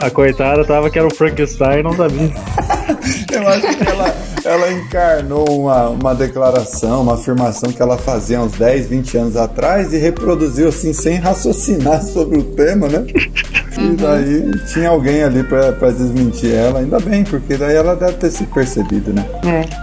A 0.00 0.10
coitada 0.10 0.64
tava 0.64 0.90
que 0.90 0.98
era 0.98 1.08
o 1.08 1.14
Frankenstein 1.14 1.82
não 1.82 1.94
sabia. 1.94 2.30
Eu 3.32 3.48
acho 3.48 3.76
que 3.76 3.88
ela, 3.88 4.14
ela 4.48 4.72
encarnou 4.72 5.46
uma, 5.60 5.90
uma 5.90 6.14
declaração, 6.14 7.02
uma 7.02 7.14
afirmação 7.14 7.70
que 7.70 7.82
ela 7.82 7.98
fazia 7.98 8.40
uns 8.40 8.52
10, 8.52 8.86
20 8.86 9.18
anos 9.18 9.36
atrás 9.36 9.92
e 9.92 9.98
reproduziu 9.98 10.68
assim 10.68 10.92
sem 10.94 11.16
raciocinar 11.16 12.02
sobre 12.08 12.38
o 12.38 12.42
tema, 12.42 12.88
né? 12.88 13.04
E 13.78 13.94
daí 13.94 14.50
tinha 14.72 14.88
alguém 14.88 15.22
ali 15.22 15.44
pra, 15.44 15.72
pra 15.72 15.90
desmentir 15.90 16.52
ela, 16.52 16.80
ainda 16.80 16.98
bem, 16.98 17.22
porque 17.22 17.56
daí 17.56 17.76
ela 17.76 17.94
deve 17.94 18.14
ter 18.14 18.30
se 18.30 18.44
percebido, 18.44 19.12
né? 19.12 19.24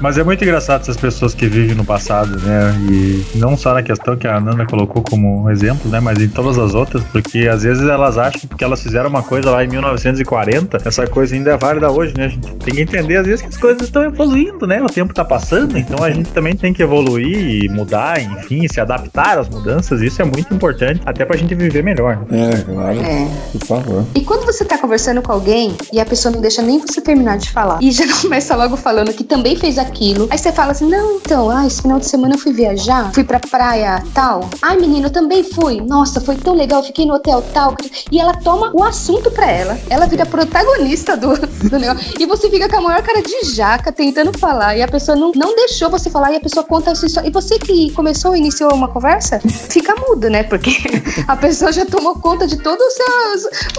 Mas 0.01 0.17
é 0.17 0.23
muito 0.23 0.43
engraçado 0.43 0.81
essas 0.81 0.97
pessoas 0.97 1.33
que 1.33 1.47
vivem 1.47 1.75
no 1.75 1.85
passado, 1.85 2.37
né? 2.41 2.75
E 2.91 3.25
não 3.35 3.55
só 3.55 3.73
na 3.73 3.81
questão 3.81 4.17
que 4.17 4.27
a 4.27 4.39
Nanda 4.39 4.65
colocou 4.65 5.01
como 5.01 5.49
exemplo, 5.49 5.89
né? 5.89 5.99
Mas 6.01 6.21
em 6.21 6.27
todas 6.27 6.57
as 6.57 6.73
outras, 6.73 7.03
porque 7.05 7.47
às 7.47 7.63
vezes 7.63 7.87
elas 7.87 8.17
acham 8.17 8.49
que 8.49 8.63
elas 8.63 8.83
fizeram 8.83 9.09
uma 9.09 9.23
coisa 9.23 9.49
lá 9.49 9.63
em 9.63 9.67
1940, 9.67 10.77
essa 10.83 11.07
coisa 11.07 11.35
ainda 11.35 11.51
é 11.51 11.57
válida 11.57 11.89
hoje, 11.89 12.13
né? 12.17 12.25
A 12.25 12.29
gente 12.29 12.55
tem 12.55 12.75
que 12.75 12.81
entender 12.81 13.17
às 13.17 13.25
vezes 13.25 13.41
que 13.41 13.47
as 13.47 13.57
coisas 13.57 13.83
estão 13.83 14.03
evoluindo, 14.03 14.54
né? 14.67 14.81
O 14.81 14.87
tempo 14.87 15.13
tá 15.13 15.25
passando, 15.25 15.77
então 15.77 16.03
a 16.03 16.09
gente 16.11 16.29
também 16.29 16.55
tem 16.55 16.73
que 16.73 16.81
evoluir 16.83 17.63
e 17.63 17.69
mudar, 17.69 18.21
enfim, 18.21 18.67
se 18.67 18.79
adaptar 18.79 19.37
às 19.39 19.49
mudanças. 19.49 20.01
Isso 20.01 20.21
é 20.21 20.25
muito 20.25 20.53
importante, 20.53 21.01
até 21.05 21.25
pra 21.25 21.35
gente 21.35 21.53
viver 21.55 21.83
melhor. 21.83 22.17
né? 22.29 22.49
É, 22.51 22.61
claro. 22.61 22.99
É. 23.01 23.27
Por 23.51 23.65
favor. 23.65 24.05
E 24.15 24.21
quando 24.21 24.45
você 24.45 24.63
tá 24.63 24.77
conversando 24.77 25.21
com 25.21 25.31
alguém 25.31 25.75
e 25.91 25.99
a 25.99 26.05
pessoa 26.05 26.31
não 26.31 26.41
deixa 26.41 26.61
nem 26.61 26.79
você 26.79 27.01
terminar 27.01 27.37
de 27.37 27.49
falar 27.51 27.79
e 27.81 27.91
já 27.91 28.05
começa 28.21 28.55
logo 28.55 28.77
falando 28.77 29.11
que 29.13 29.23
também 29.23 29.55
fez 29.55 29.77
aquilo, 29.77 30.27
aí 30.29 30.37
você 30.37 30.51
fala 30.51 30.71
assim: 30.71 30.87
Não, 30.89 31.17
então, 31.17 31.49
ah, 31.49 31.65
esse 31.65 31.81
final 31.81 31.99
de 31.99 32.07
semana 32.07 32.35
eu 32.35 32.39
fui 32.39 32.53
viajar, 32.53 33.11
fui 33.13 33.23
pra 33.23 33.39
praia 33.39 34.03
tal. 34.13 34.49
Ai, 34.61 34.77
menino, 34.77 35.07
eu 35.07 35.11
também 35.11 35.43
fui. 35.43 35.81
Nossa, 35.81 36.21
foi 36.21 36.35
tão 36.35 36.53
legal, 36.53 36.83
fiquei 36.83 37.05
no 37.05 37.15
hotel 37.15 37.43
tal. 37.53 37.75
E 38.11 38.19
ela 38.19 38.33
toma 38.33 38.71
o 38.73 38.83
assunto 38.83 39.31
pra 39.31 39.49
ela, 39.49 39.77
ela 39.89 40.05
vira 40.05 40.25
protagonista 40.25 41.17
do, 41.17 41.35
do 41.69 41.79
negócio. 41.79 42.13
E 42.19 42.25
você 42.25 42.49
fica 42.49 42.69
com 42.69 42.77
a 42.77 42.81
maior 42.81 43.01
cara 43.01 43.21
de 43.21 43.53
jaca 43.55 43.91
tentando 43.91 44.37
falar 44.37 44.44
e 44.75 44.81
a 44.83 44.87
pessoa 44.87 45.15
não, 45.17 45.31
não 45.35 45.55
deixou 45.55 45.89
você 45.89 46.09
falar 46.09 46.31
e 46.31 46.35
a 46.35 46.39
pessoa 46.39 46.63
conta 46.63 46.91
a 46.91 46.95
sua 46.95 47.07
história. 47.07 47.27
E 47.27 47.31
você 47.31 47.57
que 47.57 47.91
começou, 47.93 48.35
iniciou 48.35 48.71
uma 48.73 48.87
conversa, 48.87 49.39
fica 49.39 49.95
mudo, 49.95 50.29
né? 50.29 50.43
Porque 50.43 50.69
a 51.27 51.35
pessoa 51.35 51.71
já 51.71 51.83
tomou 51.85 52.15
conta 52.19 52.45
de 52.45 52.57
toda 52.57 52.83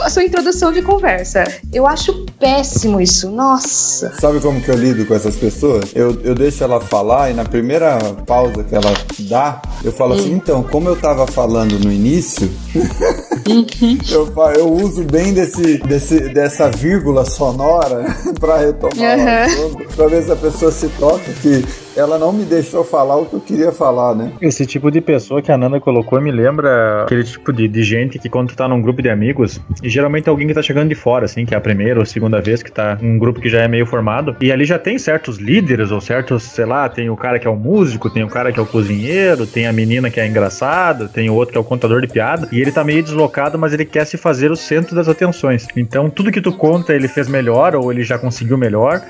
a 0.02 0.11
sua, 0.11 0.24
introdução 0.24 0.72
de 0.72 0.83
conversa. 0.83 1.44
Eu 1.72 1.87
acho 1.87 2.26
péssimo 2.40 3.00
isso. 3.00 3.31
Nossa. 3.31 4.12
Sabe 4.20 4.40
como 4.40 4.61
que 4.61 4.68
eu 4.70 4.76
lido 4.76 5.07
com 5.07 5.14
essas 5.14 5.37
pessoas? 5.37 5.90
Eu, 5.94 6.20
eu 6.22 6.35
deixo 6.35 6.64
ela 6.64 6.81
falar 6.81 7.31
e 7.31 7.35
na 7.35 7.44
primeira 7.44 7.98
pausa 8.26 8.64
que 8.64 8.74
ela 8.74 8.92
dá, 9.20 9.62
eu 9.85 9.92
falo 9.92 10.14
assim, 10.14 10.33
então, 10.33 10.62
como 10.64 10.88
eu 10.88 10.96
tava 10.96 11.26
falando 11.29 11.79
no 11.79 11.92
início, 11.92 12.50
eu, 14.11 14.26
fa- 14.33 14.52
eu 14.55 14.72
uso 14.72 15.05
bem 15.05 15.33
desse, 15.33 15.79
desse, 15.79 16.20
dessa 16.31 16.68
vírgula 16.70 17.24
sonora 17.24 18.05
pra 18.40 18.59
retomar 18.59 18.96
o 19.18 19.20
Aham. 19.22 19.42
assunto, 19.44 19.94
pra 19.94 20.07
ver 20.09 20.24
se 20.24 20.33
a 20.33 20.37
pessoa 20.37 20.56
se 20.57 20.88
toca 20.88 21.33
que 21.42 21.62
ela 21.96 22.18
não 22.18 22.32
me 22.32 22.44
deixou 22.44 22.85
falar 22.85 23.16
o 23.16 23.26
que 23.26 23.35
eu 23.35 23.40
queria 23.40 23.72
falar, 23.72 24.14
né? 24.14 24.32
Esse 24.40 24.66
tipo 24.66 24.90
de 24.90 25.00
pessoa 25.00 25.40
que 25.40 25.50
a 25.50 25.56
Nanda 25.56 25.80
colocou 25.80 26.20
me 26.20 26.30
lembra 26.30 27.02
aquele 27.04 27.24
tipo 27.24 27.52
de, 27.52 27.66
de 27.66 27.82
gente 27.82 28.18
que 28.18 28.28
quando 28.28 28.48
tu 28.48 28.56
tá 28.56 28.68
num 28.68 28.80
grupo 28.80 29.02
de 29.02 29.09
amigos, 29.09 29.61
e 29.82 29.88
geralmente 29.88 30.28
é 30.28 30.30
alguém 30.30 30.46
que 30.46 30.54
tá 30.54 30.62
chegando 30.62 30.88
de 30.88 30.94
fora, 30.94 31.24
assim, 31.24 31.44
que 31.44 31.54
é 31.54 31.59
a 31.59 31.61
primeira 31.61 31.98
ou 31.98 32.06
segunda 32.06 32.40
vez 32.40 32.62
que 32.62 32.70
tá 32.70 32.98
um 33.02 33.18
grupo 33.18 33.40
que 33.40 33.48
já 33.48 33.61
é 33.61 33.68
meio 33.68 33.87
formado, 33.87 34.37
e 34.40 34.52
ali 34.52 34.64
já 34.64 34.78
tem 34.78 34.98
certos 34.98 35.38
líderes 35.38 35.90
ou 35.90 36.00
certos, 36.00 36.42
sei 36.42 36.64
lá, 36.64 36.88
tem 36.88 37.09
o 37.09 37.16
cara 37.16 37.38
que 37.38 37.46
é 37.46 37.50
o 37.50 37.56
músico, 37.56 38.11
tem 38.11 38.22
o 38.22 38.28
cara 38.28 38.52
que 38.52 38.59
é 38.59 38.62
o 38.62 38.66
cozinheiro, 38.66 39.46
tem 39.46 39.66
a 39.66 39.72
menina 39.72 40.11
que 40.11 40.20
é 40.20 40.26
engraçada, 40.26 41.09
tem 41.09 41.30
o 41.30 41.35
outro 41.35 41.52
que 41.52 41.59
é 41.59 41.61
o 41.61 41.64
contador 41.64 42.00
de 42.00 42.09
piada, 42.09 42.48
e 42.52 42.61
ele 42.61 42.72
tá 42.72 42.85
meio 42.85 43.02
deslocado, 43.02 43.59
mas 43.59 43.72
ele 43.72 43.85
quer 43.85 44.04
se 44.04 44.16
fazer 44.16 44.50
o 44.50 44.56
centro 44.56 44.94
das 44.94 45.09
atenções. 45.09 45.66
Então, 45.76 46.11
tudo 46.11 46.30
que 46.30 46.40
tu 46.40 46.52
conta, 46.52 46.92
ele 46.92 47.09
fez 47.09 47.28
melhor 47.28 47.74
ou 47.74 47.90
ele 47.90 48.02
já 48.02 48.18
conseguiu 48.18 48.59
melhor. 48.59 49.00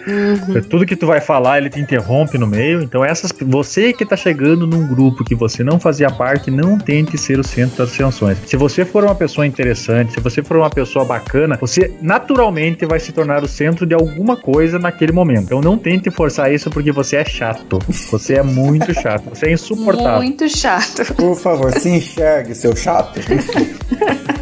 Tudo 0.69 0.87
que 0.87 0.97
tu 0.97 1.07
vai 1.07 1.21
falar, 1.21 1.59
ele 1.59 1.71
te 1.71 1.81
interrompe 1.81 2.39
no 2.39 2.47
meio. 2.47 2.76
Então, 2.83 3.05
essas, 3.05 3.33
você 3.41 3.93
que 3.93 4.05
tá 4.05 4.17
chegando 4.17 4.67
num 4.67 4.87
grupo 4.87 5.25
que 5.25 5.35
você 5.35 5.63
não 5.63 5.79
fazia 5.79 6.11
parte, 6.11 6.51
não 6.51 6.79
tente 6.79 7.17
ser 7.19 7.39
o 7.39 7.45
centro 7.45 7.79
das 7.79 7.95
atenções. 7.95 8.39
Se 8.47 8.57
você 8.57 8.85
for 8.85 9.05
uma 9.05 9.15
pessoa 9.15 9.47
interessante, 9.47 10.13
se 10.13 10.21
você 10.21 10.43
for 10.43 10.57
uma 10.57 10.71
pessoa 10.71 11.05
bacana, 11.05 11.57
você 11.61 11.95
naturalmente 12.01 12.85
vai 12.87 13.01
se 13.01 13.13
tornar 13.13 13.43
o 13.43 13.49
centro 13.49 13.87
de 13.87 13.95
alguma 13.95 14.37
coisa 14.37 14.79
naquele 14.79 15.13
momento. 15.13 15.45
Então, 15.45 15.61
não 15.61 15.79
tente 15.79 16.11
forçar 16.11 16.53
isso 16.53 16.71
porque 16.71 16.93
você 16.93 17.17
é 17.17 17.25
chato. 17.25 17.79
Você 18.11 18.35
é 18.35 18.43
muito 18.43 18.93
chato. 18.95 19.31
Você 19.31 19.47
é 19.47 19.53
insuportável. 19.53 20.23
Muito 20.23 20.49
chato. 20.49 21.15
Por 21.15 21.37
favor, 21.37 21.73
se 21.73 21.89
enxergue, 21.89 22.55
seu 22.55 22.75
chato. 22.77 23.21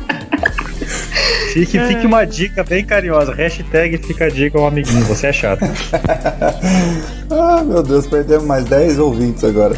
Fique, 1.55 1.79
fique 1.79 2.05
uma 2.05 2.25
dica 2.25 2.65
bem 2.65 2.85
carinhosa. 2.85 3.33
Hashtag 3.33 3.99
fica 3.99 4.25
a 4.25 4.29
dica 4.29 4.59
ao 4.59 4.67
amiguinho. 4.67 5.05
Você 5.05 5.29
é 5.29 5.33
chato. 5.33 5.61
ah, 7.31 7.63
meu 7.63 7.81
Deus, 7.81 8.09
perdemos 8.09 8.45
mais 8.45 8.65
10 8.65 8.99
ouvintes 8.99 9.45
agora. 9.45 9.77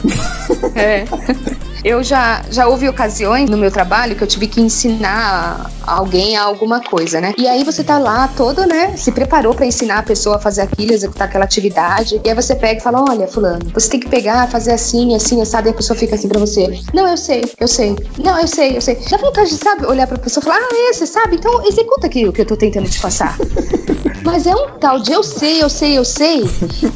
É. 0.75 1.05
Eu 1.87 2.03
já, 2.03 2.43
já 2.51 2.67
houve 2.67 2.89
ocasiões 2.89 3.49
no 3.49 3.57
meu 3.57 3.71
trabalho 3.71 4.17
que 4.17 4.23
eu 4.25 4.27
tive 4.27 4.49
que 4.49 4.61
ensinar 4.61 5.71
alguém 5.87 6.37
a 6.37 6.43
alguma 6.43 6.81
coisa, 6.81 7.21
né? 7.21 7.33
E 7.39 7.47
aí 7.47 7.63
você 7.63 7.85
tá 7.85 7.97
lá 7.97 8.27
todo, 8.37 8.67
né? 8.67 8.97
Se 8.97 9.13
preparou 9.13 9.55
pra 9.55 9.65
ensinar 9.65 9.99
a 10.01 10.03
pessoa 10.03 10.35
a 10.35 10.39
fazer 10.41 10.63
aquilo, 10.63 10.93
executar 10.93 11.29
aquela 11.29 11.45
atividade. 11.45 12.21
E 12.25 12.29
aí 12.29 12.35
você 12.35 12.57
pega 12.57 12.81
e 12.81 12.83
fala: 12.83 13.05
Olha, 13.09 13.29
Fulano, 13.29 13.71
você 13.73 13.89
tem 13.89 14.01
que 14.01 14.09
pegar, 14.09 14.51
fazer 14.51 14.73
assim, 14.73 15.15
assim, 15.15 15.41
assado. 15.41 15.69
E 15.69 15.71
a 15.71 15.75
pessoa 15.75 15.97
fica 15.97 16.17
assim 16.17 16.27
pra 16.27 16.41
você: 16.41 16.77
Não, 16.93 17.07
eu 17.07 17.17
sei, 17.17 17.45
eu 17.61 17.69
sei. 17.69 17.95
Não, 18.19 18.37
eu 18.37 18.49
sei, 18.49 18.77
eu 18.77 18.81
sei. 18.81 18.99
Dá 19.09 19.17
vontade 19.19 19.51
de, 19.51 19.57
sabe, 19.57 19.87
olhar 19.87 20.09
pra 20.09 20.19
pessoa 20.19 20.43
e 20.43 20.45
falar: 20.45 20.59
Ah, 20.59 20.89
é, 20.91 20.93
você 20.93 21.07
sabe? 21.07 21.37
Então 21.37 21.65
executa 21.69 22.09
aquilo 22.09 22.33
que 22.33 22.41
eu 22.41 22.47
tô 22.47 22.57
tentando 22.57 22.91
te 22.91 23.01
passar. 23.01 23.37
Mas 24.27 24.45
é 24.45 24.53
um 24.53 24.71
tal 24.81 24.99
de 24.99 25.13
eu 25.13 25.23
sei, 25.23 25.63
eu 25.63 25.69
sei, 25.69 25.97
eu 25.97 26.05
sei, 26.05 26.43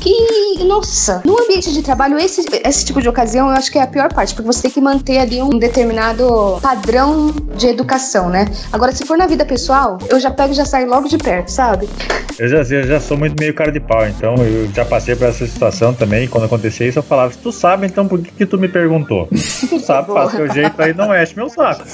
que, 0.00 0.64
nossa, 0.64 1.22
no 1.24 1.40
ambiente 1.40 1.72
de 1.72 1.80
trabalho, 1.80 2.18
esse, 2.18 2.44
esse 2.64 2.84
tipo 2.84 3.00
de 3.00 3.08
ocasião 3.08 3.48
eu 3.48 3.54
acho 3.54 3.70
que 3.70 3.78
é 3.78 3.82
a 3.82 3.86
pior 3.86 4.12
parte, 4.12 4.34
porque 4.34 4.48
você 4.52 4.62
tem 4.62 4.70
que 4.72 4.80
manter 4.80 5.18
ali 5.18 5.40
um 5.40 5.56
determinado 5.56 6.58
padrão 6.60 7.30
de 7.56 7.68
educação, 7.68 8.28
né? 8.28 8.46
Agora, 8.72 8.90
se 8.90 9.06
for 9.06 9.16
na 9.16 9.28
vida 9.28 9.46
pessoal, 9.46 9.96
eu 10.08 10.18
já 10.18 10.32
pego 10.32 10.52
e 10.52 10.56
já 10.56 10.64
saio 10.64 10.88
logo 10.88 11.06
de 11.06 11.18
perto, 11.18 11.52
sabe? 11.52 11.88
Eu 12.36 12.48
já, 12.48 12.74
eu 12.74 12.86
já 12.86 12.98
sou 12.98 13.16
muito 13.16 13.38
meio 13.38 13.54
cara 13.54 13.70
de 13.70 13.78
pau, 13.78 14.06
então 14.08 14.34
eu 14.36 14.68
já 14.72 14.84
passei 14.84 15.14
por 15.14 15.28
essa 15.28 15.46
situação 15.46 15.94
também. 15.94 16.26
Quando 16.26 16.44
acontecia 16.44 16.88
isso, 16.88 16.98
eu 16.98 17.02
falava: 17.02 17.30
Se 17.32 17.38
tu 17.38 17.52
sabe, 17.52 17.86
então 17.86 18.08
por 18.08 18.18
que, 18.20 18.30
que 18.32 18.46
tu 18.46 18.58
me 18.58 18.66
perguntou? 18.66 19.28
Se 19.36 19.68
tu 19.68 19.78
sabe, 19.78 20.12
faz 20.12 20.32
teu 20.32 20.50
jeito 20.50 20.80
aí, 20.80 20.94
não 20.94 21.14
enche 21.14 21.36
meu 21.36 21.48
saco. 21.48 21.84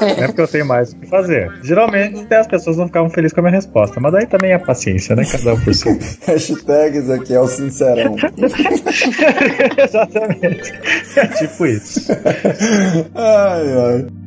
Não 0.00 0.06
é 0.06 0.26
porque 0.26 0.40
eu 0.40 0.48
tenho 0.48 0.66
mais 0.66 0.92
o 0.92 0.96
que 0.96 1.06
fazer. 1.06 1.50
Geralmente, 1.62 2.20
até 2.20 2.36
as 2.36 2.46
pessoas 2.46 2.76
não 2.76 2.86
ficavam 2.86 3.08
felizes 3.10 3.32
com 3.32 3.40
a 3.40 3.44
minha 3.44 3.54
resposta, 3.54 3.98
mas 4.00 4.12
daí 4.12 4.26
também 4.26 4.52
é 4.52 4.58
paciência, 4.60 5.16
né? 5.16 5.24
Cada 5.24 5.54
um 5.54 5.60
por 5.60 5.74
si. 5.74 5.88
Hashtags 6.26 7.10
aqui 7.10 7.34
é 7.34 7.40
o 7.40 7.48
sincerão. 7.48 8.16
Exatamente. 9.78 10.72
É 11.16 11.26
tipo 11.26 11.66
isso. 11.66 12.12
ai, 13.14 13.72
ai. 13.72 14.20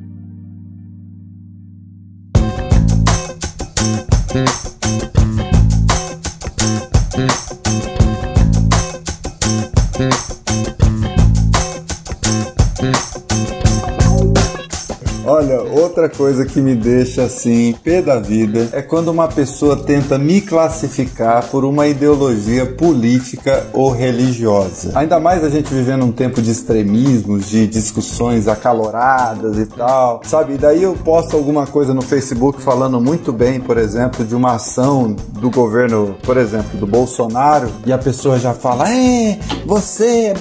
Coisa 16.13 16.45
que 16.45 16.61
me 16.61 16.75
deixa 16.75 17.23
assim, 17.23 17.75
pé 17.83 18.01
da 18.01 18.19
vida, 18.19 18.69
é 18.71 18.81
quando 18.81 19.09
uma 19.09 19.27
pessoa 19.27 19.75
tenta 19.75 20.17
me 20.17 20.39
classificar 20.39 21.47
por 21.47 21.65
uma 21.65 21.87
ideologia 21.87 22.65
política 22.65 23.67
ou 23.73 23.91
religiosa. 23.91 24.91
Ainda 24.95 25.19
mais 25.19 25.43
a 25.43 25.49
gente 25.49 25.73
vivendo 25.73 26.05
um 26.05 26.11
tempo 26.11 26.41
de 26.41 26.51
extremismos, 26.51 27.49
de 27.49 27.67
discussões 27.67 28.47
acaloradas 28.47 29.57
e 29.57 29.65
tal, 29.65 30.21
sabe? 30.23 30.57
Daí 30.57 30.83
eu 30.83 30.93
posto 30.93 31.35
alguma 31.35 31.65
coisa 31.65 31.93
no 31.93 32.01
Facebook 32.01 32.61
falando 32.61 33.01
muito 33.01 33.33
bem, 33.33 33.59
por 33.59 33.77
exemplo, 33.77 34.23
de 34.23 34.35
uma 34.35 34.55
ação 34.55 35.15
do 35.39 35.49
governo, 35.49 36.15
por 36.23 36.37
exemplo, 36.37 36.77
do 36.79 36.85
Bolsonaro, 36.85 37.69
e 37.85 37.91
a 37.91 37.97
pessoa 37.97 38.37
já 38.39 38.53
fala: 38.53 38.89
é, 38.89 39.39
você 39.65 40.27
é 40.27 40.33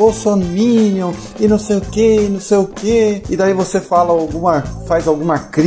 e 1.40 1.48
não 1.48 1.58
sei 1.58 1.76
o 1.76 1.80
que, 1.80 2.20
não 2.28 2.40
sei 2.40 2.58
o 2.58 2.66
que. 2.66 3.22
E 3.30 3.36
daí 3.36 3.54
você 3.54 3.80
fala 3.80 4.12
alguma, 4.12 4.62
faz 4.86 5.08
alguma 5.08 5.38
crítica 5.38 5.61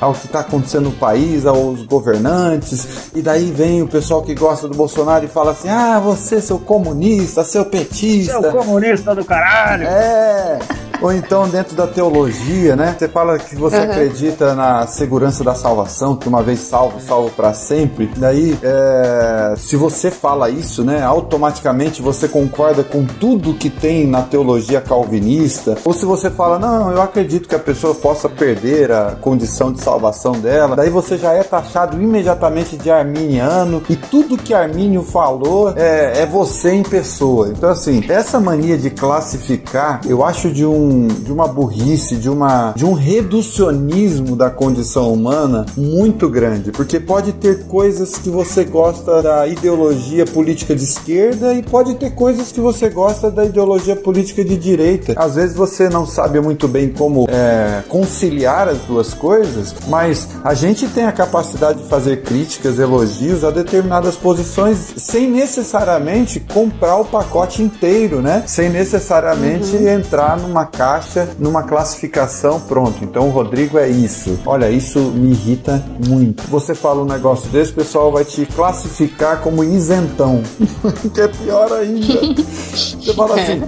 ao 0.00 0.14
que 0.14 0.26
está 0.26 0.40
acontecendo 0.40 0.84
no 0.84 0.92
país, 0.92 1.46
aos 1.46 1.82
governantes, 1.82 3.10
e 3.14 3.22
daí 3.22 3.50
vem 3.50 3.82
o 3.82 3.88
pessoal 3.88 4.22
que 4.22 4.34
gosta 4.34 4.68
do 4.68 4.76
Bolsonaro 4.76 5.24
e 5.24 5.28
fala 5.28 5.52
assim: 5.52 5.68
ah, 5.68 5.98
você, 5.98 6.40
seu 6.40 6.58
comunista, 6.58 7.42
seu 7.44 7.64
petista. 7.64 8.40
Seu 8.40 8.52
comunista 8.52 9.14
do 9.14 9.24
caralho. 9.24 9.86
É. 9.86 10.58
Ou 11.04 11.12
então 11.12 11.46
dentro 11.46 11.76
da 11.76 11.86
teologia, 11.86 12.74
né? 12.74 12.96
Você 12.98 13.06
fala 13.08 13.38
que 13.38 13.54
você 13.54 13.76
uhum. 13.76 13.82
acredita 13.82 14.54
na 14.54 14.86
segurança 14.86 15.44
da 15.44 15.54
salvação, 15.54 16.16
que 16.16 16.26
uma 16.26 16.42
vez 16.42 16.60
salvo, 16.60 16.98
salvo 16.98 17.28
para 17.28 17.52
sempre. 17.52 18.10
Daí, 18.16 18.58
é, 18.62 19.52
se 19.54 19.76
você 19.76 20.10
fala 20.10 20.48
isso, 20.48 20.82
né? 20.82 21.02
Automaticamente 21.02 22.00
você 22.00 22.26
concorda 22.26 22.82
com 22.82 23.04
tudo 23.04 23.52
que 23.52 23.68
tem 23.68 24.06
na 24.06 24.22
teologia 24.22 24.80
calvinista. 24.80 25.76
Ou 25.84 25.92
se 25.92 26.06
você 26.06 26.30
fala, 26.30 26.58
não, 26.58 26.90
eu 26.90 27.02
acredito 27.02 27.50
que 27.50 27.54
a 27.54 27.58
pessoa 27.58 27.94
possa 27.94 28.26
perder 28.26 28.90
a 28.90 29.14
condição 29.20 29.70
de 29.70 29.82
salvação 29.82 30.32
dela. 30.32 30.74
Daí 30.74 30.88
você 30.88 31.18
já 31.18 31.34
é 31.34 31.42
taxado 31.42 32.00
imediatamente 32.00 32.78
de 32.78 32.90
arminiano 32.90 33.82
e 33.90 33.96
tudo 33.96 34.38
que 34.38 34.54
Armínio 34.54 35.02
falou 35.02 35.74
é, 35.76 36.22
é 36.22 36.24
você 36.24 36.72
em 36.72 36.82
pessoa. 36.82 37.48
Então, 37.48 37.68
assim, 37.68 38.02
essa 38.08 38.40
mania 38.40 38.78
de 38.78 38.88
classificar, 38.88 40.00
eu 40.08 40.24
acho 40.24 40.50
de 40.50 40.64
um 40.64 40.93
de 41.06 41.32
uma 41.32 41.46
burrice, 41.46 42.16
de, 42.16 42.30
uma, 42.30 42.72
de 42.76 42.84
um 42.84 42.92
reducionismo 42.92 44.36
da 44.36 44.50
condição 44.50 45.12
humana 45.12 45.66
muito 45.76 46.28
grande, 46.28 46.72
porque 46.72 46.98
pode 46.98 47.32
ter 47.32 47.64
coisas 47.66 48.16
que 48.16 48.30
você 48.30 48.64
gosta 48.64 49.22
da 49.22 49.46
ideologia 49.46 50.24
política 50.24 50.74
de 50.74 50.84
esquerda 50.84 51.54
e 51.54 51.62
pode 51.62 51.94
ter 51.94 52.10
coisas 52.14 52.52
que 52.52 52.60
você 52.60 52.88
gosta 52.88 53.30
da 53.30 53.44
ideologia 53.44 53.96
política 53.96 54.44
de 54.44 54.56
direita. 54.56 55.14
Às 55.16 55.34
vezes 55.34 55.56
você 55.56 55.88
não 55.88 56.06
sabe 56.06 56.40
muito 56.40 56.68
bem 56.68 56.88
como 56.88 57.26
é, 57.28 57.82
conciliar 57.88 58.68
as 58.68 58.78
duas 58.78 59.14
coisas, 59.14 59.74
mas 59.88 60.28
a 60.42 60.54
gente 60.54 60.88
tem 60.88 61.04
a 61.04 61.12
capacidade 61.12 61.82
de 61.82 61.88
fazer 61.88 62.22
críticas, 62.22 62.78
elogios 62.78 63.44
a 63.44 63.50
determinadas 63.50 64.16
posições 64.16 64.94
sem 64.96 65.30
necessariamente 65.30 66.40
comprar 66.40 66.96
o 66.96 67.04
pacote 67.04 67.62
inteiro, 67.62 68.20
né? 68.20 68.42
Sem 68.46 68.68
necessariamente 68.68 69.76
uhum. 69.76 69.88
entrar 69.88 70.38
numa 70.38 70.66
caixa, 70.76 71.28
numa 71.38 71.62
classificação, 71.62 72.60
pronto. 72.60 73.02
Então 73.02 73.28
o 73.28 73.30
Rodrigo 73.30 73.78
é 73.78 73.88
isso. 73.88 74.38
Olha, 74.44 74.70
isso 74.70 74.98
me 74.98 75.30
irrita 75.30 75.84
muito. 76.06 76.42
Você 76.48 76.74
fala 76.74 77.02
um 77.02 77.06
negócio 77.06 77.48
desse, 77.50 77.72
o 77.72 77.74
pessoal 77.74 78.12
vai 78.12 78.24
te 78.24 78.46
classificar 78.46 79.40
como 79.40 79.64
isentão, 79.64 80.42
que 81.14 81.20
é 81.20 81.28
pior 81.28 81.72
ainda. 81.72 82.34
Você 82.34 83.14
fala 83.14 83.40
assim. 83.40 83.62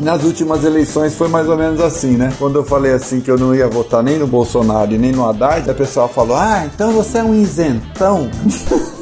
Nas 0.00 0.24
últimas 0.24 0.64
eleições 0.64 1.14
foi 1.14 1.28
mais 1.28 1.48
ou 1.48 1.56
menos 1.56 1.80
assim, 1.80 2.16
né? 2.16 2.32
Quando 2.38 2.56
eu 2.56 2.64
falei 2.64 2.92
assim 2.92 3.20
que 3.20 3.30
eu 3.30 3.38
não 3.38 3.54
ia 3.54 3.68
votar 3.68 4.02
nem 4.02 4.18
no 4.18 4.26
Bolsonaro 4.26 4.92
e 4.92 4.98
nem 4.98 5.12
no 5.12 5.26
Haddad, 5.26 5.70
a 5.70 5.74
pessoa 5.74 6.08
falou: 6.08 6.36
Ah, 6.36 6.64
então 6.66 6.92
você 6.92 7.18
é 7.18 7.22
um 7.22 7.34
isentão. 7.34 8.28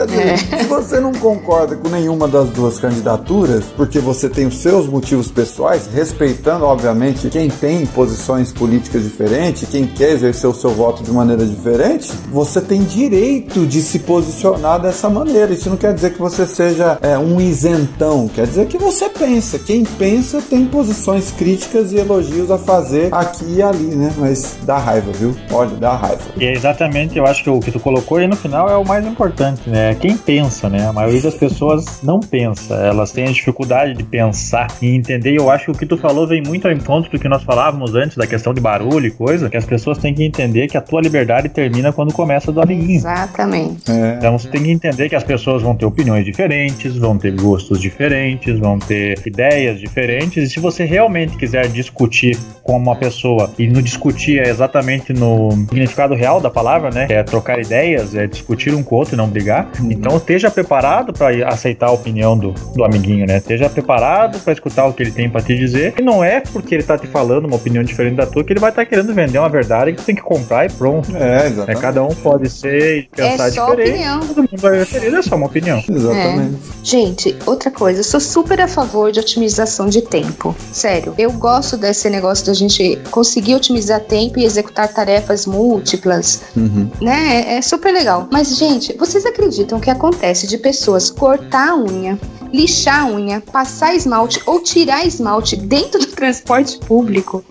Quer 0.00 0.06
dizer, 0.06 0.26
é. 0.28 0.36
se 0.36 0.64
você 0.64 0.98
não 0.98 1.12
concorda 1.12 1.76
com 1.76 1.88
nenhuma 1.90 2.26
das 2.26 2.48
duas 2.48 2.78
candidaturas, 2.78 3.64
porque 3.76 3.98
você 3.98 4.30
tem 4.30 4.46
os 4.46 4.56
seus 4.56 4.86
motivos 4.86 5.30
pessoais, 5.30 5.86
respeitando, 5.92 6.64
obviamente, 6.64 7.28
quem 7.28 7.50
tem 7.50 7.84
posições 7.84 8.50
políticas 8.50 9.02
diferentes, 9.02 9.68
quem 9.68 9.86
quer 9.86 10.12
exercer 10.12 10.48
o 10.48 10.54
seu 10.54 10.70
voto 10.70 11.02
de 11.02 11.10
maneira 11.10 11.44
diferente, 11.44 12.10
você 12.32 12.62
tem 12.62 12.82
direito 12.82 13.66
de 13.66 13.82
se 13.82 13.98
posicionar 13.98 14.80
dessa 14.80 15.10
maneira. 15.10 15.52
Isso 15.52 15.68
não 15.68 15.76
quer 15.76 15.92
dizer 15.92 16.14
que 16.14 16.18
você 16.18 16.46
seja 16.46 16.98
é, 17.02 17.18
um 17.18 17.38
isentão, 17.38 18.26
quer 18.28 18.46
dizer 18.46 18.68
que 18.68 18.78
você 18.78 19.06
pensa. 19.10 19.58
Quem 19.58 19.84
pensa 19.84 20.40
tem 20.40 20.64
posições 20.64 21.30
críticas 21.30 21.92
e 21.92 21.96
elogios 21.96 22.50
a 22.50 22.56
fazer 22.56 23.12
aqui 23.12 23.56
e 23.56 23.62
ali, 23.62 23.94
né? 23.94 24.10
Mas 24.16 24.56
dá 24.62 24.78
raiva, 24.78 25.12
viu? 25.12 25.36
Olha, 25.52 25.76
dá 25.76 25.94
raiva. 25.94 26.22
E 26.38 26.46
é 26.46 26.54
exatamente, 26.54 27.18
eu 27.18 27.26
acho 27.26 27.44
que 27.44 27.50
o 27.50 27.60
que 27.60 27.70
tu 27.70 27.80
colocou 27.80 28.16
aí 28.16 28.26
no 28.26 28.36
final 28.36 28.66
é 28.66 28.76
o 28.76 28.84
mais 28.84 29.04
importante, 29.06 29.68
né? 29.68 29.89
É 29.90 29.94
quem 29.94 30.16
pensa, 30.16 30.68
né? 30.68 30.86
A 30.86 30.92
maioria 30.92 31.20
das 31.20 31.34
pessoas 31.34 32.00
não 32.02 32.20
pensa, 32.20 32.74
elas 32.74 33.12
têm 33.12 33.24
a 33.26 33.32
dificuldade 33.32 33.94
de 33.94 34.02
pensar 34.02 34.68
e 34.80 34.94
entender. 34.94 35.32
E 35.32 35.36
eu 35.36 35.50
acho 35.50 35.66
que 35.66 35.70
o 35.70 35.74
que 35.74 35.86
tu 35.86 35.96
falou 35.96 36.26
vem 36.26 36.42
muito 36.42 36.66
ao 36.66 36.72
encontro 36.72 37.10
do 37.10 37.18
que 37.18 37.28
nós 37.28 37.42
falávamos 37.42 37.94
antes, 37.94 38.16
da 38.16 38.26
questão 38.26 38.54
de 38.54 38.60
barulho 38.60 39.06
e 39.06 39.10
coisa, 39.10 39.50
que 39.50 39.56
as 39.56 39.64
pessoas 39.64 39.98
têm 39.98 40.14
que 40.14 40.22
entender 40.22 40.68
que 40.68 40.76
a 40.76 40.80
tua 40.80 41.00
liberdade 41.00 41.48
termina 41.48 41.92
quando 41.92 42.12
começa 42.12 42.52
do 42.52 42.60
amiguinho. 42.60 42.96
Exatamente. 42.96 43.90
É. 43.90 44.16
Então 44.18 44.38
você 44.38 44.48
tem 44.48 44.62
que 44.62 44.70
entender 44.70 45.08
que 45.08 45.16
as 45.16 45.24
pessoas 45.24 45.62
vão 45.62 45.74
ter 45.74 45.84
opiniões 45.84 46.24
diferentes, 46.24 46.96
vão 46.96 47.18
ter 47.18 47.34
gostos 47.34 47.80
diferentes, 47.80 48.58
vão 48.58 48.78
ter 48.78 49.20
ideias 49.26 49.80
diferentes, 49.80 50.44
e 50.44 50.50
se 50.50 50.60
você 50.60 50.84
realmente 50.84 51.36
quiser 51.36 51.68
discutir 51.68 52.38
com 52.62 52.76
uma 52.76 52.96
pessoa, 52.96 53.50
e 53.58 53.66
no 53.66 53.82
discutir 53.82 54.38
é 54.38 54.48
exatamente 54.48 55.12
no 55.12 55.50
significado 55.68 56.14
real 56.14 56.40
da 56.40 56.50
palavra, 56.50 56.90
né? 56.90 57.06
É 57.08 57.22
trocar 57.22 57.58
ideias, 57.58 58.14
é 58.14 58.26
discutir 58.26 58.74
um 58.74 58.82
com 58.82 58.94
o 58.94 58.98
outro 58.98 59.14
e 59.14 59.16
não 59.16 59.28
brigar. 59.28 59.68
Então 59.88 60.16
esteja 60.16 60.50
preparado 60.50 61.12
para 61.12 61.48
aceitar 61.48 61.86
a 61.86 61.92
opinião 61.92 62.36
do, 62.36 62.52
do 62.74 62.84
amiguinho, 62.84 63.26
né? 63.26 63.38
Esteja 63.38 63.68
preparado 63.68 64.38
para 64.40 64.52
escutar 64.52 64.86
o 64.86 64.92
que 64.92 65.02
ele 65.02 65.12
tem 65.12 65.28
para 65.28 65.42
te 65.42 65.56
dizer. 65.56 65.94
E 65.98 66.02
não 66.02 66.22
é 66.22 66.40
porque 66.40 66.74
ele 66.74 66.82
tá 66.82 66.98
te 66.98 67.06
falando 67.06 67.46
uma 67.46 67.56
opinião 67.56 67.82
diferente 67.82 68.16
da 68.16 68.26
tua 68.26 68.44
que 68.44 68.52
ele 68.52 68.60
vai 68.60 68.70
estar 68.70 68.82
tá 68.82 68.88
querendo 68.88 69.12
vender 69.14 69.38
uma 69.38 69.48
verdade 69.48 69.92
que 69.92 69.98
tu 69.98 70.04
tem 70.04 70.14
que 70.14 70.22
comprar 70.22 70.66
e 70.66 70.70
pronto. 70.70 71.14
É, 71.16 71.46
exatamente. 71.46 71.78
É, 71.78 71.80
cada 71.80 72.04
um 72.04 72.14
pode 72.14 72.48
ser 72.48 72.98
e 72.98 73.08
pensar 73.14 73.48
é 73.48 73.50
só 73.50 73.70
diferente. 73.70 73.90
Opinião. 73.90 74.20
Todo 74.20 74.36
mundo 74.36 74.56
vai 74.56 74.78
referir, 74.78 75.14
é 75.14 75.22
só 75.22 75.36
uma 75.36 75.46
opinião. 75.46 75.82
Exatamente. 75.88 76.54
É. 76.54 76.84
Gente, 76.84 77.36
outra 77.46 77.70
coisa, 77.70 78.00
eu 78.00 78.04
sou 78.04 78.20
super 78.20 78.60
a 78.60 78.68
favor 78.68 79.12
de 79.12 79.20
otimização 79.20 79.88
de 79.88 80.02
tempo. 80.02 80.54
Sério, 80.72 81.14
eu 81.18 81.32
gosto 81.32 81.76
desse 81.76 82.08
negócio 82.10 82.46
da 82.46 82.54
gente 82.54 82.98
conseguir 83.10 83.54
otimizar 83.54 84.00
tempo 84.00 84.38
e 84.38 84.44
executar 84.44 84.88
tarefas 84.88 85.46
múltiplas, 85.46 86.42
uhum. 86.56 86.90
né? 87.00 87.44
É, 87.46 87.54
é 87.56 87.62
super 87.62 87.92
legal. 87.92 88.28
Mas, 88.30 88.56
gente, 88.56 88.96
vocês 88.96 89.24
acreditam 89.26 89.59
acreditam 89.60 89.80
que 89.80 89.90
acontece 89.90 90.46
de 90.46 90.56
pessoas 90.56 91.10
cortar 91.10 91.70
a 91.70 91.74
unha, 91.76 92.18
lixar 92.52 93.02
a 93.02 93.04
unha, 93.06 93.40
passar 93.40 93.94
esmalte 93.94 94.40
ou 94.46 94.60
tirar 94.60 95.06
esmalte 95.06 95.56
dentro 95.56 96.00
do 96.00 96.06
transporte 96.06 96.78
público. 96.78 97.44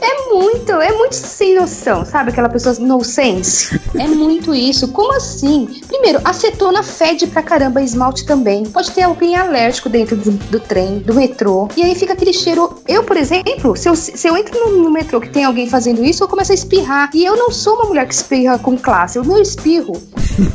É, 0.00 0.28
muito, 0.34 0.72
é 0.72 0.92
muito 0.92 1.14
sem 1.14 1.54
noção, 1.54 2.04
sabe? 2.04 2.30
Aquela 2.30 2.48
pessoa 2.48 2.74
no 2.78 3.02
sense. 3.04 3.80
É 3.94 4.06
muito 4.06 4.54
isso. 4.54 4.88
Como 4.88 5.14
assim? 5.14 5.80
Primeiro, 5.86 6.20
acetona 6.24 6.82
fede 6.82 7.26
pra 7.26 7.42
caramba 7.42 7.80
esmalte 7.80 8.26
também. 8.26 8.64
Pode 8.64 8.90
ter 8.90 9.02
alguém 9.02 9.36
alérgico 9.36 9.88
dentro 9.88 10.16
do, 10.16 10.30
do 10.32 10.60
trem, 10.60 10.98
do 10.98 11.14
metrô. 11.14 11.68
E 11.76 11.82
aí 11.82 11.94
fica 11.94 12.12
aquele 12.12 12.32
cheiro. 12.32 12.82
Eu, 12.86 13.04
por 13.04 13.16
exemplo, 13.16 13.76
se 13.76 13.88
eu, 13.88 13.94
se 13.94 14.26
eu 14.26 14.36
entro 14.36 14.58
no, 14.58 14.82
no, 14.82 14.90
metrô 14.90 15.20
que 15.20 15.30
tem 15.30 15.44
alguém 15.44 15.68
fazendo 15.68 16.04
isso, 16.04 16.24
eu 16.24 16.28
começo 16.28 16.52
a 16.52 16.54
espirrar. 16.54 17.10
E 17.14 17.24
eu 17.24 17.36
não 17.36 17.50
sou 17.50 17.76
uma 17.76 17.84
mulher 17.84 18.06
que 18.06 18.14
espirra 18.14 18.58
com 18.58 18.76
classe. 18.76 19.18
O 19.18 19.24
meu 19.24 19.40
espirro 19.40 19.92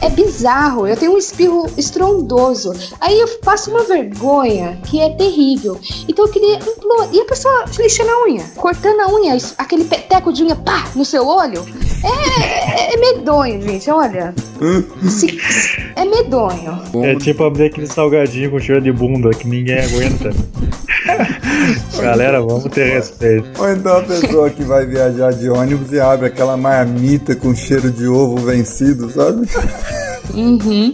é 0.01 0.09
bizarro. 0.09 0.87
Eu 0.87 0.97
tenho 0.97 1.13
um 1.13 1.17
espirro 1.17 1.67
estrondoso. 1.77 2.73
Aí 2.99 3.19
eu 3.19 3.27
passo 3.39 3.71
uma 3.71 3.83
vergonha 3.83 4.79
que 4.85 4.99
é 4.99 5.09
terrível. 5.11 5.79
Então 6.07 6.25
eu 6.25 6.31
queria 6.31 6.55
implorar. 6.55 7.09
E 7.13 7.21
a 7.21 7.25
pessoa 7.25 7.65
lixando 7.77 8.09
a 8.09 8.23
unha, 8.23 8.43
cortando 8.55 8.88
a 8.91 9.07
unha, 9.13 9.37
aquele 9.57 9.85
peteco 9.85 10.31
de 10.31 10.43
unha, 10.43 10.55
pá, 10.55 10.87
no 10.95 11.03
seu 11.03 11.27
olho. 11.27 11.65
É, 12.03 12.91
é, 12.91 12.93
é 12.93 12.97
medonho, 12.97 13.61
gente. 13.61 13.89
Olha. 13.89 14.33
Se, 15.09 15.39
é 15.95 16.05
medonho. 16.05 16.81
É 17.03 17.15
tipo 17.15 17.43
abrir 17.43 17.65
aquele 17.65 17.87
salgadinho 17.87 18.51
com 18.51 18.59
cheiro 18.59 18.81
de 18.81 18.91
bunda 18.91 19.29
que 19.31 19.47
ninguém 19.47 19.79
aguenta. 19.79 20.31
Galera, 22.01 22.41
vamos 22.41 22.65
ter 22.65 22.93
respeito. 22.93 23.49
Ou 23.59 23.71
então 23.71 23.97
a 23.97 24.03
pessoa 24.03 24.49
que 24.49 24.63
vai 24.63 24.85
viajar 24.85 25.33
de 25.33 25.49
ônibus 25.49 25.91
e 25.91 25.99
abre 25.99 26.27
aquela 26.27 26.55
marmita 26.55 27.35
com 27.35 27.53
cheiro 27.53 27.91
de 27.91 28.07
ovo 28.07 28.37
vencido, 28.37 29.09
sabe? 29.11 29.47
Uhum. 30.33 30.93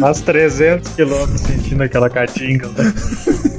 Faz 0.00 0.20
300 0.20 0.92
quilômetros 0.94 1.40
sentindo 1.40 1.82
aquela 1.82 2.08
caatinga. 2.10 2.68
Né? 2.68 2.94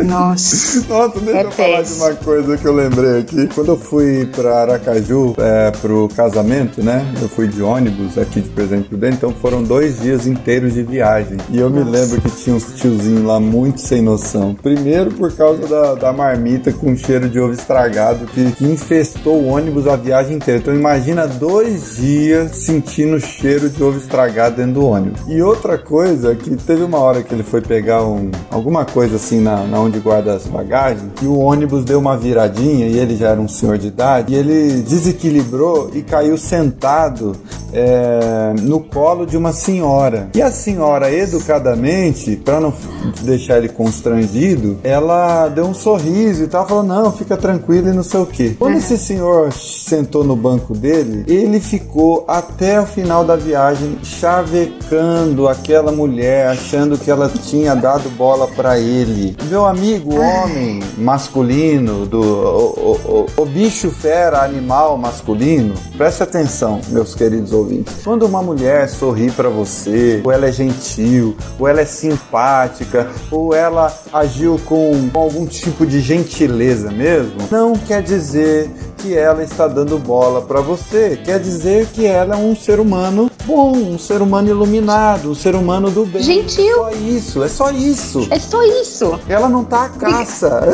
Nossa. 0.05 0.85
Nossa, 0.87 1.19
deixa 1.19 1.39
É 1.39 1.43
eu 1.43 1.51
falar 1.51 1.81
de 1.81 1.93
uma 1.93 2.13
coisa 2.15 2.57
que 2.57 2.65
eu 2.65 2.73
lembrei 2.73 3.19
aqui. 3.19 3.47
Quando 3.53 3.69
eu 3.69 3.77
fui 3.77 4.25
pra 4.27 4.61
Aracaju, 4.61 5.35
é, 5.37 5.71
pro 5.71 6.09
casamento, 6.15 6.83
né? 6.83 7.05
Eu 7.21 7.29
fui 7.29 7.47
de 7.47 7.61
ônibus 7.61 8.17
aqui 8.17 8.41
de 8.41 8.49
Presidente 8.49 8.89
Prudente, 8.89 9.17
então 9.17 9.31
foram 9.33 9.63
dois 9.63 10.01
dias 10.01 10.25
inteiros 10.27 10.73
de 10.73 10.83
viagem. 10.83 11.37
E 11.49 11.59
eu 11.59 11.69
me 11.69 11.83
lembro 11.83 12.21
que 12.21 12.29
tinha 12.31 12.55
uns 12.55 12.73
tiozinhos 12.75 13.23
lá 13.23 13.39
muito 13.39 13.81
sem 13.81 14.01
noção. 14.01 14.55
Primeiro 14.55 15.11
por 15.11 15.31
causa 15.35 15.67
da, 15.67 15.95
da 15.95 16.13
marmita 16.13 16.71
com 16.71 16.95
cheiro 16.95 17.29
de 17.29 17.39
ovo 17.39 17.53
estragado 17.53 18.25
que, 18.27 18.51
que 18.51 18.65
infestou 18.65 19.41
o 19.41 19.47
ônibus 19.47 19.87
a 19.87 19.95
viagem 19.95 20.35
inteira. 20.35 20.59
Então 20.59 20.75
imagina 20.75 21.27
dois 21.27 21.97
dias 21.97 22.55
sentindo 22.57 23.19
cheiro 23.19 23.69
de 23.69 23.83
ovo 23.83 23.97
estragado 23.97 24.57
dentro 24.57 24.73
do 24.73 24.85
ônibus. 24.85 25.21
E 25.25 25.41
outra 25.41 25.77
coisa, 25.77 26.35
que 26.35 26.55
teve 26.57 26.83
uma 26.83 26.99
hora 26.99 27.23
que 27.23 27.33
ele 27.33 27.43
foi 27.43 27.61
pegar 27.61 28.03
um, 28.03 28.29
alguma 28.51 28.83
coisa 28.83 29.15
assim 29.15 29.39
na, 29.39 29.63
na 29.65 29.79
onde 29.79 29.99
guarda 29.99 30.33
as 30.33 30.45
bagagens, 30.45 31.09
e 31.21 31.25
o 31.25 31.39
ônibus 31.39 31.85
deu 31.85 31.97
uma 31.97 32.17
viradinha, 32.17 32.87
e 32.87 32.97
ele 32.97 33.15
já 33.15 33.29
era 33.29 33.39
um 33.39 33.47
senhor 33.47 33.77
de 33.77 33.87
idade, 33.87 34.33
e 34.33 34.35
ele 34.35 34.81
desequilibrou 34.81 35.89
e 35.93 36.01
caiu 36.01 36.37
sentado 36.37 37.37
é, 37.73 38.53
no 38.61 38.79
colo 38.79 39.25
de 39.25 39.35
uma 39.37 39.51
senhora. 39.53 40.29
E 40.35 40.41
a 40.41 40.51
senhora, 40.51 41.11
educadamente, 41.11 42.35
para 42.35 42.59
não 42.59 42.73
deixar 43.21 43.57
ele 43.57 43.69
constrangido, 43.69 44.77
ela 44.83 45.47
deu 45.49 45.65
um 45.65 45.73
sorriso 45.73 46.43
e 46.43 46.47
tal, 46.47 46.67
falou: 46.67 46.83
Não, 46.83 47.11
fica 47.11 47.35
tranquilo 47.37 47.89
e 47.89 47.93
não 47.93 48.03
sei 48.03 48.19
o 48.19 48.25
que. 48.25 48.51
Quando 48.55 48.77
esse 48.77 48.97
senhor 48.97 49.51
sentou 49.53 50.23
no 50.23 50.35
banco 50.35 50.73
dele, 50.73 51.23
ele 51.27 51.59
ficou 51.59 52.23
até 52.27 52.79
o 52.79 52.85
final 52.85 53.23
da 53.25 53.35
viagem 53.35 53.97
chavecando 54.03 55.47
aquela 55.47 55.91
mulher, 55.91 56.47
achando 56.47 56.97
que 56.97 57.09
ela 57.09 57.29
tinha 57.29 57.75
dado 57.75 58.09
bola 58.11 58.47
para 58.47 58.77
ele. 58.79 59.35
Meu 59.49 59.65
amigo, 59.65 60.15
homem 60.15 60.81
masculino, 60.97 62.05
do 62.05 62.21
o, 62.21 62.97
o- 63.05 63.25
o- 63.37 63.41
o 63.43 63.45
bicho 63.45 63.89
fera 63.89 64.43
animal 64.43 64.97
masculino, 64.97 65.73
preste 65.97 66.23
atenção, 66.23 66.79
meus 66.89 67.15
queridos 67.15 67.51
ouvintes. 67.51 67.62
Quando 68.03 68.25
uma 68.25 68.41
mulher 68.41 68.89
sorri 68.89 69.31
para 69.31 69.49
você, 69.49 70.21
ou 70.23 70.31
ela 70.31 70.47
é 70.47 70.51
gentil, 70.51 71.35
ou 71.59 71.67
ela 71.67 71.81
é 71.81 71.85
simpática, 71.85 73.09
ou 73.31 73.53
ela 73.53 73.93
agiu 74.11 74.59
com, 74.65 75.09
algum 75.13 75.45
tipo 75.45 75.85
de 75.85 76.01
gentileza 76.01 76.91
mesmo, 76.91 77.37
não 77.51 77.73
quer 77.73 78.01
dizer 78.01 78.69
que 78.97 79.17
ela 79.17 79.43
está 79.43 79.67
dando 79.67 79.97
bola 79.99 80.41
para 80.41 80.61
você. 80.61 81.19
Quer 81.23 81.39
dizer 81.39 81.87
que 81.87 82.05
ela 82.05 82.35
é 82.35 82.37
um 82.37 82.55
ser 82.55 82.79
humano 82.79 83.29
bom, 83.45 83.73
um 83.73 83.99
ser 83.99 84.21
humano 84.21 84.49
iluminado, 84.49 85.29
um 85.29 85.35
ser 85.35 85.55
humano 85.55 85.91
do 85.91 86.05
bem. 86.05 86.23
Gentil. 86.23 86.87
É 86.87 86.91
só 86.91 86.91
isso, 86.91 87.43
é 87.43 87.47
só 87.47 87.71
isso. 87.71 88.27
É 88.29 88.39
só 88.39 88.63
isso. 88.63 89.19
Ela 89.27 89.49
não 89.49 89.63
tá 89.63 89.85
à 89.85 89.89
caça. 89.89 90.73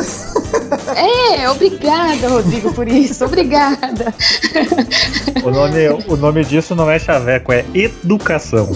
É, 0.96 1.48
obrigada, 1.48 2.28
Rodrigo, 2.28 2.72
por 2.72 2.86
isso. 2.86 3.24
Obrigada. 3.24 4.14
O 5.44 5.50
nome, 5.50 5.88
o 6.08 6.16
nome 6.16 6.44
disso 6.44 6.74
não 6.80 6.90
é 6.90 6.98
chaveco, 6.98 7.52
é 7.52 7.64
educação. 7.74 8.68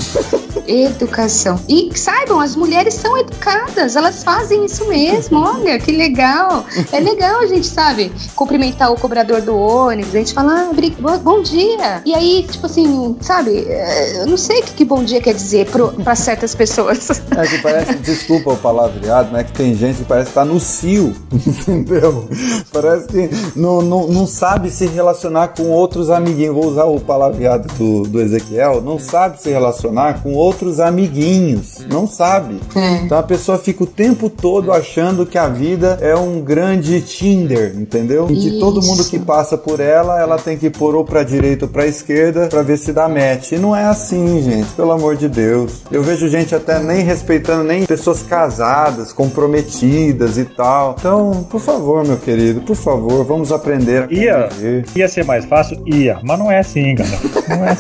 Educação. 0.66 1.58
E 1.68 1.90
saibam, 1.94 2.40
as 2.40 2.54
mulheres 2.54 2.94
são 2.94 3.16
educadas, 3.18 3.96
elas 3.96 4.22
fazem 4.22 4.64
isso 4.64 4.86
mesmo. 4.88 5.38
Olha, 5.38 5.78
que 5.78 5.90
legal. 5.90 6.64
É 6.92 7.00
legal 7.00 7.40
a 7.40 7.46
gente, 7.46 7.66
sabe, 7.66 8.12
cumprimentar 8.34 8.92
o 8.92 8.96
cobrador 8.96 9.40
do 9.40 9.56
ônibus, 9.56 10.14
a 10.14 10.18
gente 10.18 10.34
fala, 10.34 10.70
ah, 10.70 11.18
bom 11.18 11.42
dia. 11.42 12.02
E 12.04 12.14
aí, 12.14 12.46
tipo 12.48 12.66
assim, 12.66 13.16
sabe, 13.20 13.64
é, 13.68 14.20
eu 14.20 14.26
não 14.26 14.36
sei 14.36 14.60
o 14.60 14.62
que, 14.64 14.72
que 14.72 14.84
bom 14.84 15.02
dia 15.02 15.20
quer 15.20 15.34
dizer 15.34 15.66
pro, 15.66 15.88
pra 15.92 16.14
certas 16.14 16.54
pessoas. 16.54 17.22
É 17.36 17.46
que 17.46 17.58
parece, 17.58 17.94
desculpa 17.96 18.52
o 18.52 18.56
palavreado, 18.56 19.30
mas 19.32 19.42
é 19.42 19.44
que 19.44 19.52
tem 19.52 19.74
gente 19.74 19.98
que 19.98 20.04
parece 20.04 20.28
que 20.28 20.34
tá 20.34 20.44
no 20.44 20.60
cio, 20.60 21.14
entendeu? 21.32 22.28
Parece 22.72 23.08
que 23.08 23.30
não, 23.56 23.82
não, 23.82 24.06
não 24.08 24.26
sabe 24.26 24.70
se 24.70 24.86
relacionar 24.86 25.48
com 25.48 25.64
outros 25.70 26.10
amiguinhos. 26.10 26.54
Vou 26.54 26.66
usar 26.66 26.84
o 26.84 27.00
palavreado 27.00 27.68
do, 27.74 27.93
do 28.02 28.20
Ezequiel, 28.20 28.80
não 28.82 28.98
sabe 28.98 29.40
se 29.40 29.50
relacionar 29.50 30.22
com 30.22 30.32
outros 30.34 30.80
amiguinhos. 30.80 31.84
Não 31.88 32.06
sabe. 32.06 32.60
Então 33.04 33.18
a 33.18 33.22
pessoa 33.22 33.58
fica 33.58 33.84
o 33.84 33.86
tempo 33.86 34.28
todo 34.28 34.72
achando 34.72 35.24
que 35.26 35.38
a 35.38 35.48
vida 35.48 35.98
é 36.00 36.14
um 36.16 36.40
grande 36.40 37.00
Tinder, 37.00 37.74
entendeu? 37.76 38.26
E 38.30 38.34
que 38.36 38.58
todo 38.58 38.82
mundo 38.82 39.04
que 39.04 39.18
passa 39.18 39.56
por 39.56 39.80
ela, 39.80 40.20
ela 40.20 40.38
tem 40.38 40.56
que 40.56 40.70
pôr 40.70 40.94
ou 40.94 41.04
pra 41.04 41.22
direita 41.22 41.66
ou 41.66 41.70
pra 41.70 41.86
esquerda 41.86 42.46
pra 42.48 42.62
ver 42.62 42.76
se 42.78 42.92
dá 42.92 43.08
match. 43.08 43.52
E 43.52 43.58
não 43.58 43.74
é 43.74 43.84
assim, 43.84 44.42
gente, 44.42 44.68
pelo 44.74 44.92
amor 44.92 45.16
de 45.16 45.28
Deus. 45.28 45.82
Eu 45.90 46.02
vejo 46.02 46.28
gente 46.28 46.54
até 46.54 46.78
nem 46.78 47.02
respeitando 47.02 47.64
nem 47.64 47.84
pessoas 47.86 48.22
casadas, 48.22 49.12
comprometidas 49.12 50.38
e 50.38 50.44
tal. 50.44 50.96
Então, 50.98 51.46
por 51.50 51.60
favor, 51.60 52.06
meu 52.06 52.16
querido, 52.16 52.60
por 52.62 52.76
favor, 52.76 53.24
vamos 53.24 53.52
aprender 53.52 54.04
a 54.04 54.12
Ia, 54.12 54.48
conviver. 54.48 54.84
ia 54.96 55.08
ser 55.08 55.24
mais 55.24 55.44
fácil? 55.44 55.80
Ia, 55.86 56.18
mas 56.22 56.38
não 56.38 56.50
é 56.50 56.58
assim, 56.58 56.94
galera. 56.94 57.18
Não 57.48 57.64
é 57.64 57.70
assim. 57.70 57.73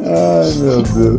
Ai, 0.00 0.52
meu 0.58 0.82
Deus. 0.82 1.18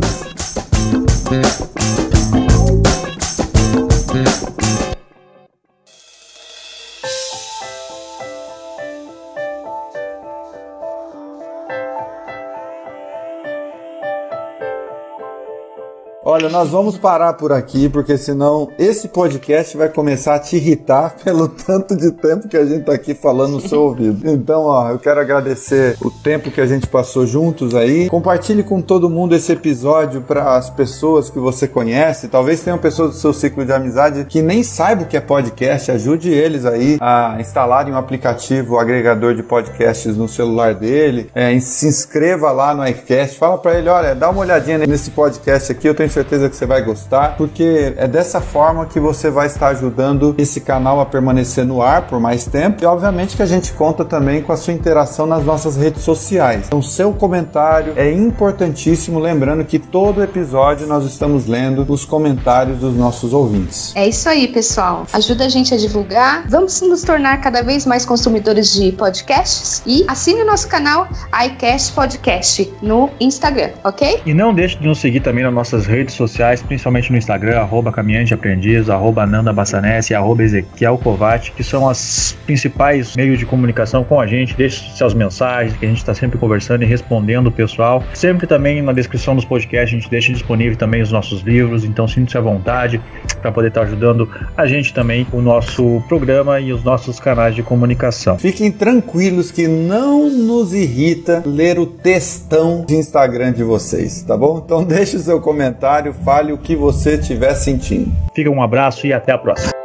Olha, 16.32 16.48
nós 16.48 16.68
vamos 16.68 16.96
parar 16.96 17.32
por 17.32 17.50
aqui, 17.50 17.88
porque 17.88 18.16
senão 18.16 18.68
esse 18.78 19.08
podcast 19.08 19.76
vai 19.76 19.88
começar 19.88 20.36
a 20.36 20.38
te 20.38 20.54
irritar 20.54 21.16
pelo 21.24 21.48
tanto 21.48 21.96
de 21.96 22.12
tempo 22.12 22.46
que 22.46 22.56
a 22.56 22.64
gente 22.64 22.84
tá 22.84 22.92
aqui 22.92 23.14
falando 23.14 23.54
no 23.54 23.60
seu 23.60 23.82
ouvido. 23.82 24.30
Então, 24.30 24.62
ó, 24.62 24.90
eu 24.90 24.98
quero 25.00 25.18
agradecer 25.18 25.96
o 26.00 26.08
tempo 26.08 26.52
que 26.52 26.60
a 26.60 26.66
gente 26.68 26.86
passou 26.86 27.26
juntos 27.26 27.74
aí. 27.74 28.08
Compartilhe 28.08 28.62
com 28.62 28.80
todo 28.80 29.10
mundo 29.10 29.34
esse 29.34 29.50
episódio 29.50 30.20
para 30.20 30.54
as 30.54 30.70
pessoas 30.70 31.28
que 31.28 31.40
você 31.40 31.66
conhece. 31.66 32.28
Talvez 32.28 32.60
tenham 32.60 32.78
pessoas 32.78 33.10
do 33.10 33.16
seu 33.16 33.32
ciclo 33.32 33.64
de 33.64 33.72
amizade 33.72 34.24
que 34.26 34.40
nem 34.40 34.62
saibam 34.62 35.06
o 35.06 35.08
que 35.08 35.16
é 35.16 35.20
podcast. 35.20 35.90
Ajude 35.90 36.30
eles 36.30 36.64
aí 36.64 36.96
a 37.00 37.38
instalarem 37.40 37.92
um 37.92 37.96
aplicativo 37.96 38.78
agregador 38.78 39.34
de 39.34 39.42
podcasts 39.42 40.16
no 40.16 40.28
celular 40.28 40.74
dele. 40.74 41.28
É, 41.34 41.58
se 41.58 41.88
inscreva 41.88 42.52
lá 42.52 42.72
no 42.72 42.86
iCast. 42.86 43.36
Fala 43.36 43.58
para 43.58 43.76
ele, 43.76 43.88
olha, 43.88 44.14
dá 44.14 44.30
uma 44.30 44.42
olhadinha 44.42 44.78
nesse 44.78 45.10
podcast 45.10 45.72
aqui. 45.72 45.88
Eu 45.88 45.94
tenho 45.96 46.19
que 46.24 46.56
você 46.56 46.66
vai 46.66 46.82
gostar, 46.82 47.36
porque 47.36 47.94
é 47.96 48.06
dessa 48.06 48.40
forma 48.40 48.86
que 48.86 49.00
você 49.00 49.30
vai 49.30 49.46
estar 49.46 49.68
ajudando 49.68 50.34
esse 50.38 50.60
canal 50.60 51.00
a 51.00 51.06
permanecer 51.06 51.64
no 51.64 51.82
ar 51.82 52.02
por 52.02 52.20
mais 52.20 52.44
tempo. 52.44 52.82
E 52.82 52.86
obviamente 52.86 53.36
que 53.36 53.42
a 53.42 53.46
gente 53.46 53.72
conta 53.72 54.04
também 54.04 54.42
com 54.42 54.52
a 54.52 54.56
sua 54.56 54.72
interação 54.72 55.26
nas 55.26 55.44
nossas 55.44 55.76
redes 55.76 56.02
sociais. 56.02 56.66
Então, 56.66 56.82
seu 56.82 57.12
comentário 57.12 57.92
é 57.96 58.12
importantíssimo, 58.12 59.18
lembrando 59.18 59.64
que 59.64 59.78
todo 59.78 60.22
episódio 60.22 60.86
nós 60.86 61.04
estamos 61.04 61.46
lendo 61.46 61.84
os 61.88 62.04
comentários 62.04 62.78
dos 62.78 62.94
nossos 62.94 63.32
ouvintes. 63.32 63.92
É 63.94 64.08
isso 64.08 64.28
aí, 64.28 64.48
pessoal. 64.48 65.06
Ajuda 65.12 65.44
a 65.46 65.48
gente 65.48 65.74
a 65.74 65.76
divulgar. 65.76 66.44
Vamos 66.48 66.80
nos 66.82 67.02
tornar 67.02 67.40
cada 67.40 67.62
vez 67.62 67.86
mais 67.86 68.04
consumidores 68.04 68.72
de 68.72 68.92
podcasts 68.92 69.82
e 69.86 70.04
assine 70.08 70.42
o 70.42 70.46
nosso 70.46 70.68
canal 70.68 71.08
iCast 71.46 71.92
Podcast 71.92 72.72
no 72.82 73.10
Instagram, 73.20 73.70
ok? 73.84 74.22
E 74.24 74.34
não 74.34 74.54
deixe 74.54 74.76
de 74.76 74.86
nos 74.86 74.98
seguir 74.98 75.20
também 75.20 75.44
nas 75.44 75.52
nossas 75.52 75.86
redes 75.86 76.09
sociais, 76.12 76.62
principalmente 76.62 77.10
no 77.10 77.18
Instagram, 77.18 77.58
arroba 77.58 77.92
Caminhante 77.92 78.34
Aprendiz, 78.34 78.88
arroba 78.88 79.26
Nanda 79.26 79.52
Bassanese, 79.52 80.14
arroba 80.14 80.42
Ezequiel 80.42 80.98
Kovac, 80.98 81.52
que 81.52 81.64
são 81.64 81.84
os 81.84 82.36
principais 82.46 83.14
meios 83.16 83.38
de 83.38 83.46
comunicação 83.46 84.04
com 84.04 84.20
a 84.20 84.26
gente. 84.26 84.54
Deixe 84.54 84.90
suas 84.96 85.14
mensagens, 85.14 85.76
que 85.76 85.84
a 85.84 85.88
gente 85.88 85.98
está 85.98 86.14
sempre 86.14 86.38
conversando 86.38 86.82
e 86.82 86.86
respondendo 86.86 87.48
o 87.48 87.52
pessoal. 87.52 88.02
Sempre 88.14 88.46
também 88.46 88.82
na 88.82 88.92
descrição 88.92 89.34
dos 89.34 89.44
podcasts 89.44 89.94
a 89.94 90.00
gente 90.00 90.10
deixa 90.10 90.32
disponível 90.32 90.76
também 90.76 91.02
os 91.02 91.12
nossos 91.12 91.42
livros, 91.42 91.84
então 91.84 92.06
sinta-se 92.06 92.36
à 92.36 92.40
vontade 92.40 93.00
para 93.40 93.50
poder 93.50 93.68
estar 93.68 93.82
ajudando 93.82 94.28
a 94.56 94.66
gente 94.66 94.92
também, 94.92 95.26
o 95.32 95.40
nosso 95.40 96.02
programa 96.08 96.60
e 96.60 96.72
os 96.72 96.84
nossos 96.84 97.18
canais 97.18 97.54
de 97.54 97.62
comunicação. 97.62 98.38
Fiquem 98.38 98.70
tranquilos 98.70 99.50
que 99.50 99.66
não 99.66 100.28
nos 100.28 100.74
irrita 100.74 101.42
ler 101.44 101.78
o 101.78 101.86
textão 101.86 102.84
de 102.86 102.94
Instagram 102.94 103.52
de 103.52 103.62
vocês, 103.62 104.22
tá 104.22 104.36
bom? 104.36 104.62
Então 104.64 104.84
deixe 104.84 105.16
o 105.16 105.20
seu 105.20 105.40
comentário, 105.40 105.89
fale 106.12 106.52
o 106.52 106.58
que 106.58 106.76
você 106.76 107.14
estiver 107.14 107.54
sentindo. 107.54 108.12
Fica 108.34 108.50
um 108.50 108.62
abraço 108.62 109.06
e 109.06 109.12
até 109.12 109.32
a 109.32 109.38
próxima. 109.38 109.79